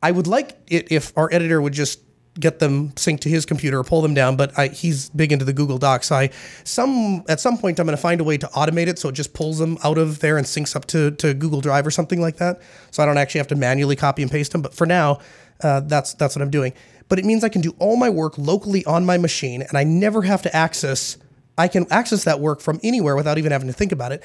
I 0.03 0.11
would 0.11 0.26
like 0.26 0.57
it 0.68 0.91
if 0.91 1.12
our 1.18 1.31
editor 1.31 1.61
would 1.61 1.74
just 1.74 2.01
get 2.41 2.61
them 2.61 2.93
synced 2.93 3.20
to 3.20 3.29
his 3.29 3.45
computer 3.45 3.79
or 3.79 3.85
pull 3.85 4.01
them 4.01 4.14
down. 4.14 4.37
But 4.37 4.59
I, 4.59 4.68
he's 4.68 5.11
big 5.11 5.31
into 5.31 5.45
the 5.45 5.53
Google 5.53 5.76
Docs. 5.76 6.07
So 6.07 6.16
I, 6.16 6.31
some 6.64 7.22
at 7.29 7.41
some 7.41 7.59
point, 7.59 7.79
I'm 7.79 7.85
going 7.85 7.97
to 7.97 8.01
find 8.01 8.22
a 8.22 8.24
way 8.24 8.39
to 8.39 8.47
automate 8.47 8.87
it 8.87 8.99
so 8.99 9.11
it 9.11 9.12
just 9.12 9.35
pulls 9.35 9.59
them 9.59 9.76
out 9.85 9.99
of 9.99 10.20
there 10.20 10.39
and 10.39 10.47
syncs 10.47 10.74
up 10.74 10.87
to 10.87 11.11
to 11.11 11.35
Google 11.35 11.61
Drive 11.61 11.87
or 11.87 11.91
something 11.91 12.22
like 12.22 12.39
that. 12.39 12.62
So 12.91 13.03
I 13.03 13.07
don't 13.07 13.18
actually 13.18 13.41
have 13.41 13.49
to 13.49 13.57
manually 13.57 13.97
copy 13.97 14.22
and 14.22 14.31
paste 14.31 14.53
them. 14.53 14.62
But 14.62 14.72
for 14.72 14.87
now, 14.87 15.18
uh, 15.62 15.81
that's 15.81 16.14
that's 16.14 16.35
what 16.35 16.41
I'm 16.41 16.51
doing 16.51 16.72
but 17.09 17.18
it 17.18 17.24
means 17.24 17.44
I 17.44 17.48
can 17.48 17.61
do 17.61 17.74
all 17.78 17.96
my 17.96 18.11
work 18.11 18.36
locally 18.38 18.84
on 18.84 19.06
my 19.06 19.18
machine 19.18 19.62
and 19.62 19.76
I 19.76 19.84
never 19.84 20.22
have 20.22 20.42
to 20.42 20.54
access 20.54 21.18
I 21.59 21.66
can 21.66 21.86
access 21.90 22.24
that 22.24 22.38
work 22.38 22.61
from 22.61 22.78
anywhere 22.84 23.16
without 23.16 23.36
even 23.36 23.50
having 23.50 23.66
to 23.66 23.74
think 23.74 23.90
about 23.90 24.12
it. 24.12 24.22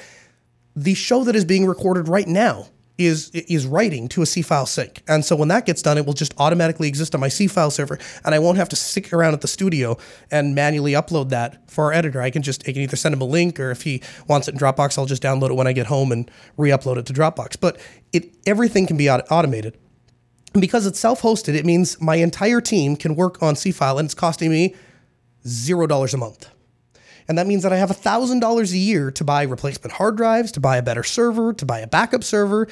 The 0.76 0.94
show 0.94 1.24
that 1.24 1.34
is 1.34 1.44
being 1.44 1.66
recorded 1.66 2.08
right 2.08 2.28
now 2.28 2.68
is 2.96 3.30
is 3.30 3.66
writing 3.66 4.08
to 4.08 4.22
a 4.22 4.24
Seafile 4.24 4.68
sync. 4.68 5.02
And 5.08 5.24
so 5.24 5.34
when 5.34 5.48
that 5.48 5.66
gets 5.66 5.82
done, 5.82 5.98
it 5.98 6.06
will 6.06 6.12
just 6.12 6.32
automatically 6.38 6.86
exist 6.86 7.12
on 7.12 7.20
my 7.20 7.26
Seafile 7.28 7.72
server 7.72 7.98
and 8.24 8.34
I 8.34 8.38
won't 8.38 8.56
have 8.56 8.68
to 8.68 8.76
stick 8.76 9.12
around 9.12 9.34
at 9.34 9.40
the 9.40 9.48
studio 9.48 9.98
and 10.30 10.54
manually 10.54 10.92
upload 10.92 11.30
that 11.30 11.68
for 11.68 11.86
our 11.86 11.92
editor. 11.92 12.22
I 12.22 12.30
can 12.30 12.42
just 12.42 12.62
I 12.68 12.72
can 12.72 12.82
either 12.82 12.96
send 12.96 13.12
him 13.12 13.20
a 13.20 13.24
link 13.24 13.58
or 13.58 13.72
if 13.72 13.82
he 13.82 14.00
wants 14.28 14.46
it 14.46 14.54
in 14.54 14.60
Dropbox, 14.60 14.96
I'll 14.96 15.06
just 15.06 15.22
download 15.22 15.50
it 15.50 15.54
when 15.54 15.66
I 15.66 15.72
get 15.72 15.86
home 15.86 16.12
and 16.12 16.30
re-upload 16.56 16.98
it 16.98 17.06
to 17.06 17.12
Dropbox. 17.12 17.56
But 17.60 17.80
it 18.12 18.36
everything 18.46 18.86
can 18.86 18.96
be 18.96 19.10
automated. 19.10 19.76
Because 20.54 20.86
it's 20.86 21.00
self-hosted, 21.00 21.54
it 21.54 21.66
means 21.66 22.00
my 22.00 22.16
entire 22.16 22.60
team 22.60 22.96
can 22.96 23.16
work 23.16 23.42
on 23.42 23.54
Seafile 23.54 23.98
and 23.98 24.06
it's 24.06 24.14
costing 24.14 24.50
me 24.50 24.74
$0 25.44 26.14
a 26.14 26.16
month. 26.16 26.48
And 27.26 27.38
that 27.38 27.46
means 27.46 27.62
that 27.62 27.72
I 27.72 27.76
have 27.76 27.90
$1,000 27.90 28.72
a 28.72 28.78
year 28.78 29.10
to 29.10 29.24
buy 29.24 29.42
replacement 29.42 29.92
hard 29.92 30.16
drives, 30.16 30.52
to 30.52 30.60
buy 30.60 30.76
a 30.76 30.82
better 30.82 31.02
server, 31.02 31.52
to 31.54 31.66
buy 31.66 31.80
a 31.80 31.86
backup 31.86 32.22
server. 32.22 32.68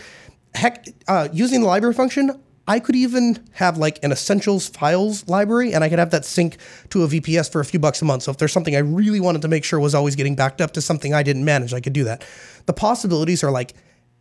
Heck, 0.54 0.86
uh, 1.08 1.28
using 1.32 1.62
the 1.62 1.66
library 1.66 1.94
function, 1.94 2.40
I 2.68 2.78
could 2.78 2.94
even 2.94 3.44
have 3.52 3.78
like 3.78 4.02
an 4.04 4.12
essentials 4.12 4.68
files 4.68 5.26
library 5.26 5.72
and 5.72 5.82
I 5.82 5.88
could 5.88 5.98
have 5.98 6.10
that 6.10 6.24
sync 6.24 6.58
to 6.90 7.02
a 7.02 7.08
VPS 7.08 7.50
for 7.50 7.60
a 7.60 7.64
few 7.64 7.80
bucks 7.80 8.00
a 8.02 8.04
month. 8.04 8.22
So 8.22 8.30
if 8.30 8.38
there's 8.38 8.52
something 8.52 8.76
I 8.76 8.80
really 8.80 9.20
wanted 9.20 9.42
to 9.42 9.48
make 9.48 9.64
sure 9.64 9.80
was 9.80 9.94
always 9.94 10.14
getting 10.14 10.36
backed 10.36 10.60
up 10.60 10.72
to 10.72 10.80
something 10.80 11.12
I 11.12 11.22
didn't 11.22 11.44
manage, 11.44 11.74
I 11.74 11.80
could 11.80 11.92
do 11.92 12.04
that. 12.04 12.24
The 12.66 12.72
possibilities 12.72 13.42
are 13.42 13.50
like 13.50 13.74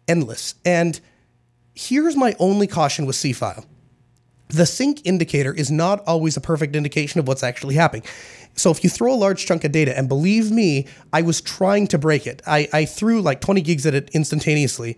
endless. 0.07 0.55
And 0.65 0.99
here's 1.73 2.15
my 2.15 2.35
only 2.39 2.67
caution 2.67 3.05
with 3.05 3.15
Seafile. 3.15 3.65
The 4.49 4.65
sync 4.65 5.05
indicator 5.05 5.53
is 5.53 5.71
not 5.71 6.03
always 6.05 6.35
a 6.35 6.41
perfect 6.41 6.75
indication 6.75 7.19
of 7.19 7.27
what's 7.27 7.43
actually 7.43 7.75
happening. 7.75 8.03
So 8.55 8.69
if 8.69 8.83
you 8.83 8.89
throw 8.89 9.13
a 9.13 9.15
large 9.15 9.45
chunk 9.45 9.63
of 9.63 9.71
data, 9.71 9.97
and 9.97 10.09
believe 10.09 10.51
me, 10.51 10.87
I 11.13 11.21
was 11.21 11.39
trying 11.39 11.87
to 11.87 11.97
break 11.97 12.27
it. 12.27 12.41
I, 12.45 12.67
I 12.73 12.85
threw 12.85 13.21
like 13.21 13.39
20 13.39 13.61
gigs 13.61 13.85
at 13.85 13.93
it 13.93 14.09
instantaneously 14.13 14.97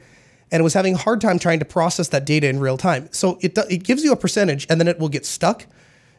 and 0.51 0.63
was 0.63 0.73
having 0.73 0.95
a 0.95 0.97
hard 0.97 1.21
time 1.21 1.39
trying 1.39 1.59
to 1.59 1.65
process 1.65 2.07
that 2.09 2.25
data 2.25 2.47
in 2.47 2.59
real 2.59 2.77
time. 2.77 3.09
So 3.11 3.37
it, 3.41 3.57
it 3.69 3.83
gives 3.83 4.03
you 4.03 4.11
a 4.11 4.15
percentage 4.15 4.65
and 4.69 4.79
then 4.79 4.87
it 4.87 4.99
will 4.99 5.09
get 5.09 5.25
stuck. 5.25 5.65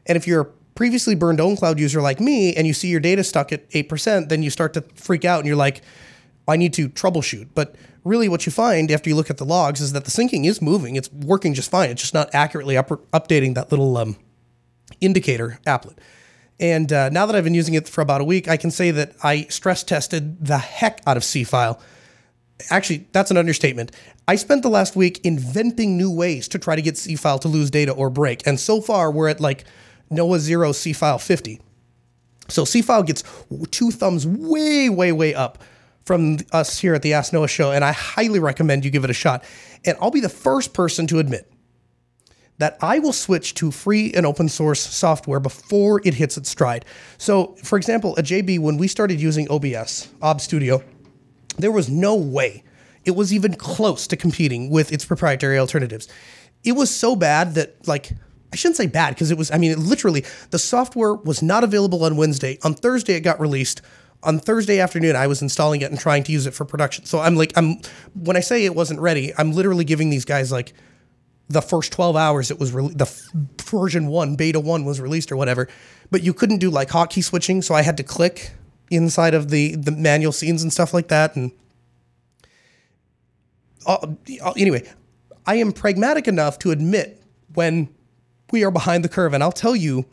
And 0.07 0.17
if 0.17 0.27
you're 0.27 0.41
a 0.43 0.47
previously 0.75 1.15
burned 1.15 1.39
OwnCloud 1.39 1.79
user 1.79 2.01
like 2.01 2.21
me 2.21 2.55
and 2.55 2.67
you 2.67 2.73
see 2.73 2.89
your 2.89 3.01
data 3.01 3.25
stuck 3.25 3.53
at 3.53 3.69
8%, 3.71 4.29
then 4.29 4.43
you 4.43 4.51
start 4.51 4.75
to 4.75 4.83
freak 4.95 5.25
out 5.25 5.39
and 5.39 5.47
you're 5.47 5.57
like, 5.57 5.83
I 6.47 6.57
need 6.57 6.75
to 6.75 6.89
troubleshoot. 6.89 7.49
But 7.55 7.75
really, 8.05 8.29
what 8.29 8.47
you 8.47 8.53
find 8.53 8.91
after 8.91 9.09
you 9.09 9.17
look 9.17 9.31
at 9.31 9.39
the 9.39 9.45
logs 9.45 9.81
is 9.81 9.93
that 9.93 10.05
the 10.05 10.11
syncing 10.11 10.47
is 10.47 10.61
moving. 10.63 10.97
It's 10.97 11.11
working 11.11 11.55
just 11.55 11.71
fine. 11.71 11.91
It's 11.91 12.03
just 12.03 12.15
not 12.15 12.35
accurately 12.35 12.77
up- 12.77 12.89
updating 13.13 13.55
that 13.55 13.71
little 13.71 13.97
um, 13.97 14.17
indicator 15.01 15.59
applet. 15.67 15.97
And 16.61 16.93
uh, 16.93 17.09
now 17.09 17.27
that 17.27 17.35
I've 17.35 17.45
been 17.45 17.55
using 17.55 17.75
it 17.75 17.89
for 17.89 18.01
about 18.01 18.21
a 18.21 18.25
week, 18.25 18.47
I 18.47 18.57
can 18.57 18.71
say 18.71 18.91
that 18.93 19.15
I 19.23 19.43
stress 19.45 19.83
tested 19.83 20.45
the 20.45 20.59
heck 20.59 21.01
out 21.07 21.17
of 21.17 21.23
Seafile. 21.23 21.81
Actually, 22.71 23.09
that's 23.13 23.31
an 23.31 23.37
understatement. 23.37 23.91
I 24.29 24.37
spent 24.37 24.63
the 24.63 24.69
last 24.69 24.95
week 24.95 25.21
inventing 25.25 25.97
new 25.97 26.11
ways 26.11 26.47
to 26.49 26.59
try 26.59 26.77
to 26.77 26.83
get 26.83 26.95
Seafile 26.95 27.41
to 27.41 27.49
lose 27.49 27.71
data 27.71 27.93
or 27.93 28.11
break. 28.11 28.47
And 28.47 28.61
so 28.61 28.81
far, 28.81 29.11
we're 29.11 29.29
at 29.29 29.41
like 29.41 29.65
Noah 30.11 30.39
0 30.39 30.71
Seafile 30.71 31.21
50. 31.21 31.61
So 32.49 32.63
Seafile 32.63 33.05
gets 33.05 33.25
two 33.71 33.91
thumbs 33.91 34.27
way, 34.27 34.89
way, 34.89 35.11
way 35.11 35.35
up 35.35 35.59
from 36.05 36.39
us 36.53 36.79
here 36.79 36.95
at 36.95 37.03
the 37.03 37.15
Ask 37.15 37.33
Noah 37.33 37.49
show, 37.49 37.73
and 37.73 37.85
I 37.85 37.93
highly 37.93 38.39
recommend 38.39 38.85
you 38.85 38.91
give 38.91 39.05
it 39.05 39.11
a 39.11 39.15
shot. 39.15 39.45
And 39.85 39.97
I'll 40.01 40.11
be 40.11 40.21
the 40.21 40.29
first 40.29 40.75
person 40.75 41.07
to 41.09 41.19
admit 41.19 41.51
that 42.59 42.79
I 42.81 42.99
will 43.01 43.13
switch 43.13 43.55
to 43.55 43.71
free 43.71 44.13
and 44.13 44.25
open 44.25 44.49
source 44.49 44.81
software 44.81 45.41
before 45.41 46.01
it 46.05 46.15
hits 46.15 46.37
its 46.37 46.51
stride. 46.51 46.85
So, 47.19 47.57
for 47.65 47.77
example, 47.77 48.15
at 48.17 48.25
JB, 48.25 48.61
when 48.61 48.77
we 48.77 48.87
started 48.87 49.21
using 49.21 49.51
OBS, 49.51 50.09
OB 50.23 50.41
Studio, 50.41 50.83
there 51.59 51.73
was 51.73 51.89
no 51.89 52.15
way 52.15 52.63
it 53.05 53.15
was 53.15 53.33
even 53.33 53.55
close 53.55 54.07
to 54.07 54.17
competing 54.17 54.71
with 54.71 54.93
its 54.93 55.05
proprietary 55.05 55.59
alternatives. 55.59 56.09
It 56.63 56.73
was 56.73 56.95
so 56.95 57.15
bad 57.17 57.55
that, 57.55 57.87
like, 57.87 58.13
I 58.53 58.57
shouldn't 58.57 58.77
say 58.77 58.87
bad 58.87 59.15
because 59.15 59.31
it 59.31 59.37
was, 59.37 59.51
I 59.51 59.59
mean, 59.59 59.73
it 59.73 59.79
literally, 59.79 60.25
the 60.51 60.59
software 60.59 61.15
was 61.15 61.43
not 61.43 61.65
available 61.65 62.05
on 62.05 62.17
Wednesday. 62.17 62.59
On 62.63 62.73
Thursday, 62.73 63.15
it 63.15 63.21
got 63.21 63.41
released 63.41 63.83
on 64.25 64.39
Thursday 64.39 64.81
afternoon, 64.81 65.17
I 65.17 65.27
was 65.27 65.43
installing 65.43 65.83
it 65.83 65.91
and 65.91 66.01
trying 66.01 66.23
to 66.25 66.33
use 66.33 66.47
it 66.47 66.55
for 66.55 66.65
production. 66.65 67.05
So 67.05 67.21
I'm 67.21 67.37
like, 67.37 67.53
I'm 67.57 67.81
when 68.15 68.37
I 68.37 68.41
say 68.41 68.65
it 68.65 68.75
wasn't 68.75 69.01
ready, 69.01 69.33
I'm 69.37 69.53
literally 69.53 69.85
giving 69.85 70.11
these 70.11 70.25
guys 70.25 70.51
like 70.51 70.73
the 71.49 71.61
first 71.61 71.93
12 71.93 72.17
hours 72.17 72.51
it 72.51 72.59
was 72.59 72.73
re- 72.73 72.89
the 72.95 73.05
f- 73.05 73.23
version 73.63 74.07
one, 74.07 74.35
beta 74.35 74.59
one 74.59 74.85
was 74.85 75.01
released 75.01 75.31
or 75.31 75.37
whatever. 75.37 75.69
But 76.11 76.23
you 76.23 76.33
couldn't 76.33 76.59
do 76.59 76.71
like 76.71 76.89
hotkey 76.89 77.23
switching, 77.23 77.63
so 77.63 77.75
I 77.75 77.83
had 77.83 77.97
to 77.99 78.03
click 78.03 78.53
inside 78.91 79.35
of 79.35 79.51
the 79.51 79.77
the 79.77 79.91
manual 79.93 80.33
scenes 80.33 80.63
and 80.63 80.73
stuff 80.73 80.95
like 80.95 81.09
that. 81.09 81.37
And 81.37 81.53
uh 83.87 84.15
anyway, 84.57 84.91
I 85.47 85.57
am 85.57 85.73
pragmatic 85.73 86.27
enough 86.27 86.59
to 86.61 86.71
admit 86.71 87.23
when 87.55 87.95
we 88.51 88.65
are 88.65 88.71
behind 88.71 89.05
the 89.05 89.09
curve, 89.09 89.35
and 89.35 89.43
I'll 89.43 89.53
tell 89.53 89.77
you 89.77 90.07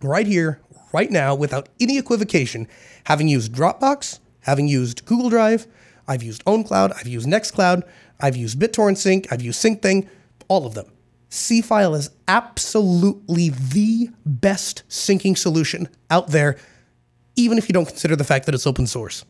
right 0.00 0.26
here, 0.26 0.60
right 0.92 1.10
now, 1.10 1.34
without 1.34 1.68
any 1.80 1.98
equivocation 1.98 2.68
having 3.04 3.28
used 3.28 3.52
Dropbox, 3.52 4.18
having 4.40 4.68
used 4.68 5.04
Google 5.04 5.30
Drive, 5.30 5.66
I've 6.06 6.22
used 6.22 6.44
OwnCloud, 6.44 6.94
I've 6.98 7.06
used 7.06 7.28
Nextcloud, 7.28 7.82
I've 8.20 8.36
used 8.36 8.58
BitTorrent 8.58 8.96
Sync, 8.96 9.32
I've 9.32 9.42
used 9.42 9.62
SyncThing, 9.62 10.08
all 10.48 10.66
of 10.66 10.74
them. 10.74 10.86
Seafile 11.30 11.96
is 11.96 12.10
absolutely 12.28 13.48
the 13.48 14.10
best 14.26 14.82
syncing 14.88 15.36
solution 15.36 15.88
out 16.10 16.28
there, 16.28 16.58
even 17.36 17.56
if 17.56 17.68
you 17.68 17.72
don't 17.72 17.88
consider 17.88 18.16
the 18.16 18.24
fact 18.24 18.46
that 18.46 18.54
it's 18.54 18.66
open 18.66 18.86
source. 18.86 19.24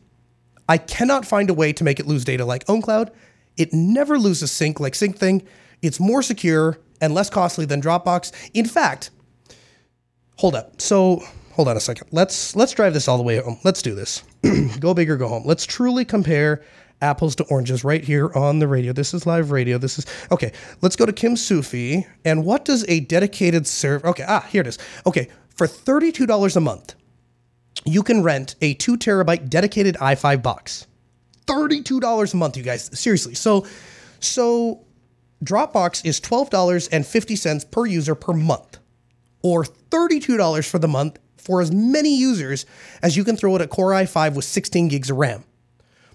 I 0.67 0.77
cannot 0.77 1.25
find 1.25 1.49
a 1.49 1.53
way 1.53 1.73
to 1.73 1.83
make 1.83 1.99
it 1.99 2.07
lose 2.07 2.25
data 2.25 2.45
like 2.45 2.65
OwnCloud. 2.65 3.11
It 3.55 3.73
never 3.73 4.17
loses 4.17 4.51
sync 4.51 4.79
like 4.79 4.93
SyncThing. 4.93 5.45
It's 5.81 5.99
more 5.99 6.21
secure 6.21 6.77
and 6.99 7.13
less 7.13 7.29
costly 7.29 7.65
than 7.65 7.81
Dropbox. 7.81 8.31
In 8.53 8.65
fact, 8.65 9.11
hold 10.37 10.55
up. 10.55 10.81
So 10.81 11.23
hold 11.53 11.67
on 11.67 11.77
a 11.77 11.79
second. 11.79 12.07
Let's 12.11 12.55
let's 12.55 12.73
drive 12.73 12.93
this 12.93 13.07
all 13.07 13.17
the 13.17 13.23
way 13.23 13.37
home. 13.37 13.59
Let's 13.63 13.81
do 13.81 13.95
this. 13.95 14.23
go 14.79 14.93
big 14.93 15.09
or 15.09 15.17
go 15.17 15.27
home. 15.27 15.43
Let's 15.45 15.65
truly 15.65 16.03
compare 16.03 16.63
apples 17.01 17.35
to 17.35 17.43
oranges 17.45 17.83
right 17.83 18.03
here 18.03 18.31
on 18.33 18.59
the 18.59 18.67
radio. 18.67 18.93
This 18.93 19.13
is 19.13 19.25
live 19.25 19.51
radio. 19.51 19.77
This 19.77 19.99
is 19.99 20.05
okay. 20.31 20.51
Let's 20.81 20.95
go 20.95 21.05
to 21.05 21.13
Kimsufi. 21.13 22.05
And 22.25 22.45
what 22.45 22.65
does 22.65 22.85
a 22.87 23.01
dedicated 23.01 23.67
server? 23.67 24.07
Okay, 24.07 24.25
ah, 24.27 24.45
here 24.49 24.61
it 24.61 24.67
is. 24.67 24.77
Okay, 25.05 25.29
for 25.55 25.67
thirty-two 25.67 26.25
dollars 26.25 26.55
a 26.55 26.61
month, 26.61 26.95
you 27.85 28.03
can 28.03 28.23
rent 28.23 28.55
a 28.61 28.73
two 28.75 28.97
terabyte 28.97 29.49
dedicated 29.49 29.95
i5 29.95 30.41
box. 30.41 30.87
Thirty-two 31.45 31.99
dollars 31.99 32.33
a 32.33 32.37
month, 32.37 32.57
you 32.57 32.63
guys. 32.63 32.89
Seriously. 32.97 33.35
So, 33.35 33.67
so 34.19 34.85
Dropbox 35.43 36.05
is 36.05 36.19
twelve 36.19 36.49
dollars 36.49 36.87
and 36.87 37.05
fifty 37.05 37.35
cents 37.35 37.63
per 37.63 37.85
user 37.85 38.15
per 38.15 38.33
month, 38.33 38.79
or 39.43 39.65
thirty-two 39.65 40.37
dollars 40.37 40.67
for 40.67 40.79
the 40.79 40.87
month 40.87 41.19
for 41.43 41.61
as 41.61 41.71
many 41.71 42.15
users 42.15 42.65
as 43.01 43.17
you 43.17 43.23
can 43.23 43.35
throw 43.37 43.55
at 43.55 43.61
a 43.61 43.67
Core 43.67 43.91
i5 43.91 44.35
with 44.35 44.45
16 44.45 44.87
gigs 44.87 45.09
of 45.09 45.17
RAM. 45.17 45.43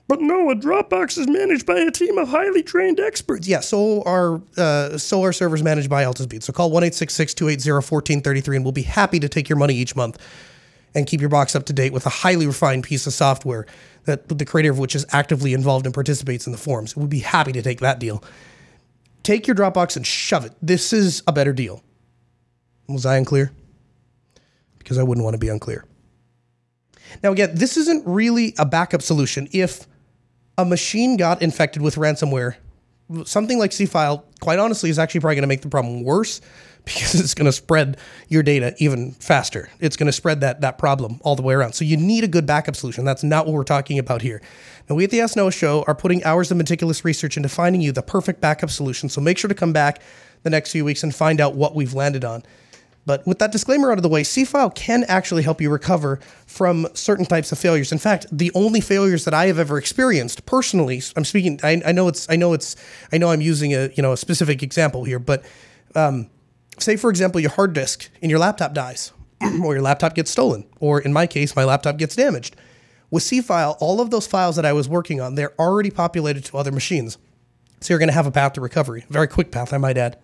But 0.09 0.23
no, 0.23 0.51
a 0.51 0.55
Dropbox 0.55 1.19
is 1.19 1.29
managed 1.29 1.67
by 1.67 1.79
a 1.79 1.91
team 1.91 2.17
of 2.17 2.29
highly 2.29 2.63
trained 2.63 2.99
experts. 2.99 3.47
Yeah, 3.47 3.61
so 3.61 4.03
are 4.05 4.41
uh, 4.57 4.97
so 4.97 5.23
are 5.23 5.35
servers 5.35 5.63
managed 5.63 5.91
by 5.91 6.05
Altispeed. 6.05 6.43
So 6.43 6.53
call 6.53 6.71
1-866-280-1433 6.71 8.57
and 8.57 8.65
we'll 8.65 8.73
be 8.73 8.83
happy 8.83 9.21
to 9.21 9.29
take 9.29 9.51
your 9.51 9.59
money 9.59 9.75
each 9.75 9.95
month 9.95 10.19
and 10.95 11.07
keep 11.07 11.21
your 11.21 11.29
box 11.29 11.55
up 11.55 11.67
to 11.67 11.75
date 11.75 11.93
with 11.93 12.07
a 12.07 12.11
highly 12.11 12.47
refined 12.47 12.85
piece 12.85 13.07
of 13.07 13.13
software 13.13 13.67
that 14.05 14.29
the 14.29 14.45
creator 14.47 14.71
of 14.71 14.79
which 14.79 14.95
is 14.95 15.05
actively 15.11 15.53
involved 15.53 15.85
and 15.85 15.95
participates 15.95 16.47
in 16.47 16.53
the 16.53 16.59
forums. 16.59 16.97
We'd 16.97 17.11
be 17.11 17.19
happy 17.19 17.53
to 17.53 17.61
take 17.61 17.81
that 17.81 17.99
deal. 17.99 18.25
Take 19.23 19.47
your 19.47 19.55
Dropbox 19.55 19.95
and 19.97 20.07
shove 20.07 20.47
it. 20.47 20.55
This 20.63 20.95
is 20.95 21.23
a 21.27 21.33
better 21.33 21.53
deal. 21.53 21.83
Was 22.89 23.05
I 23.05 23.19
unclear? 23.19 23.53
Because 24.89 24.97
I 24.97 25.03
wouldn't 25.03 25.23
want 25.23 25.35
to 25.35 25.39
be 25.39 25.51
unclear. 25.51 25.85
Now, 27.23 27.31
again, 27.31 27.51
this 27.55 27.77
isn't 27.77 28.07
really 28.07 28.55
a 28.59 28.65
backup 28.65 29.03
solution. 29.03 29.47
If 29.53 29.87
a 30.57 30.65
machine 30.65 31.19
got 31.19 31.43
infected 31.43 31.83
with 31.83 31.97
ransomware, 31.97 32.55
something 33.27 33.59
like 33.59 33.73
Seafile, 33.73 34.23
quite 34.41 34.59
honestly, 34.59 34.89
is 34.89 34.99
actually 34.99 35.21
probably 35.21 35.35
going 35.35 35.43
to 35.43 35.49
make 35.49 35.61
the 35.61 35.69
problem 35.69 36.05
worse 36.05 36.41
because 36.87 37.21
it's 37.21 37.35
going 37.35 37.45
to 37.45 37.53
spread 37.53 37.99
your 38.29 38.43
data 38.43 38.75
even 38.79 39.13
faster. 39.13 39.69
It's 39.79 39.95
going 39.95 40.07
to 40.07 40.13
spread 40.13 40.41
that, 40.41 40.63
that 40.63 40.79
problem 40.79 41.21
all 41.23 41.37
the 41.37 41.43
way 41.43 41.53
around. 41.53 41.75
So 41.75 41.85
you 41.85 41.99
need 41.99 42.25
a 42.25 42.29
good 42.29 42.47
backup 42.47 42.75
solution. 42.75 43.05
That's 43.05 43.23
not 43.23 43.45
what 43.45 43.53
we're 43.53 43.65
talking 43.65 43.99
about 43.99 44.23
here. 44.23 44.41
Now, 44.89 44.97
we 44.97 45.05
at 45.05 45.11
the 45.11 45.21
Ask 45.21 45.37
Noah 45.37 45.53
Show 45.53 45.85
are 45.87 45.95
putting 45.95 46.25
hours 46.25 46.51
of 46.51 46.57
meticulous 46.57 47.05
research 47.05 47.37
into 47.37 47.51
finding 47.51 47.83
you 47.83 47.93
the 47.93 48.01
perfect 48.01 48.41
backup 48.41 48.71
solution. 48.71 49.11
So 49.11 49.21
make 49.21 49.37
sure 49.37 49.49
to 49.49 49.55
come 49.55 49.75
back 49.75 50.01
the 50.45 50.51
next 50.51 50.73
few 50.73 50.87
weeks 50.87 51.03
and 51.03 51.15
find 51.15 51.43
out 51.43 51.55
what 51.55 51.75
we've 51.75 51.93
landed 51.93 52.25
on. 52.25 52.43
But 53.09 53.27
with 53.27 53.39
that 53.39 53.53
disclaimer 53.53 53.91
out 53.91 53.97
of 53.97 54.03
the 54.03 54.09
way, 54.11 54.23
Seafile 54.23 54.75
can 54.75 55.03
actually 55.05 55.43
help 55.43 55.63
you 55.63 55.71
recover 55.71 56.21
from 56.47 56.87
certain 56.93 57.25
types 57.25 57.51
of 57.51 57.59
failures. 57.59 57.91
In 57.91 57.97
fact, 57.97 58.27
the 58.31 58.53
only 58.55 58.83
failures 58.83 59.25
that 59.25 59.33
I 59.33 59.47
have 59.47 59.59
ever 59.59 59.79
experienced 59.79 60.45
personally, 60.45 61.01
I'm 61.17 61.25
speaking, 61.25 61.59
I, 61.63 61.81
I 61.87 61.93
know 61.93 62.09
it's, 62.09 62.29
I 62.29 62.37
know 62.37 62.53
it's, 62.53 62.77
I 63.11 63.17
know 63.17 63.31
I'm 63.31 63.41
using 63.41 63.73
a, 63.73 63.89
you 63.95 64.03
know, 64.03 64.13
a 64.13 64.17
specific 64.19 64.63
example 64.63 65.05
here, 65.05 65.19
but 65.19 65.43
um, 65.95 66.29
say 66.79 66.97
for 66.97 67.09
example, 67.09 67.41
your 67.41 67.51
hard 67.51 67.73
disk 67.73 68.11
in 68.21 68.29
your 68.29 68.41
laptop 68.41 68.75
dies, 68.75 69.11
or 69.65 69.73
your 69.73 69.83
laptop 69.83 70.15
gets 70.15 70.31
stolen, 70.31 70.67
or 70.79 71.01
in 71.01 71.11
my 71.11 71.27
case, 71.27 71.57
my 71.57 71.65
laptop 71.65 71.97
gets 71.97 72.15
damaged. 72.15 72.57
With 73.11 73.23
Seafile, 73.23 73.79
all 73.81 74.03
of 74.03 74.11
those 74.11 74.27
files 74.27 74.57
that 74.57 74.67
I 74.67 74.75
was 74.75 74.87
working 74.87 75.19
on, 75.19 75.35
they're 75.35 75.59
already 75.59 75.91
populated 75.91 76.45
to 76.45 76.59
other 76.59 76.73
machines. 76.73 77.17
So 77.81 77.95
you're 77.95 78.01
going 78.01 78.11
to 78.11 78.15
have 78.15 78.27
a 78.27 78.31
path 78.31 78.53
to 78.53 78.61
recovery, 78.61 79.07
very 79.09 79.29
quick 79.29 79.51
path, 79.51 79.73
I 79.73 79.79
might 79.79 79.97
add. 79.97 80.19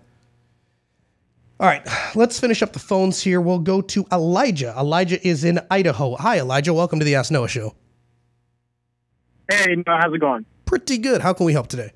All 1.61 1.69
right, 1.69 1.87
let's 2.17 2.41
finish 2.41 2.63
up 2.63 2.73
the 2.73 2.81
phones 2.81 3.23
here. 3.23 3.41
We'll 3.41 3.61
go 3.61 3.81
to 3.81 4.05
Elijah. 4.11 4.75
Elijah 4.77 5.25
is 5.27 5.45
in 5.45 5.61
Idaho. 5.71 6.17
Hi, 6.17 6.41
Elijah. 6.41 6.75
Welcome 6.75 6.99
to 6.99 7.05
the 7.05 7.15
Ask 7.15 7.31
Noah 7.31 7.47
Show. 7.47 7.77
Hey, 9.49 9.77
how's 9.87 10.13
it 10.13 10.19
going? 10.19 10.47
Pretty 10.65 10.99
good. 10.99 11.21
How 11.21 11.33
can 11.33 11.47
we 11.47 11.53
help 11.53 11.69
today? 11.69 11.93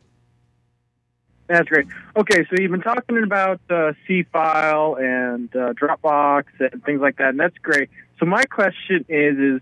That's 1.48 1.68
great. 1.68 1.88
Okay, 2.16 2.44
so 2.48 2.56
you've 2.60 2.70
been 2.70 2.82
talking 2.82 3.20
about 3.24 3.60
uh, 3.68 3.94
C 4.06 4.22
file 4.32 4.96
and 5.00 5.54
uh, 5.56 5.72
Dropbox 5.72 6.44
and 6.60 6.84
things 6.84 7.00
like 7.00 7.16
that, 7.16 7.30
and 7.30 7.40
that's 7.40 7.58
great. 7.58 7.90
So 8.20 8.26
my 8.26 8.44
question 8.44 9.04
is, 9.08 9.38
is 9.38 9.60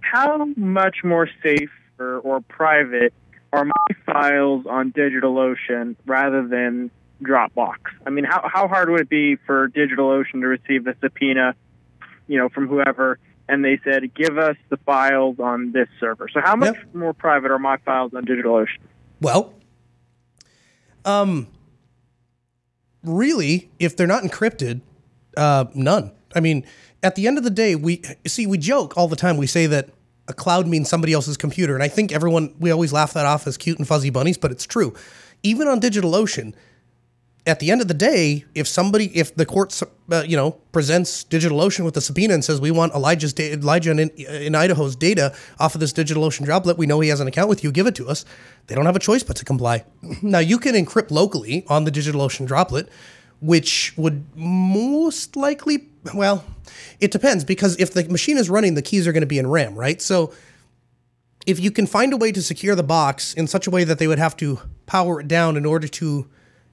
how 0.00 0.44
much 0.56 0.98
more 1.04 1.28
safe 1.42 1.70
or, 1.98 2.18
or 2.18 2.42
private 2.42 3.14
are 3.52 3.64
my 3.64 3.94
files 4.04 4.66
on 4.68 4.92
DigitalOcean 4.92 5.96
rather 6.04 6.46
than 6.46 6.90
Dropbox? 7.22 7.76
I 8.06 8.10
mean, 8.10 8.24
how 8.24 8.48
how 8.52 8.68
hard 8.68 8.90
would 8.90 9.00
it 9.00 9.08
be 9.08 9.36
for 9.36 9.68
DigitalOcean 9.68 10.40
to 10.40 10.46
receive 10.46 10.86
a 10.86 10.94
subpoena, 11.00 11.54
you 12.26 12.38
know, 12.38 12.48
from 12.48 12.68
whoever, 12.68 13.18
and 13.48 13.64
they 13.64 13.80
said, 13.84 14.14
"Give 14.14 14.38
us 14.38 14.56
the 14.68 14.76
files 14.78 15.38
on 15.40 15.72
this 15.72 15.88
server." 15.98 16.28
So, 16.28 16.40
how 16.42 16.56
much 16.56 16.76
Yep. 16.76 16.94
more 16.94 17.12
private 17.14 17.50
are 17.50 17.58
my 17.58 17.76
files 17.78 18.14
on 18.14 18.24
DigitalOcean? 18.24 18.78
Well, 19.20 19.54
um, 21.04 21.48
really, 23.04 23.70
if 23.78 23.96
they're 23.96 24.06
not 24.06 24.22
encrypted, 24.22 24.80
uh, 25.36 25.66
none. 25.74 26.12
I 26.34 26.40
mean, 26.40 26.64
at 27.02 27.14
the 27.14 27.26
end 27.26 27.38
of 27.38 27.44
the 27.44 27.50
day, 27.50 27.74
we 27.74 28.02
see 28.26 28.46
we 28.46 28.58
joke 28.58 28.96
all 28.96 29.08
the 29.08 29.16
time. 29.16 29.36
We 29.36 29.46
say 29.46 29.66
that 29.66 29.90
a 30.28 30.32
cloud 30.32 30.66
means 30.66 30.88
somebody 30.88 31.12
else's 31.12 31.36
computer, 31.36 31.74
and 31.74 31.82
I 31.82 31.88
think 31.88 32.12
everyone 32.12 32.54
we 32.58 32.70
always 32.70 32.92
laugh 32.92 33.12
that 33.14 33.26
off 33.26 33.46
as 33.46 33.56
cute 33.56 33.78
and 33.78 33.88
fuzzy 33.88 34.10
bunnies, 34.10 34.38
but 34.38 34.50
it's 34.50 34.66
true. 34.66 34.94
Even 35.42 35.68
on 35.68 35.80
DigitalOcean, 35.80 36.52
at 37.48 37.60
the 37.60 37.70
end 37.70 37.80
of 37.80 37.88
the 37.88 37.94
day, 37.94 38.44
if 38.54 38.68
somebody, 38.68 39.06
if 39.16 39.34
the 39.34 39.46
court, 39.46 39.80
uh, 40.12 40.22
you 40.26 40.36
know, 40.36 40.50
presents 40.70 41.24
DigitalOcean 41.24 41.82
with 41.82 41.96
a 41.96 42.00
subpoena 42.02 42.34
and 42.34 42.44
says 42.44 42.60
we 42.60 42.70
want 42.70 42.94
Elijah's 42.94 43.32
da- 43.32 43.52
Elijah 43.52 43.90
in, 43.90 44.10
in 44.10 44.54
Idaho's 44.54 44.94
data 44.94 45.34
off 45.58 45.74
of 45.74 45.80
this 45.80 45.94
DigitalOcean 45.94 46.44
droplet, 46.44 46.76
we 46.76 46.84
know 46.84 47.00
he 47.00 47.08
has 47.08 47.20
an 47.20 47.26
account 47.26 47.48
with 47.48 47.64
you, 47.64 47.72
give 47.72 47.86
it 47.86 47.94
to 47.94 48.06
us. 48.06 48.26
They 48.66 48.74
don't 48.74 48.84
have 48.84 48.96
a 48.96 49.00
choice 49.00 49.22
but 49.22 49.36
to 49.36 49.46
comply. 49.46 49.84
Now 50.22 50.40
you 50.40 50.58
can 50.58 50.74
encrypt 50.74 51.10
locally 51.10 51.64
on 51.68 51.84
the 51.84 51.90
DigitalOcean 51.90 52.46
droplet, 52.46 52.90
which 53.40 53.94
would 53.96 54.26
most 54.36 55.34
likely, 55.34 55.88
well, 56.12 56.44
it 57.00 57.10
depends 57.10 57.44
because 57.44 57.80
if 57.80 57.94
the 57.94 58.06
machine 58.10 58.36
is 58.36 58.50
running, 58.50 58.74
the 58.74 58.82
keys 58.82 59.06
are 59.06 59.12
going 59.12 59.22
to 59.22 59.26
be 59.26 59.38
in 59.38 59.46
RAM, 59.46 59.74
right? 59.74 60.02
So 60.02 60.34
if 61.46 61.58
you 61.58 61.70
can 61.70 61.86
find 61.86 62.12
a 62.12 62.18
way 62.18 62.30
to 62.30 62.42
secure 62.42 62.74
the 62.74 62.82
box 62.82 63.32
in 63.32 63.46
such 63.46 63.66
a 63.66 63.70
way 63.70 63.84
that 63.84 63.98
they 63.98 64.06
would 64.06 64.18
have 64.18 64.36
to 64.36 64.60
power 64.84 65.20
it 65.20 65.28
down 65.28 65.56
in 65.56 65.64
order 65.64 65.88
to 65.88 66.28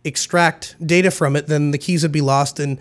extract 0.06 0.76
data 0.86 1.12
from 1.12 1.36
it, 1.36 1.48
then 1.48 1.72
the 1.72 1.78
keys 1.78 2.04
would 2.04 2.12
be 2.12 2.22
lost. 2.22 2.60
And 2.60 2.80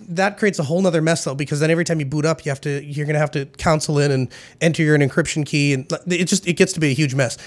that 0.00 0.36
creates 0.36 0.58
a 0.58 0.64
whole 0.64 0.82
nother 0.82 1.00
mess 1.00 1.24
though, 1.24 1.34
because 1.34 1.60
then 1.60 1.70
every 1.70 1.84
time 1.84 1.98
you 1.98 2.06
boot 2.06 2.26
up, 2.26 2.44
you 2.44 2.50
have 2.50 2.60
to, 2.62 2.84
you're 2.84 3.06
going 3.06 3.14
to 3.14 3.20
have 3.20 3.30
to 3.30 3.46
counsel 3.46 3.98
in 3.98 4.10
and 4.10 4.30
enter 4.60 4.82
your 4.82 4.98
encryption 4.98 5.46
key. 5.46 5.72
And 5.72 5.90
it 6.06 6.26
just, 6.26 6.46
it 6.46 6.54
gets 6.54 6.72
to 6.74 6.80
be 6.80 6.90
a 6.90 6.94
huge 6.94 7.14
mess. 7.14 7.38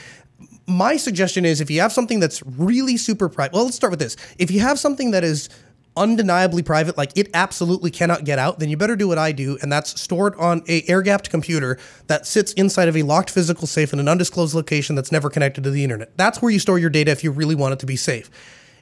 My 0.65 0.97
suggestion 0.97 1.45
is 1.45 1.61
if 1.61 1.69
you 1.69 1.81
have 1.81 1.91
something 1.91 2.19
that's 2.19 2.41
really 2.43 2.97
super 2.97 3.29
private, 3.29 3.53
well, 3.53 3.65
let's 3.65 3.75
start 3.75 3.91
with 3.91 3.99
this. 3.99 4.17
If 4.39 4.49
you 4.49 4.61
have 4.61 4.79
something 4.79 5.11
that 5.11 5.23
is 5.23 5.49
undeniably 5.97 6.63
private, 6.63 6.97
like 6.97 7.15
it 7.15 7.29
absolutely 7.33 7.91
cannot 7.91 8.25
get 8.25 8.39
out, 8.39 8.59
then 8.59 8.69
you 8.69 8.75
better 8.75 8.95
do 8.95 9.07
what 9.07 9.17
I 9.17 9.31
do, 9.31 9.57
and 9.61 9.71
that's 9.71 10.01
store 10.01 10.27
it 10.27 10.37
on 10.37 10.61
a 10.67 10.83
air-gapped 10.89 11.29
computer 11.29 11.77
that 12.07 12.25
sits 12.25 12.51
inside 12.53 12.89
of 12.89 12.97
a 12.97 13.03
locked 13.03 13.29
physical 13.29 13.65
safe 13.65 13.93
in 13.93 13.99
an 13.99 14.09
undisclosed 14.09 14.53
location 14.55 14.95
that's 14.95 15.11
never 15.11 15.29
connected 15.29 15.63
to 15.63 15.69
the 15.69 15.83
internet. 15.83 16.17
That's 16.17 16.41
where 16.41 16.51
you 16.51 16.59
store 16.59 16.79
your 16.79 16.89
data 16.89 17.11
if 17.11 17.23
you 17.23 17.31
really 17.31 17.55
want 17.55 17.73
it 17.73 17.79
to 17.79 17.85
be 17.85 17.95
safe. 17.95 18.29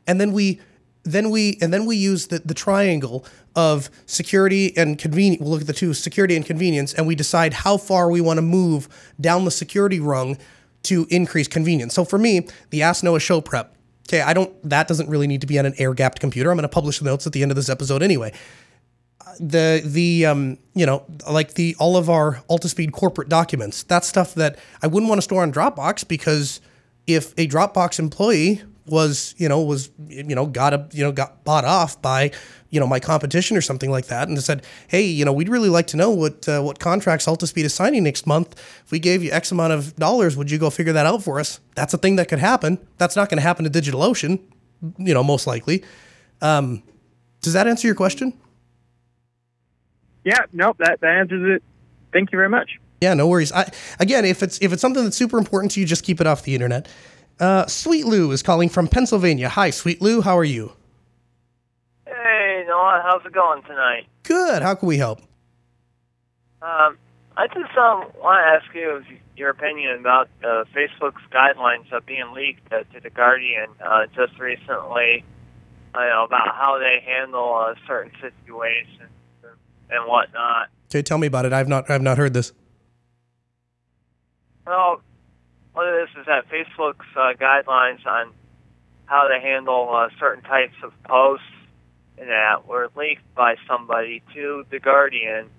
And 0.07 0.19
then 0.19 0.31
we 0.31 0.59
then 1.03 1.29
we 1.29 1.57
and 1.61 1.73
then 1.73 1.85
we 1.85 1.95
use 1.95 2.27
the, 2.27 2.39
the 2.39 2.53
triangle 2.53 3.25
of 3.55 3.89
security 4.05 4.75
and 4.77 4.97
convenience. 4.97 5.41
We'll 5.41 5.51
look 5.51 5.61
at 5.61 5.67
the 5.67 5.73
two 5.73 5.93
security 5.93 6.35
and 6.35 6.45
convenience, 6.45 6.93
and 6.93 7.05
we 7.05 7.15
decide 7.15 7.53
how 7.53 7.77
far 7.77 8.09
we 8.09 8.21
want 8.21 8.37
to 8.37 8.41
move 8.41 8.87
down 9.19 9.45
the 9.45 9.51
security 9.51 9.99
rung 9.99 10.37
to 10.83 11.05
increase 11.09 11.47
convenience. 11.47 11.93
So 11.93 12.05
for 12.05 12.17
me, 12.17 12.47
the 12.69 12.81
Ask 12.81 13.03
Noah 13.03 13.19
show 13.19 13.41
prep. 13.41 13.75
Okay, 14.07 14.21
I 14.21 14.33
don't. 14.33 14.51
That 14.67 14.87
doesn't 14.87 15.09
really 15.09 15.27
need 15.27 15.41
to 15.41 15.47
be 15.47 15.59
on 15.59 15.65
an 15.65 15.73
air 15.77 15.93
gapped 15.93 16.19
computer. 16.19 16.51
I'm 16.51 16.57
going 16.57 16.63
to 16.63 16.69
publish 16.69 16.99
the 16.99 17.05
notes 17.05 17.27
at 17.27 17.33
the 17.33 17.41
end 17.41 17.51
of 17.51 17.55
this 17.55 17.69
episode 17.69 18.01
anyway. 18.01 18.33
The 19.39 19.81
the 19.83 20.25
um 20.25 20.57
you 20.75 20.85
know 20.85 21.05
like 21.29 21.55
the 21.55 21.75
all 21.79 21.97
of 21.97 22.09
our 22.09 22.43
Altispeed 22.49 22.91
corporate 22.91 23.29
documents. 23.29 23.83
That's 23.83 24.07
stuff 24.07 24.35
that 24.35 24.59
I 24.81 24.87
wouldn't 24.87 25.09
want 25.09 25.17
to 25.17 25.23
store 25.23 25.41
on 25.41 25.51
Dropbox 25.51 26.07
because 26.07 26.61
if 27.07 27.33
a 27.37 27.47
Dropbox 27.47 27.97
employee 27.99 28.61
was 28.85 29.33
you 29.37 29.47
know 29.47 29.61
was 29.61 29.89
you 30.07 30.35
know 30.35 30.45
got 30.45 30.73
a 30.73 30.87
you 30.91 31.03
know 31.03 31.11
got 31.11 31.43
bought 31.43 31.63
off 31.63 32.01
by 32.01 32.31
you 32.69 32.79
know 32.79 32.87
my 32.87 32.99
competition 32.99 33.55
or 33.55 33.61
something 33.61 33.89
like 33.89 34.07
that 34.07 34.27
and 34.27 34.41
said 34.41 34.63
hey 34.87 35.03
you 35.03 35.23
know 35.23 35.31
we'd 35.31 35.47
really 35.47 35.69
like 35.69 35.87
to 35.87 35.95
know 35.97 36.09
what 36.09 36.47
uh, 36.49 36.61
what 36.61 36.79
contracts 36.79 37.25
Altispeed 37.25 37.63
is 37.63 37.73
signing 37.73 38.03
next 38.03 38.27
month. 38.27 38.59
If 38.85 38.91
we 38.91 38.99
gave 38.99 39.23
you 39.23 39.31
x 39.31 39.51
amount 39.51 39.73
of 39.73 39.95
dollars 39.95 40.35
would 40.35 40.51
you 40.51 40.57
go 40.57 40.69
figure 40.69 40.93
that 40.93 41.05
out 41.05 41.23
for 41.23 41.39
us? 41.39 41.59
That's 41.75 41.93
a 41.93 41.97
thing 41.97 42.17
that 42.17 42.27
could 42.27 42.39
happen. 42.39 42.77
That's 42.97 43.15
not 43.15 43.29
going 43.29 43.37
to 43.37 43.43
happen 43.43 43.63
to 43.63 43.71
DigitalOcean 43.71 44.39
you 44.97 45.13
know 45.13 45.23
most 45.23 45.47
likely. 45.47 45.83
Um, 46.41 46.83
does 47.41 47.53
that 47.53 47.67
answer 47.67 47.87
your 47.87 47.95
question? 47.95 48.33
Yeah, 50.25 50.39
nope, 50.53 50.77
that, 50.79 50.99
that 51.01 51.09
answers 51.09 51.57
it. 51.57 51.63
Thank 52.11 52.31
you 52.31 52.37
very 52.37 52.49
much. 52.49 52.79
yeah 53.01 53.13
no 53.13 53.27
worries. 53.27 53.51
I, 53.51 53.71
again 53.99 54.25
if 54.25 54.43
it's 54.43 54.57
if 54.61 54.73
it's 54.73 54.81
something 54.81 55.03
that's 55.03 55.17
super 55.17 55.37
important 55.37 55.71
to 55.73 55.79
you 55.79 55.85
just 55.85 56.03
keep 56.03 56.19
it 56.19 56.27
off 56.27 56.43
the 56.43 56.53
internet 56.53 56.87
uh, 57.39 57.65
Sweet 57.67 58.05
Lou 58.05 58.31
is 58.31 58.41
calling 58.43 58.69
from 58.69 58.87
Pennsylvania 58.87 59.49
hi 59.49 59.69
Sweet 59.69 60.01
Lou 60.01 60.21
how 60.21 60.37
are 60.37 60.43
you 60.43 60.73
Hey, 62.05 62.63
Noah, 62.67 63.01
how's 63.03 63.25
it 63.25 63.33
going 63.33 63.63
tonight? 63.63 64.05
good 64.23 64.61
how 64.61 64.75
can 64.75 64.87
we 64.87 64.97
help 64.97 65.19
Um, 66.61 66.97
I 67.35 67.47
just 67.47 67.75
um, 67.77 68.05
want 68.21 68.39
to 68.43 68.45
ask 68.45 68.75
you 68.75 69.01
your 69.35 69.49
opinion 69.49 69.99
about 69.99 70.29
uh, 70.43 70.63
Facebook's 70.75 71.23
guidelines 71.31 71.91
of 71.91 72.05
being 72.05 72.31
leaked 72.33 72.71
uh, 72.71 72.83
to 72.93 72.99
the 73.01 73.09
Guardian 73.09 73.67
uh, 73.83 74.05
just 74.15 74.39
recently. 74.39 75.25
You 75.95 75.99
know 76.01 76.23
about 76.25 76.55
how 76.55 76.77
they 76.79 77.03
handle 77.05 77.53
uh, 77.55 77.73
certain 77.87 78.11
situations 78.21 79.09
and 79.89 80.07
whatnot. 80.07 80.69
Okay, 80.91 81.01
tell 81.01 81.17
me 81.17 81.27
about 81.27 81.45
it. 81.45 81.53
I've 81.53 81.67
not 81.67 81.89
I've 81.89 82.01
not 82.03 82.17
heard 82.19 82.33
this. 82.33 82.53
Well, 84.67 85.01
what 85.73 85.87
it 85.87 86.03
is 86.03 86.09
is 86.19 86.25
that 86.27 86.45
Facebook's 86.49 87.05
uh, 87.15 87.33
guidelines 87.39 88.05
on 88.05 88.31
how 89.05 89.27
to 89.27 89.39
handle 89.39 89.89
uh, 89.93 90.09
certain 90.19 90.43
types 90.43 90.75
of 90.83 90.91
posts 91.03 91.45
and 92.17 92.29
that 92.29 92.67
were 92.67 92.89
leaked 92.95 93.33
by 93.35 93.55
somebody 93.67 94.21
to 94.33 94.65
the 94.69 94.79
Guardian, 94.79 95.49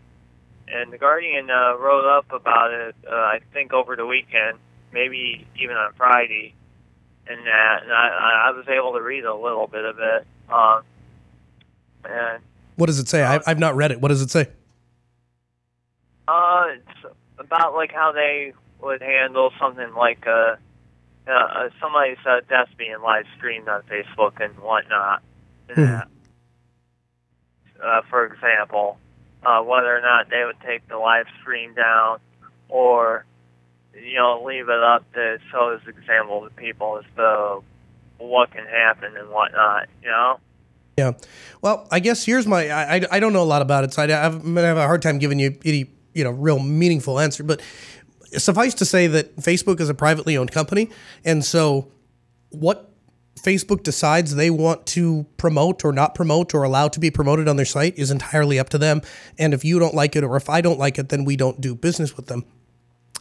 and 0.69 0.93
the 0.93 0.99
Guardian 0.99 1.51
uh, 1.51 1.77
wrote 1.77 2.07
up 2.07 2.27
about 2.33 2.73
it. 2.73 2.95
Uh, 3.07 3.15
I 3.15 3.41
think 3.53 3.73
over 3.73 3.97
the 3.97 4.07
weekend, 4.07 4.59
maybe 4.93 5.47
even 5.61 5.77
on 5.77 5.93
Friday, 5.97 6.55
and 7.27 7.45
that, 7.47 7.83
and 7.83 7.93
I, 7.93 8.49
I 8.49 8.51
was 8.53 8.67
able 8.69 8.93
to 8.93 9.03
read 9.03 9.25
a 9.25 9.35
little 9.35 9.67
bit 9.67 9.85
of 9.85 9.99
it. 9.99 10.27
Um, 10.49 10.83
and 12.05 12.43
What 12.77 12.87
does 12.87 12.99
it 12.99 13.09
say? 13.09 13.25
I, 13.25 13.41
I've 13.47 13.59
not 13.59 13.75
read 13.75 13.91
it. 13.91 14.01
What 14.01 14.09
does 14.09 14.23
it 14.23 14.31
say? 14.31 14.49
Uh, 16.29 16.67
it's 16.75 17.15
about 17.39 17.75
like 17.75 17.93
how 17.93 18.13
they 18.13 18.53
would 18.85 19.03
handle 19.03 19.51
something 19.59 19.95
like 19.95 20.27
uh, 20.27 20.57
uh 21.27 21.69
somebody's 21.81 22.19
uh, 22.27 22.41
death 22.49 22.69
being 22.77 23.01
live 23.03 23.25
streamed 23.37 23.69
on 23.69 23.83
Facebook 23.83 24.45
and 24.45 24.55
whatnot. 24.59 25.23
Hmm. 25.73 25.97
Uh, 27.83 28.01
for 28.09 28.27
example, 28.27 28.99
uh, 29.45 29.61
whether 29.63 29.97
or 29.97 30.01
not 30.01 30.31
they 30.31 30.45
would 30.45 30.61
take 30.67 30.87
the 30.89 30.97
live 30.97 31.27
stream 31.41 31.75
down 31.75 32.19
or 32.69 33.25
you 33.95 34.17
know 34.17 34.43
leave 34.45 34.69
it 34.69 34.83
up 34.83 35.11
to 35.13 35.39
show 35.51 35.79
as 35.79 35.87
example 35.89 36.43
to 36.43 36.51
people 36.55 36.99
as 36.99 37.05
to 37.17 37.61
what 38.19 38.51
can 38.51 38.67
happen 38.67 39.17
and 39.17 39.29
whatnot. 39.31 39.89
You 40.03 40.11
know. 40.11 40.41
Yeah. 40.97 41.13
Well, 41.61 41.89
I 41.91 41.99
guess 41.99 42.25
here's 42.25 42.47
my. 42.47 42.69
I, 42.69 42.97
I, 42.97 43.01
I 43.13 43.21
don't 43.21 43.33
know 43.33 43.43
a 43.43 43.45
lot 43.45 43.63
about 43.63 43.85
it, 43.85 43.93
so 43.93 44.03
I, 44.03 44.27
I'm 44.27 44.55
gonna 44.55 44.63
have 44.63 44.77
a 44.77 44.87
hard 44.87 45.03
time 45.03 45.19
giving 45.19 45.39
you 45.39 45.57
any 45.65 45.91
you 46.15 46.25
know 46.25 46.31
real 46.31 46.59
meaningful 46.59 47.19
answer. 47.19 47.43
But 47.43 47.61
suffice 48.41 48.75
to 48.75 48.85
say 48.85 49.07
that 49.07 49.37
Facebook 49.37 49.81
is 49.81 49.89
a 49.89 49.95
privately 49.95 50.37
owned 50.37 50.53
company, 50.53 50.91
and 51.25 51.45
so 51.45 51.89
what 52.51 52.91
Facebook 53.41 53.83
decides 53.83 54.35
they 54.35 54.51
want 54.51 54.87
to 54.87 55.27
promote 55.37 55.85
or 55.85 55.93
not 55.93 56.15
promote 56.15 56.55
or 56.55 56.63
allow 56.63 56.89
to 56.89 57.01
be 57.01 57.11
promoted 57.11 57.49
on 57.49 57.57
their 57.57 57.67
site 57.67 57.99
is 57.99 58.11
entirely 58.11 58.59
up 58.59 58.71
to 58.71 58.79
them. 58.79 59.03
And 59.39 59.53
if 59.53 59.65
you 59.65 59.79
don't 59.79 59.95
like 59.95 60.17
it 60.17 60.25
or 60.25 60.37
if 60.37 60.49
I 60.49 60.61
don't 60.61 60.79
like 60.79 60.99
it, 60.99 61.11
then 61.11 61.25
we 61.25 61.37
don't 61.37 61.61
do 61.61 61.75
business 61.75 62.17
with 62.17 62.27
them. 62.27 62.45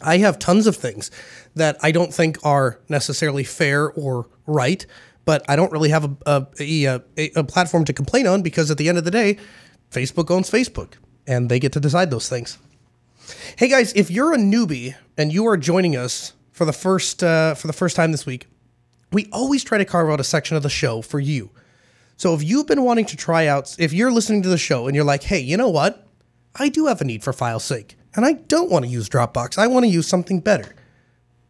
I 0.01 0.17
have 0.17 0.39
tons 0.39 0.67
of 0.67 0.75
things 0.75 1.11
that 1.55 1.77
I 1.81 1.91
don't 1.91 2.13
think 2.13 2.37
are 2.43 2.79
necessarily 2.89 3.43
fair 3.43 3.91
or 3.91 4.27
right, 4.45 4.85
but 5.25 5.43
I 5.49 5.55
don't 5.55 5.71
really 5.71 5.89
have 5.89 6.05
a, 6.25 6.47
a, 6.59 7.01
a, 7.17 7.31
a, 7.35 7.43
platform 7.43 7.85
to 7.85 7.93
complain 7.93 8.27
on 8.27 8.41
because 8.41 8.69
at 8.69 8.77
the 8.77 8.89
end 8.89 8.97
of 8.97 9.05
the 9.05 9.11
day, 9.11 9.37
Facebook 9.91 10.29
owns 10.29 10.49
Facebook 10.49 10.93
and 11.25 11.49
they 11.49 11.59
get 11.59 11.71
to 11.73 11.79
decide 11.79 12.11
those 12.11 12.27
things. 12.27 12.57
Hey 13.57 13.67
guys, 13.67 13.93
if 13.93 14.11
you're 14.11 14.33
a 14.33 14.37
newbie 14.37 14.95
and 15.17 15.31
you 15.31 15.45
are 15.47 15.57
joining 15.57 15.95
us 15.95 16.33
for 16.51 16.65
the 16.65 16.73
first 16.73 17.23
uh, 17.23 17.53
for 17.55 17.67
the 17.67 17.73
first 17.73 17.95
time 17.95 18.11
this 18.11 18.25
week, 18.25 18.47
we 19.11 19.29
always 19.31 19.63
try 19.63 19.77
to 19.77 19.85
carve 19.85 20.09
out 20.09 20.19
a 20.19 20.23
section 20.23 20.57
of 20.57 20.63
the 20.63 20.69
show 20.69 21.01
for 21.01 21.19
you. 21.19 21.49
So 22.17 22.33
if 22.33 22.43
you've 22.43 22.67
been 22.67 22.83
wanting 22.83 23.05
to 23.05 23.17
try 23.17 23.47
out, 23.47 23.75
if 23.79 23.93
you're 23.93 24.11
listening 24.11 24.41
to 24.43 24.49
the 24.49 24.57
show 24.57 24.87
and 24.87 24.95
you're 24.95 25.05
like, 25.05 25.23
hey, 25.23 25.39
you 25.39 25.57
know 25.57 25.69
what? 25.69 26.07
I 26.55 26.69
do 26.69 26.87
have 26.87 27.01
a 27.01 27.05
need 27.05 27.23
for 27.23 27.33
file 27.33 27.59
sync, 27.59 27.95
and 28.15 28.25
I 28.25 28.33
don't 28.33 28.69
want 28.69 28.85
to 28.85 28.91
use 28.91 29.09
Dropbox. 29.09 29.57
I 29.57 29.67
want 29.67 29.85
to 29.85 29.89
use 29.89 30.07
something 30.07 30.39
better. 30.39 30.75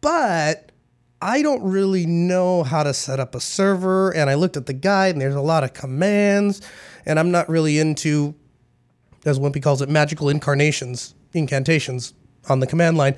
But 0.00 0.72
I 1.20 1.42
don't 1.42 1.62
really 1.62 2.06
know 2.06 2.62
how 2.62 2.82
to 2.82 2.94
set 2.94 3.20
up 3.20 3.34
a 3.34 3.40
server, 3.40 4.14
and 4.14 4.30
I 4.30 4.34
looked 4.34 4.56
at 4.56 4.66
the 4.66 4.72
guide, 4.72 5.14
and 5.14 5.20
there's 5.20 5.34
a 5.34 5.40
lot 5.40 5.64
of 5.64 5.74
commands, 5.74 6.62
and 7.04 7.18
I'm 7.18 7.30
not 7.30 7.48
really 7.48 7.78
into, 7.78 8.34
as 9.24 9.38
Wimpy 9.38 9.62
calls 9.62 9.82
it, 9.82 9.88
magical 9.88 10.28
incarnations, 10.28 11.14
incantations 11.34 12.14
on 12.48 12.60
the 12.60 12.66
command 12.66 12.96
line. 12.96 13.16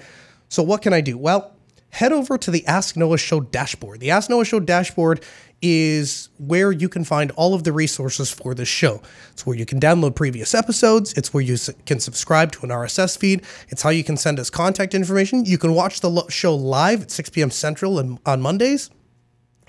So 0.49 0.63
what 0.63 0.83
can 0.83 0.93
I 0.93 1.01
do? 1.01 1.19
Well, 1.19 1.53
head 1.91 2.13
over 2.13 2.39
to 2.39 2.51
the 2.51 2.67
Ask 2.67 2.97
Noah 2.97 3.19
Show 3.19 3.41
dashboard. 3.41 4.01
The 4.01 4.11
Ask 4.11 4.31
Noah 4.31 4.45
Show 4.45 4.61
dashboard 4.61 5.25
is 5.63 6.29
where 6.39 6.71
you 6.71 6.89
can 6.89 7.03
find 7.03 7.31
all 7.33 7.55
of 7.55 7.65
the 7.65 7.73
resources 7.73 8.31
for 8.31 8.55
this 8.55 8.69
show. 8.69 9.01
It's 9.33 9.47
where 9.47 9.57
you 9.57 9.65
can 9.65 9.81
download 9.81 10.15
previous 10.15 10.55
episodes. 10.55 11.15
It's 11.15 11.33
where 11.33 11.43
you 11.43 11.57
can 11.87 11.99
subscribe 11.99 12.53
to 12.53 12.63
an 12.65 12.69
RSS 12.69 13.19
feed. 13.19 13.43
It's 13.69 13.83
how 13.83 13.91
you 13.91 14.05
can 14.05 14.17
send 14.17 14.39
us 14.39 14.51
contact 14.51 14.95
information. 14.95 15.47
You 15.47 15.59
can 15.59 15.73
watch 15.75 16.01
the 16.01 16.27
show 16.29 16.55
live 16.55 17.03
at 17.03 17.11
6 17.11 17.31
p.m. 17.31 17.51
Central 17.51 17.99
and 17.99 18.19
on 18.27 18.43
Mondays. 18.43 18.91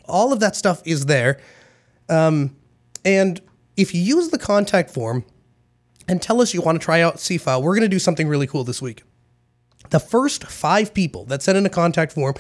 All 0.05 0.33
of 0.33 0.39
that 0.41 0.55
stuff 0.55 0.81
is 0.85 1.05
there. 1.05 1.39
Um, 2.09 2.55
and 3.05 3.41
if 3.77 3.93
you 3.93 4.01
use 4.01 4.29
the 4.29 4.37
contact 4.37 4.89
form 4.89 5.23
and 6.07 6.21
tell 6.21 6.41
us 6.41 6.53
you 6.53 6.61
want 6.61 6.79
to 6.79 6.83
try 6.83 7.01
out 7.01 7.17
Seafile, 7.17 7.61
we're 7.61 7.75
going 7.75 7.81
to 7.81 7.89
do 7.89 7.99
something 7.99 8.27
really 8.27 8.47
cool 8.47 8.63
this 8.63 8.81
week. 8.81 9.03
The 9.89 9.99
first 9.99 10.45
five 10.45 10.93
people 10.93 11.25
that 11.25 11.41
send 11.41 11.57
in 11.57 11.65
a 11.65 11.69
contact 11.69 12.13
form 12.13 12.35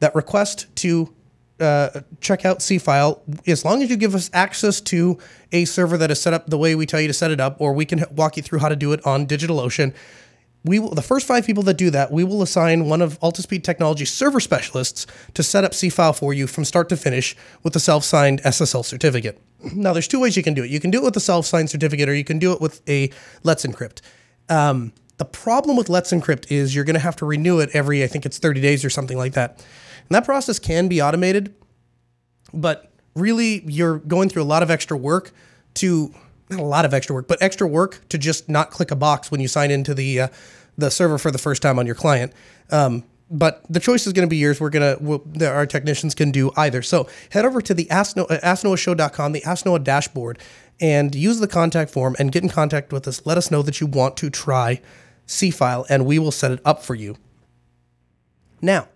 that 0.00 0.14
request 0.14 0.66
to 0.76 1.12
uh, 1.58 2.00
check 2.20 2.44
out 2.44 2.58
Seafile, 2.58 3.20
as 3.46 3.64
long 3.64 3.82
as 3.82 3.88
you 3.88 3.96
give 3.96 4.14
us 4.14 4.28
access 4.32 4.80
to 4.82 5.18
a 5.52 5.64
server 5.64 5.96
that 5.96 6.10
is 6.10 6.20
set 6.20 6.34
up 6.34 6.48
the 6.48 6.58
way 6.58 6.74
we 6.74 6.84
tell 6.84 7.00
you 7.00 7.08
to 7.08 7.14
set 7.14 7.30
it 7.30 7.40
up, 7.40 7.60
or 7.60 7.72
we 7.72 7.86
can 7.86 8.04
walk 8.10 8.36
you 8.36 8.42
through 8.42 8.58
how 8.58 8.68
to 8.68 8.76
do 8.76 8.92
it 8.92 9.04
on 9.06 9.26
DigitalOcean. 9.26 9.94
We 10.66 10.80
will, 10.80 10.90
the 10.90 11.02
first 11.02 11.28
five 11.28 11.46
people 11.46 11.62
that 11.62 11.76
do 11.76 11.90
that, 11.90 12.10
we 12.10 12.24
will 12.24 12.42
assign 12.42 12.88
one 12.88 13.00
of 13.00 13.20
Altispeed 13.20 13.62
Technology 13.62 14.04
server 14.04 14.40
specialists 14.40 15.06
to 15.34 15.44
set 15.44 15.62
up 15.62 15.70
Seafile 15.70 16.18
for 16.18 16.34
you 16.34 16.48
from 16.48 16.64
start 16.64 16.88
to 16.88 16.96
finish 16.96 17.36
with 17.62 17.76
a 17.76 17.80
self 17.80 18.02
signed 18.02 18.42
SSL 18.42 18.84
certificate. 18.84 19.40
Now, 19.74 19.92
there's 19.92 20.08
two 20.08 20.20
ways 20.20 20.36
you 20.36 20.42
can 20.42 20.54
do 20.54 20.64
it. 20.64 20.70
You 20.70 20.80
can 20.80 20.90
do 20.90 20.98
it 20.98 21.04
with 21.04 21.16
a 21.16 21.20
self 21.20 21.46
signed 21.46 21.70
certificate, 21.70 22.08
or 22.08 22.14
you 22.14 22.24
can 22.24 22.38
do 22.38 22.52
it 22.52 22.60
with 22.60 22.82
a 22.88 23.10
Let's 23.44 23.64
Encrypt. 23.64 24.00
Um, 24.48 24.92
the 25.18 25.24
problem 25.24 25.76
with 25.76 25.88
Let's 25.88 26.12
Encrypt 26.12 26.50
is 26.50 26.74
you're 26.74 26.84
going 26.84 26.94
to 26.94 27.00
have 27.00 27.16
to 27.16 27.26
renew 27.26 27.60
it 27.60 27.70
every, 27.72 28.02
I 28.02 28.06
think 28.06 28.26
it's 28.26 28.38
30 28.38 28.60
days 28.60 28.84
or 28.84 28.90
something 28.90 29.16
like 29.16 29.32
that. 29.32 29.58
And 29.58 30.14
that 30.14 30.24
process 30.24 30.58
can 30.58 30.88
be 30.88 31.00
automated, 31.00 31.54
but 32.52 32.92
really 33.14 33.64
you're 33.66 33.98
going 33.98 34.28
through 34.28 34.42
a 34.42 34.44
lot 34.44 34.62
of 34.62 34.70
extra 34.70 34.96
work 34.96 35.32
to, 35.74 36.12
not 36.50 36.60
a 36.60 36.64
lot 36.64 36.84
of 36.84 36.94
extra 36.94 37.14
work, 37.14 37.28
but 37.28 37.42
extra 37.42 37.66
work 37.66 38.00
to 38.08 38.18
just 38.18 38.48
not 38.48 38.70
click 38.70 38.90
a 38.90 38.96
box 38.96 39.30
when 39.30 39.40
you 39.40 39.48
sign 39.48 39.70
into 39.70 39.94
the, 39.94 40.20
uh, 40.20 40.28
the 40.78 40.90
server 40.90 41.18
for 41.18 41.30
the 41.30 41.38
first 41.38 41.62
time 41.62 41.78
on 41.78 41.86
your 41.86 41.94
client. 41.94 42.32
Um, 42.70 43.04
but 43.30 43.64
the 43.68 43.80
choice 43.80 44.06
is 44.06 44.12
going 44.12 44.26
to 44.26 44.30
be 44.30 44.36
yours. 44.36 44.60
We're 44.60 44.70
going 44.70 44.96
to, 44.96 45.02
we'll, 45.02 45.22
our 45.44 45.66
technicians 45.66 46.14
can 46.14 46.30
do 46.30 46.52
either. 46.56 46.82
So 46.82 47.08
head 47.30 47.44
over 47.44 47.60
to 47.60 47.74
the 47.74 47.90
Ask, 47.90 48.16
Noah, 48.16 48.26
AskNoahShow.com, 48.28 49.32
the 49.32 49.42
Ask 49.44 49.66
Noah 49.66 49.80
dashboard, 49.80 50.38
and 50.80 51.14
use 51.14 51.40
the 51.40 51.48
contact 51.48 51.90
form 51.90 52.14
and 52.18 52.30
get 52.30 52.42
in 52.42 52.48
contact 52.48 52.92
with 52.92 53.08
us. 53.08 53.24
Let 53.26 53.36
us 53.36 53.50
know 53.50 53.62
that 53.62 53.80
you 53.80 53.86
want 53.86 54.16
to 54.18 54.30
try 54.30 54.80
Seafile, 55.26 55.84
and 55.88 56.06
we 56.06 56.18
will 56.20 56.30
set 56.30 56.52
it 56.52 56.60
up 56.64 56.82
for 56.82 56.94
you. 56.94 57.16
Now, 58.62 58.88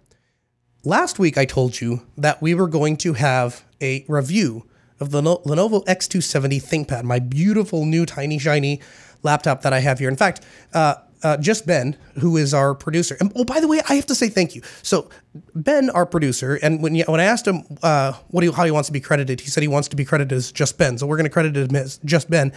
last 0.84 1.18
week 1.18 1.36
I 1.36 1.44
told 1.44 1.80
you 1.80 2.02
that 2.16 2.40
we 2.40 2.54
were 2.54 2.68
going 2.68 2.96
to 2.98 3.14
have 3.14 3.64
a 3.80 4.04
review 4.08 4.64
of 5.00 5.10
the 5.10 5.22
Lenovo 5.22 5.84
X270 5.86 6.62
ThinkPad, 6.62 7.04
my 7.04 7.18
beautiful 7.18 7.86
new 7.86 8.06
tiny 8.06 8.38
shiny 8.38 8.80
laptop 9.22 9.62
that 9.62 9.72
I 9.72 9.80
have 9.80 9.98
here. 9.98 10.08
In 10.08 10.16
fact, 10.16 10.44
uh, 10.72 10.96
uh, 11.22 11.36
just 11.36 11.66
Ben, 11.66 11.96
who 12.18 12.36
is 12.36 12.54
our 12.54 12.74
producer. 12.74 13.16
And 13.20 13.30
oh, 13.34 13.44
by 13.44 13.60
the 13.60 13.68
way, 13.68 13.80
I 13.88 13.94
have 13.94 14.06
to 14.06 14.14
say 14.14 14.28
thank 14.28 14.54
you. 14.54 14.62
So 14.82 15.10
Ben, 15.54 15.90
our 15.90 16.06
producer, 16.06 16.58
and 16.62 16.82
when 16.82 16.98
when 16.98 17.20
I 17.20 17.24
asked 17.24 17.46
him 17.46 17.64
uh, 17.82 18.12
what 18.28 18.42
he, 18.44 18.50
how 18.50 18.64
he 18.64 18.70
wants 18.70 18.88
to 18.88 18.92
be 18.92 19.00
credited, 19.00 19.40
he 19.40 19.48
said 19.48 19.62
he 19.62 19.68
wants 19.68 19.88
to 19.88 19.96
be 19.96 20.04
credited 20.04 20.32
as 20.32 20.50
just 20.50 20.78
Ben. 20.78 20.98
So 20.98 21.06
we're 21.06 21.16
going 21.16 21.24
to 21.24 21.30
credit 21.30 21.56
him 21.56 21.76
as 21.76 21.98
just 22.04 22.30
Ben. 22.30 22.52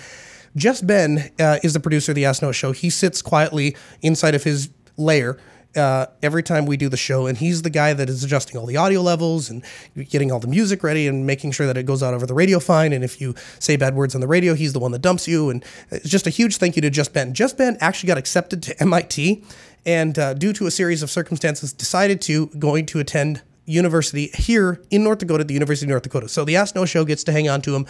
Just 0.55 0.85
Ben 0.85 1.31
uh, 1.39 1.59
is 1.63 1.73
the 1.73 1.79
producer 1.79 2.11
of 2.11 2.15
the 2.15 2.25
Ask 2.25 2.41
Noah 2.41 2.53
Show. 2.53 2.71
He 2.71 2.89
sits 2.89 3.21
quietly 3.21 3.75
inside 4.01 4.35
of 4.35 4.43
his 4.43 4.69
lair 4.97 5.37
uh, 5.75 6.07
every 6.21 6.43
time 6.43 6.65
we 6.65 6.77
do 6.77 6.89
the 6.89 6.97
show, 6.97 7.27
and 7.27 7.37
he's 7.37 7.61
the 7.61 7.69
guy 7.69 7.93
that 7.93 8.09
is 8.09 8.23
adjusting 8.23 8.59
all 8.59 8.65
the 8.65 8.77
audio 8.77 9.01
levels 9.01 9.49
and 9.49 9.63
getting 10.09 10.31
all 10.31 10.39
the 10.39 10.47
music 10.47 10.83
ready 10.83 11.07
and 11.07 11.25
making 11.25 11.51
sure 11.51 11.67
that 11.67 11.77
it 11.77 11.85
goes 11.85 12.03
out 12.03 12.13
over 12.13 12.25
the 12.25 12.33
radio 12.33 12.59
fine. 12.59 12.93
And 12.93 13.03
if 13.03 13.19
you 13.19 13.35
say 13.59 13.75
bad 13.75 13.95
words 13.95 14.15
on 14.15 14.21
the 14.21 14.27
radio, 14.27 14.53
he's 14.53 14.73
the 14.73 14.79
one 14.79 14.91
that 14.91 15.01
dumps 15.01 15.27
you. 15.27 15.49
And 15.49 15.63
it's 15.91 16.09
just 16.09 16.27
a 16.27 16.29
huge 16.29 16.57
thank 16.57 16.75
you 16.75 16.81
to 16.81 16.89
Just 16.89 17.13
Ben. 17.13 17.33
Just 17.33 17.57
Ben 17.57 17.77
actually 17.81 18.07
got 18.07 18.17
accepted 18.17 18.61
to 18.63 18.81
MIT, 18.81 19.43
and 19.85 20.17
uh, 20.17 20.33
due 20.33 20.53
to 20.53 20.65
a 20.67 20.71
series 20.71 21.03
of 21.03 21.09
circumstances, 21.09 21.73
decided 21.73 22.21
to 22.21 22.47
going 22.59 22.85
to 22.87 22.99
attend 22.99 23.41
university 23.65 24.29
here 24.33 24.81
in 24.91 25.03
North 25.03 25.19
Dakota, 25.19 25.43
the 25.43 25.53
University 25.53 25.85
of 25.85 25.89
North 25.89 26.03
Dakota. 26.03 26.27
So 26.27 26.45
the 26.45 26.55
Ask 26.55 26.75
Noah 26.75 26.87
Show 26.87 27.05
gets 27.05 27.23
to 27.25 27.31
hang 27.31 27.49
on 27.49 27.61
to 27.61 27.75
him 27.75 27.85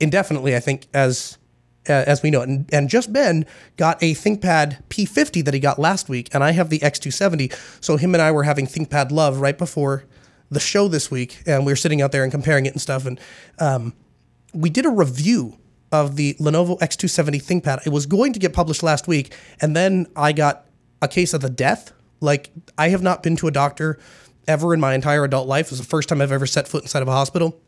indefinitely, 0.00 0.56
I 0.56 0.60
think, 0.60 0.86
as 0.94 1.38
as 1.86 2.22
we 2.22 2.30
know 2.30 2.42
it. 2.42 2.48
And, 2.48 2.72
and 2.72 2.88
just 2.88 3.12
Ben 3.12 3.44
got 3.76 4.02
a 4.02 4.14
ThinkPad 4.14 4.82
P50 4.88 5.44
that 5.44 5.54
he 5.54 5.60
got 5.60 5.78
last 5.78 6.08
week, 6.08 6.28
and 6.32 6.44
I 6.44 6.52
have 6.52 6.70
the 6.70 6.78
X270. 6.80 7.52
So 7.82 7.96
him 7.96 8.14
and 8.14 8.22
I 8.22 8.30
were 8.30 8.44
having 8.44 8.66
ThinkPad 8.66 9.10
love 9.10 9.40
right 9.40 9.56
before 9.56 10.04
the 10.50 10.60
show 10.60 10.88
this 10.88 11.10
week, 11.10 11.42
and 11.46 11.64
we 11.64 11.72
were 11.72 11.76
sitting 11.76 12.02
out 12.02 12.12
there 12.12 12.22
and 12.22 12.30
comparing 12.30 12.66
it 12.66 12.72
and 12.72 12.80
stuff. 12.80 13.06
And 13.06 13.18
um, 13.58 13.94
we 14.52 14.70
did 14.70 14.86
a 14.86 14.90
review 14.90 15.58
of 15.90 16.16
the 16.16 16.34
Lenovo 16.34 16.78
X270 16.78 17.42
ThinkPad. 17.42 17.86
It 17.86 17.90
was 17.90 18.06
going 18.06 18.32
to 18.32 18.38
get 18.38 18.52
published 18.52 18.82
last 18.82 19.08
week, 19.08 19.34
and 19.60 19.74
then 19.74 20.06
I 20.16 20.32
got 20.32 20.66
a 21.00 21.08
case 21.08 21.34
of 21.34 21.40
the 21.40 21.50
death. 21.50 21.92
Like 22.20 22.50
I 22.78 22.90
have 22.90 23.02
not 23.02 23.22
been 23.22 23.36
to 23.36 23.48
a 23.48 23.50
doctor 23.50 23.98
ever 24.46 24.74
in 24.74 24.80
my 24.80 24.94
entire 24.94 25.24
adult 25.24 25.48
life. 25.48 25.66
It 25.66 25.72
was 25.72 25.80
the 25.80 25.86
first 25.86 26.08
time 26.08 26.20
I've 26.20 26.32
ever 26.32 26.46
set 26.46 26.68
foot 26.68 26.82
inside 26.82 27.02
of 27.02 27.08
a 27.08 27.12
hospital 27.12 27.60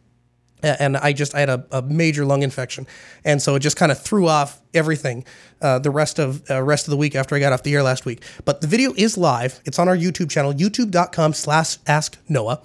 and 0.65 0.97
I 0.97 1.13
just 1.13 1.35
I 1.35 1.41
had 1.41 1.51
a, 1.51 1.67
a 1.71 1.83
major 1.83 2.25
lung 2.25 2.43
infection, 2.43 2.87
and 3.25 3.41
so 3.41 3.55
it 3.55 3.61
just 3.61 3.77
kind 3.77 3.93
of 3.93 4.01
threw 4.01 4.29
off 4.29 4.61
everything 4.73 5.25
uh, 5.61 5.79
the 5.79 5.91
rest 5.91 6.19
of 6.19 6.49
uh, 6.51 6.63
rest 6.63 6.87
of 6.87 6.91
the 6.91 6.97
week 6.97 7.15
after 7.15 7.35
I 7.35 7.39
got 7.39 7.53
off 7.53 7.63
the 7.63 7.75
air 7.75 7.83
last 7.83 8.05
week. 8.05 8.23
But 8.45 8.61
the 8.61 8.67
video 8.67 8.93
is 8.97 9.17
live. 9.17 9.61
It's 9.65 9.79
on 9.79 9.89
our 9.89 9.97
YouTube 9.97 10.31
channel, 10.31 10.53
YouTube.com/slash 10.53 11.79
Ask 11.87 12.19
Noah, 12.29 12.63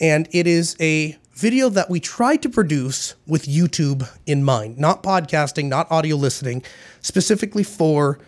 and 0.00 0.28
it 0.32 0.46
is 0.46 0.76
a 0.80 1.18
video 1.34 1.68
that 1.70 1.88
we 1.88 1.98
tried 1.98 2.42
to 2.42 2.48
produce 2.48 3.14
with 3.26 3.46
YouTube 3.46 4.08
in 4.26 4.44
mind, 4.44 4.78
not 4.78 5.02
podcasting, 5.02 5.68
not 5.68 5.90
audio 5.90 6.16
listening, 6.16 6.62
specifically 7.00 7.64
for 7.64 8.18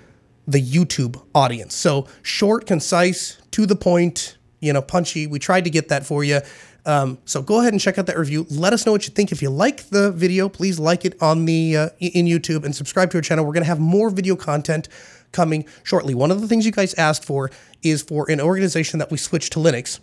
the 0.47 0.61
YouTube 0.61 1.23
audience. 1.35 1.75
So 1.75 2.07
short, 2.23 2.67
concise, 2.67 3.39
to 3.53 3.67
the 3.67 3.77
point, 3.77 4.37
you 4.61 4.73
know, 4.73 4.83
punchy. 4.83 5.27
We 5.27 5.39
tried 5.39 5.65
to 5.65 5.71
get 5.71 5.89
that 5.89 6.07
for 6.07 6.25
you. 6.25 6.41
Um, 6.87 7.19
so 7.25 7.41
go 7.41 7.61
ahead 7.61 7.73
and 7.73 7.81
check 7.81 7.99
out 7.99 8.07
that 8.07 8.19
review. 8.19 8.47
Let 8.51 8.73
us 8.73 8.85
know 8.85 8.93
what 8.93 9.07
you 9.07 9.13
think. 9.13 9.33
If 9.33 9.41
you 9.41 9.51
like 9.51 9.89
the 9.89 10.13
video, 10.13 10.49
please 10.49 10.79
like 10.79 11.05
it 11.05 11.21
on 11.23 11.45
the 11.45 11.77
uh, 11.77 11.89
in 11.99 12.27
YouTube 12.27 12.65
and 12.65 12.75
subscribe 12.75 13.11
to 13.13 13.19
our 13.19 13.23
channel. 13.23 13.45
We're 13.45 13.53
going 13.53 13.63
to 13.63 13.69
have 13.69 13.81
more 13.81 14.11
video 14.11 14.37
content 14.37 14.89
coming 15.33 15.67
shortly. 15.83 16.15
One 16.15 16.31
of 16.31 16.41
the 16.41 16.49
things 16.49 16.67
you 16.67 16.73
guys 16.73 16.95
asked 16.95 17.25
for 17.25 17.51
is 17.83 18.03
for 18.03 18.31
an 18.31 18.41
organization 18.41 18.99
that 18.99 19.11
we 19.11 19.17
switch 19.17 19.51
to 19.51 19.59
Linux. 19.59 20.01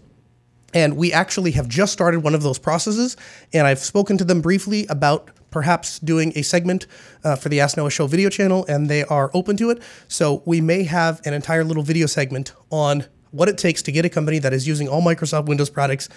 And 0.74 0.96
we 0.96 1.12
actually 1.12 1.52
have 1.52 1.68
just 1.68 1.92
started 1.92 2.24
one 2.24 2.34
of 2.34 2.44
those 2.44 2.58
processes, 2.58 3.18
and 3.52 3.68
I've 3.68 3.80
spoken 3.80 4.18
to 4.18 4.24
them 4.24 4.40
briefly 4.40 4.88
about 4.88 5.30
perhaps 5.50 6.00
doing 6.00 6.32
a 6.38 6.44
segment 6.44 6.88
uh, 7.26 7.36
for 7.36 7.50
the 7.50 7.60
Ask 7.60 7.76
Noah 7.76 7.92
Show 7.92 8.08
video 8.08 8.30
channel, 8.30 8.66
and 8.70 8.90
they 8.90 9.04
are 9.04 9.30
open 9.34 9.58
to 9.58 9.70
it. 9.70 9.84
So 10.08 10.42
we 10.46 10.62
may 10.62 10.84
have 10.84 11.20
an 11.26 11.34
entire 11.34 11.66
little 11.66 11.84
video 11.84 12.08
segment 12.08 12.54
on 12.70 13.06
what 13.32 13.50
it 13.50 13.58
takes 13.58 13.82
to 13.82 13.92
get 13.92 14.06
a 14.06 14.10
company 14.10 14.40
that 14.40 14.54
is 14.54 14.66
using 14.66 14.88
all 14.88 15.02
Microsoft 15.02 15.48
Windows 15.48 15.70
products 15.70 16.08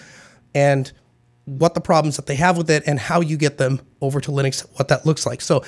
and 0.55 0.91
what 1.45 1.75
the 1.75 1.81
problems 1.81 2.15
that 2.15 2.25
they 2.25 2.35
have 2.35 2.57
with 2.57 2.71
it 2.71 2.81
and 2.87 2.99
how 2.99 3.21
you 3.21 3.37
get 3.37 3.59
them 3.59 3.79
over 4.01 4.19
to 4.19 4.31
Linux, 4.31 4.65
what 4.77 4.87
that 4.87 5.05
looks 5.05 5.25
like. 5.25 5.41
So 5.41 5.63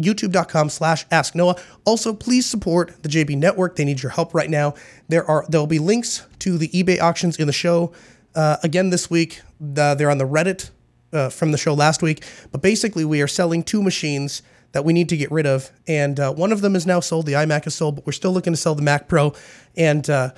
youtube.com 0.00 0.68
slash 0.68 1.04
ask 1.10 1.34
noah 1.34 1.54
also 1.84 2.14
please 2.14 2.44
support 2.44 3.02
the 3.02 3.08
jb 3.08 3.36
network. 3.36 3.76
They 3.76 3.84
need 3.84 4.02
your 4.02 4.10
help 4.10 4.34
right 4.34 4.50
now. 4.50 4.74
There 5.08 5.24
are 5.24 5.46
there'll 5.48 5.66
be 5.66 5.78
links 5.78 6.26
to 6.40 6.58
the 6.58 6.68
ebay 6.68 7.00
auctions 7.00 7.38
in 7.38 7.46
the 7.46 7.52
show 7.52 7.92
uh, 8.34 8.56
again 8.62 8.90
this 8.90 9.10
week. 9.10 9.40
The, 9.60 9.94
they're 9.94 10.10
on 10.10 10.18
the 10.18 10.26
reddit 10.26 10.70
uh, 11.12 11.28
from 11.28 11.52
the 11.52 11.58
show 11.58 11.74
last 11.74 12.02
week. 12.02 12.24
But 12.50 12.62
basically 12.62 13.04
we 13.04 13.22
are 13.22 13.28
selling 13.28 13.62
two 13.62 13.82
machines 13.82 14.42
that 14.72 14.84
we 14.84 14.92
need 14.92 15.08
to 15.10 15.16
get 15.16 15.30
rid 15.30 15.46
of. 15.46 15.70
And 15.86 16.18
uh, 16.18 16.32
one 16.32 16.52
of 16.52 16.62
them 16.62 16.74
is 16.74 16.86
now 16.86 17.00
sold. 17.00 17.26
The 17.26 17.34
imac 17.34 17.66
is 17.66 17.74
sold 17.74 17.96
but 17.96 18.06
we're 18.06 18.12
still 18.12 18.32
looking 18.32 18.52
to 18.52 18.56
sell 18.56 18.74
the 18.74 18.82
mac 18.82 19.08
pro. 19.08 19.34
And 19.76 20.08
uh, 20.08 20.32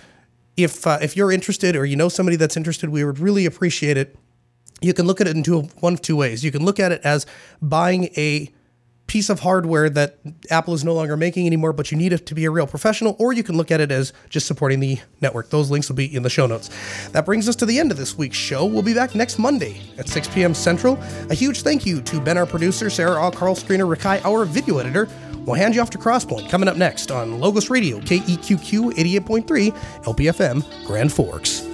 if 0.57 0.87
uh, 0.87 0.99
if 1.01 1.17
you're 1.17 1.33
interested 1.33 1.77
or 1.77 1.85
you 1.85 1.97
know 1.97 2.09
somebody 2.09 2.37
that's 2.37 2.57
interested, 2.57 2.91
we 2.91 3.05
would 3.05 3.19
really 3.19 3.47
appreciate 3.47 3.97
it. 3.97 4.17
You 4.81 4.93
can 4.93 5.07
look 5.07 5.21
at 5.21 5.27
it 5.27 5.37
in 5.37 5.43
two, 5.43 5.63
one 5.81 5.95
of 5.95 6.03
two 6.03 6.17
ways. 6.17 6.45
You 6.45 6.51
can 6.51 6.65
look 6.65 6.79
at 6.79 6.93
it 6.93 7.01
as 7.05 7.27
buying 7.63 8.05
a 8.17 8.53
piece 9.07 9.29
of 9.29 9.41
hardware 9.41 9.91
that 9.91 10.19
Apple 10.51 10.75
is 10.75 10.85
no 10.85 10.95
longer 10.95 11.17
making 11.17 11.47
anymore, 11.47 11.73
but 11.73 11.91
you 11.91 11.99
need 11.99 12.13
it 12.13 12.27
to 12.27 12.35
be 12.35 12.45
a 12.45 12.51
real 12.51 12.67
professional, 12.67 13.17
or 13.19 13.33
you 13.33 13.43
can 13.43 13.57
look 13.57 13.71
at 13.71 13.81
it 13.81 13.93
as 13.93 14.13
just 14.31 14.47
supporting 14.47 14.81
the 14.81 14.99
network. 15.21 15.51
Those 15.51 15.71
links 15.71 15.89
will 15.89 15.97
be 15.97 16.15
in 16.15 16.23
the 16.23 16.31
show 16.31 16.47
notes. 16.47 16.71
That 17.11 17.27
brings 17.27 17.49
us 17.49 17.57
to 17.57 17.67
the 17.67 17.79
end 17.79 17.91
of 17.91 17.97
this 17.97 18.17
week's 18.17 18.37
show. 18.37 18.65
We'll 18.65 18.83
be 18.83 18.95
back 18.95 19.15
next 19.15 19.39
Monday 19.39 19.81
at 19.99 20.09
6 20.09 20.29
p.m. 20.29 20.55
Central. 20.55 20.99
A 21.31 21.35
huge 21.35 21.63
thank 21.63 21.85
you 21.85 22.01
to 22.03 22.21
Ben, 22.21 22.39
our 22.39 22.47
producer, 22.47 22.91
Sarah 22.91 23.21
All, 23.21 23.31
Carl 23.31 23.55
Streiner, 23.55 23.95
Rakai, 23.95 24.25
our 24.25 24.45
video 24.45 24.79
editor. 24.79 25.09
We'll 25.45 25.57
hand 25.57 25.75
you 25.75 25.83
off 25.83 25.91
to 25.91 25.99
Crosspoint 25.99 26.49
coming 26.49 26.69
up 26.69 26.77
next 26.77 27.11
on 27.11 27.39
Logos 27.39 27.69
Radio, 27.69 28.01
KEQQ 28.01 28.95
88.3, 28.95 29.75
LPFM, 30.05 30.87
Grand 30.87 31.13
Forks. 31.13 31.74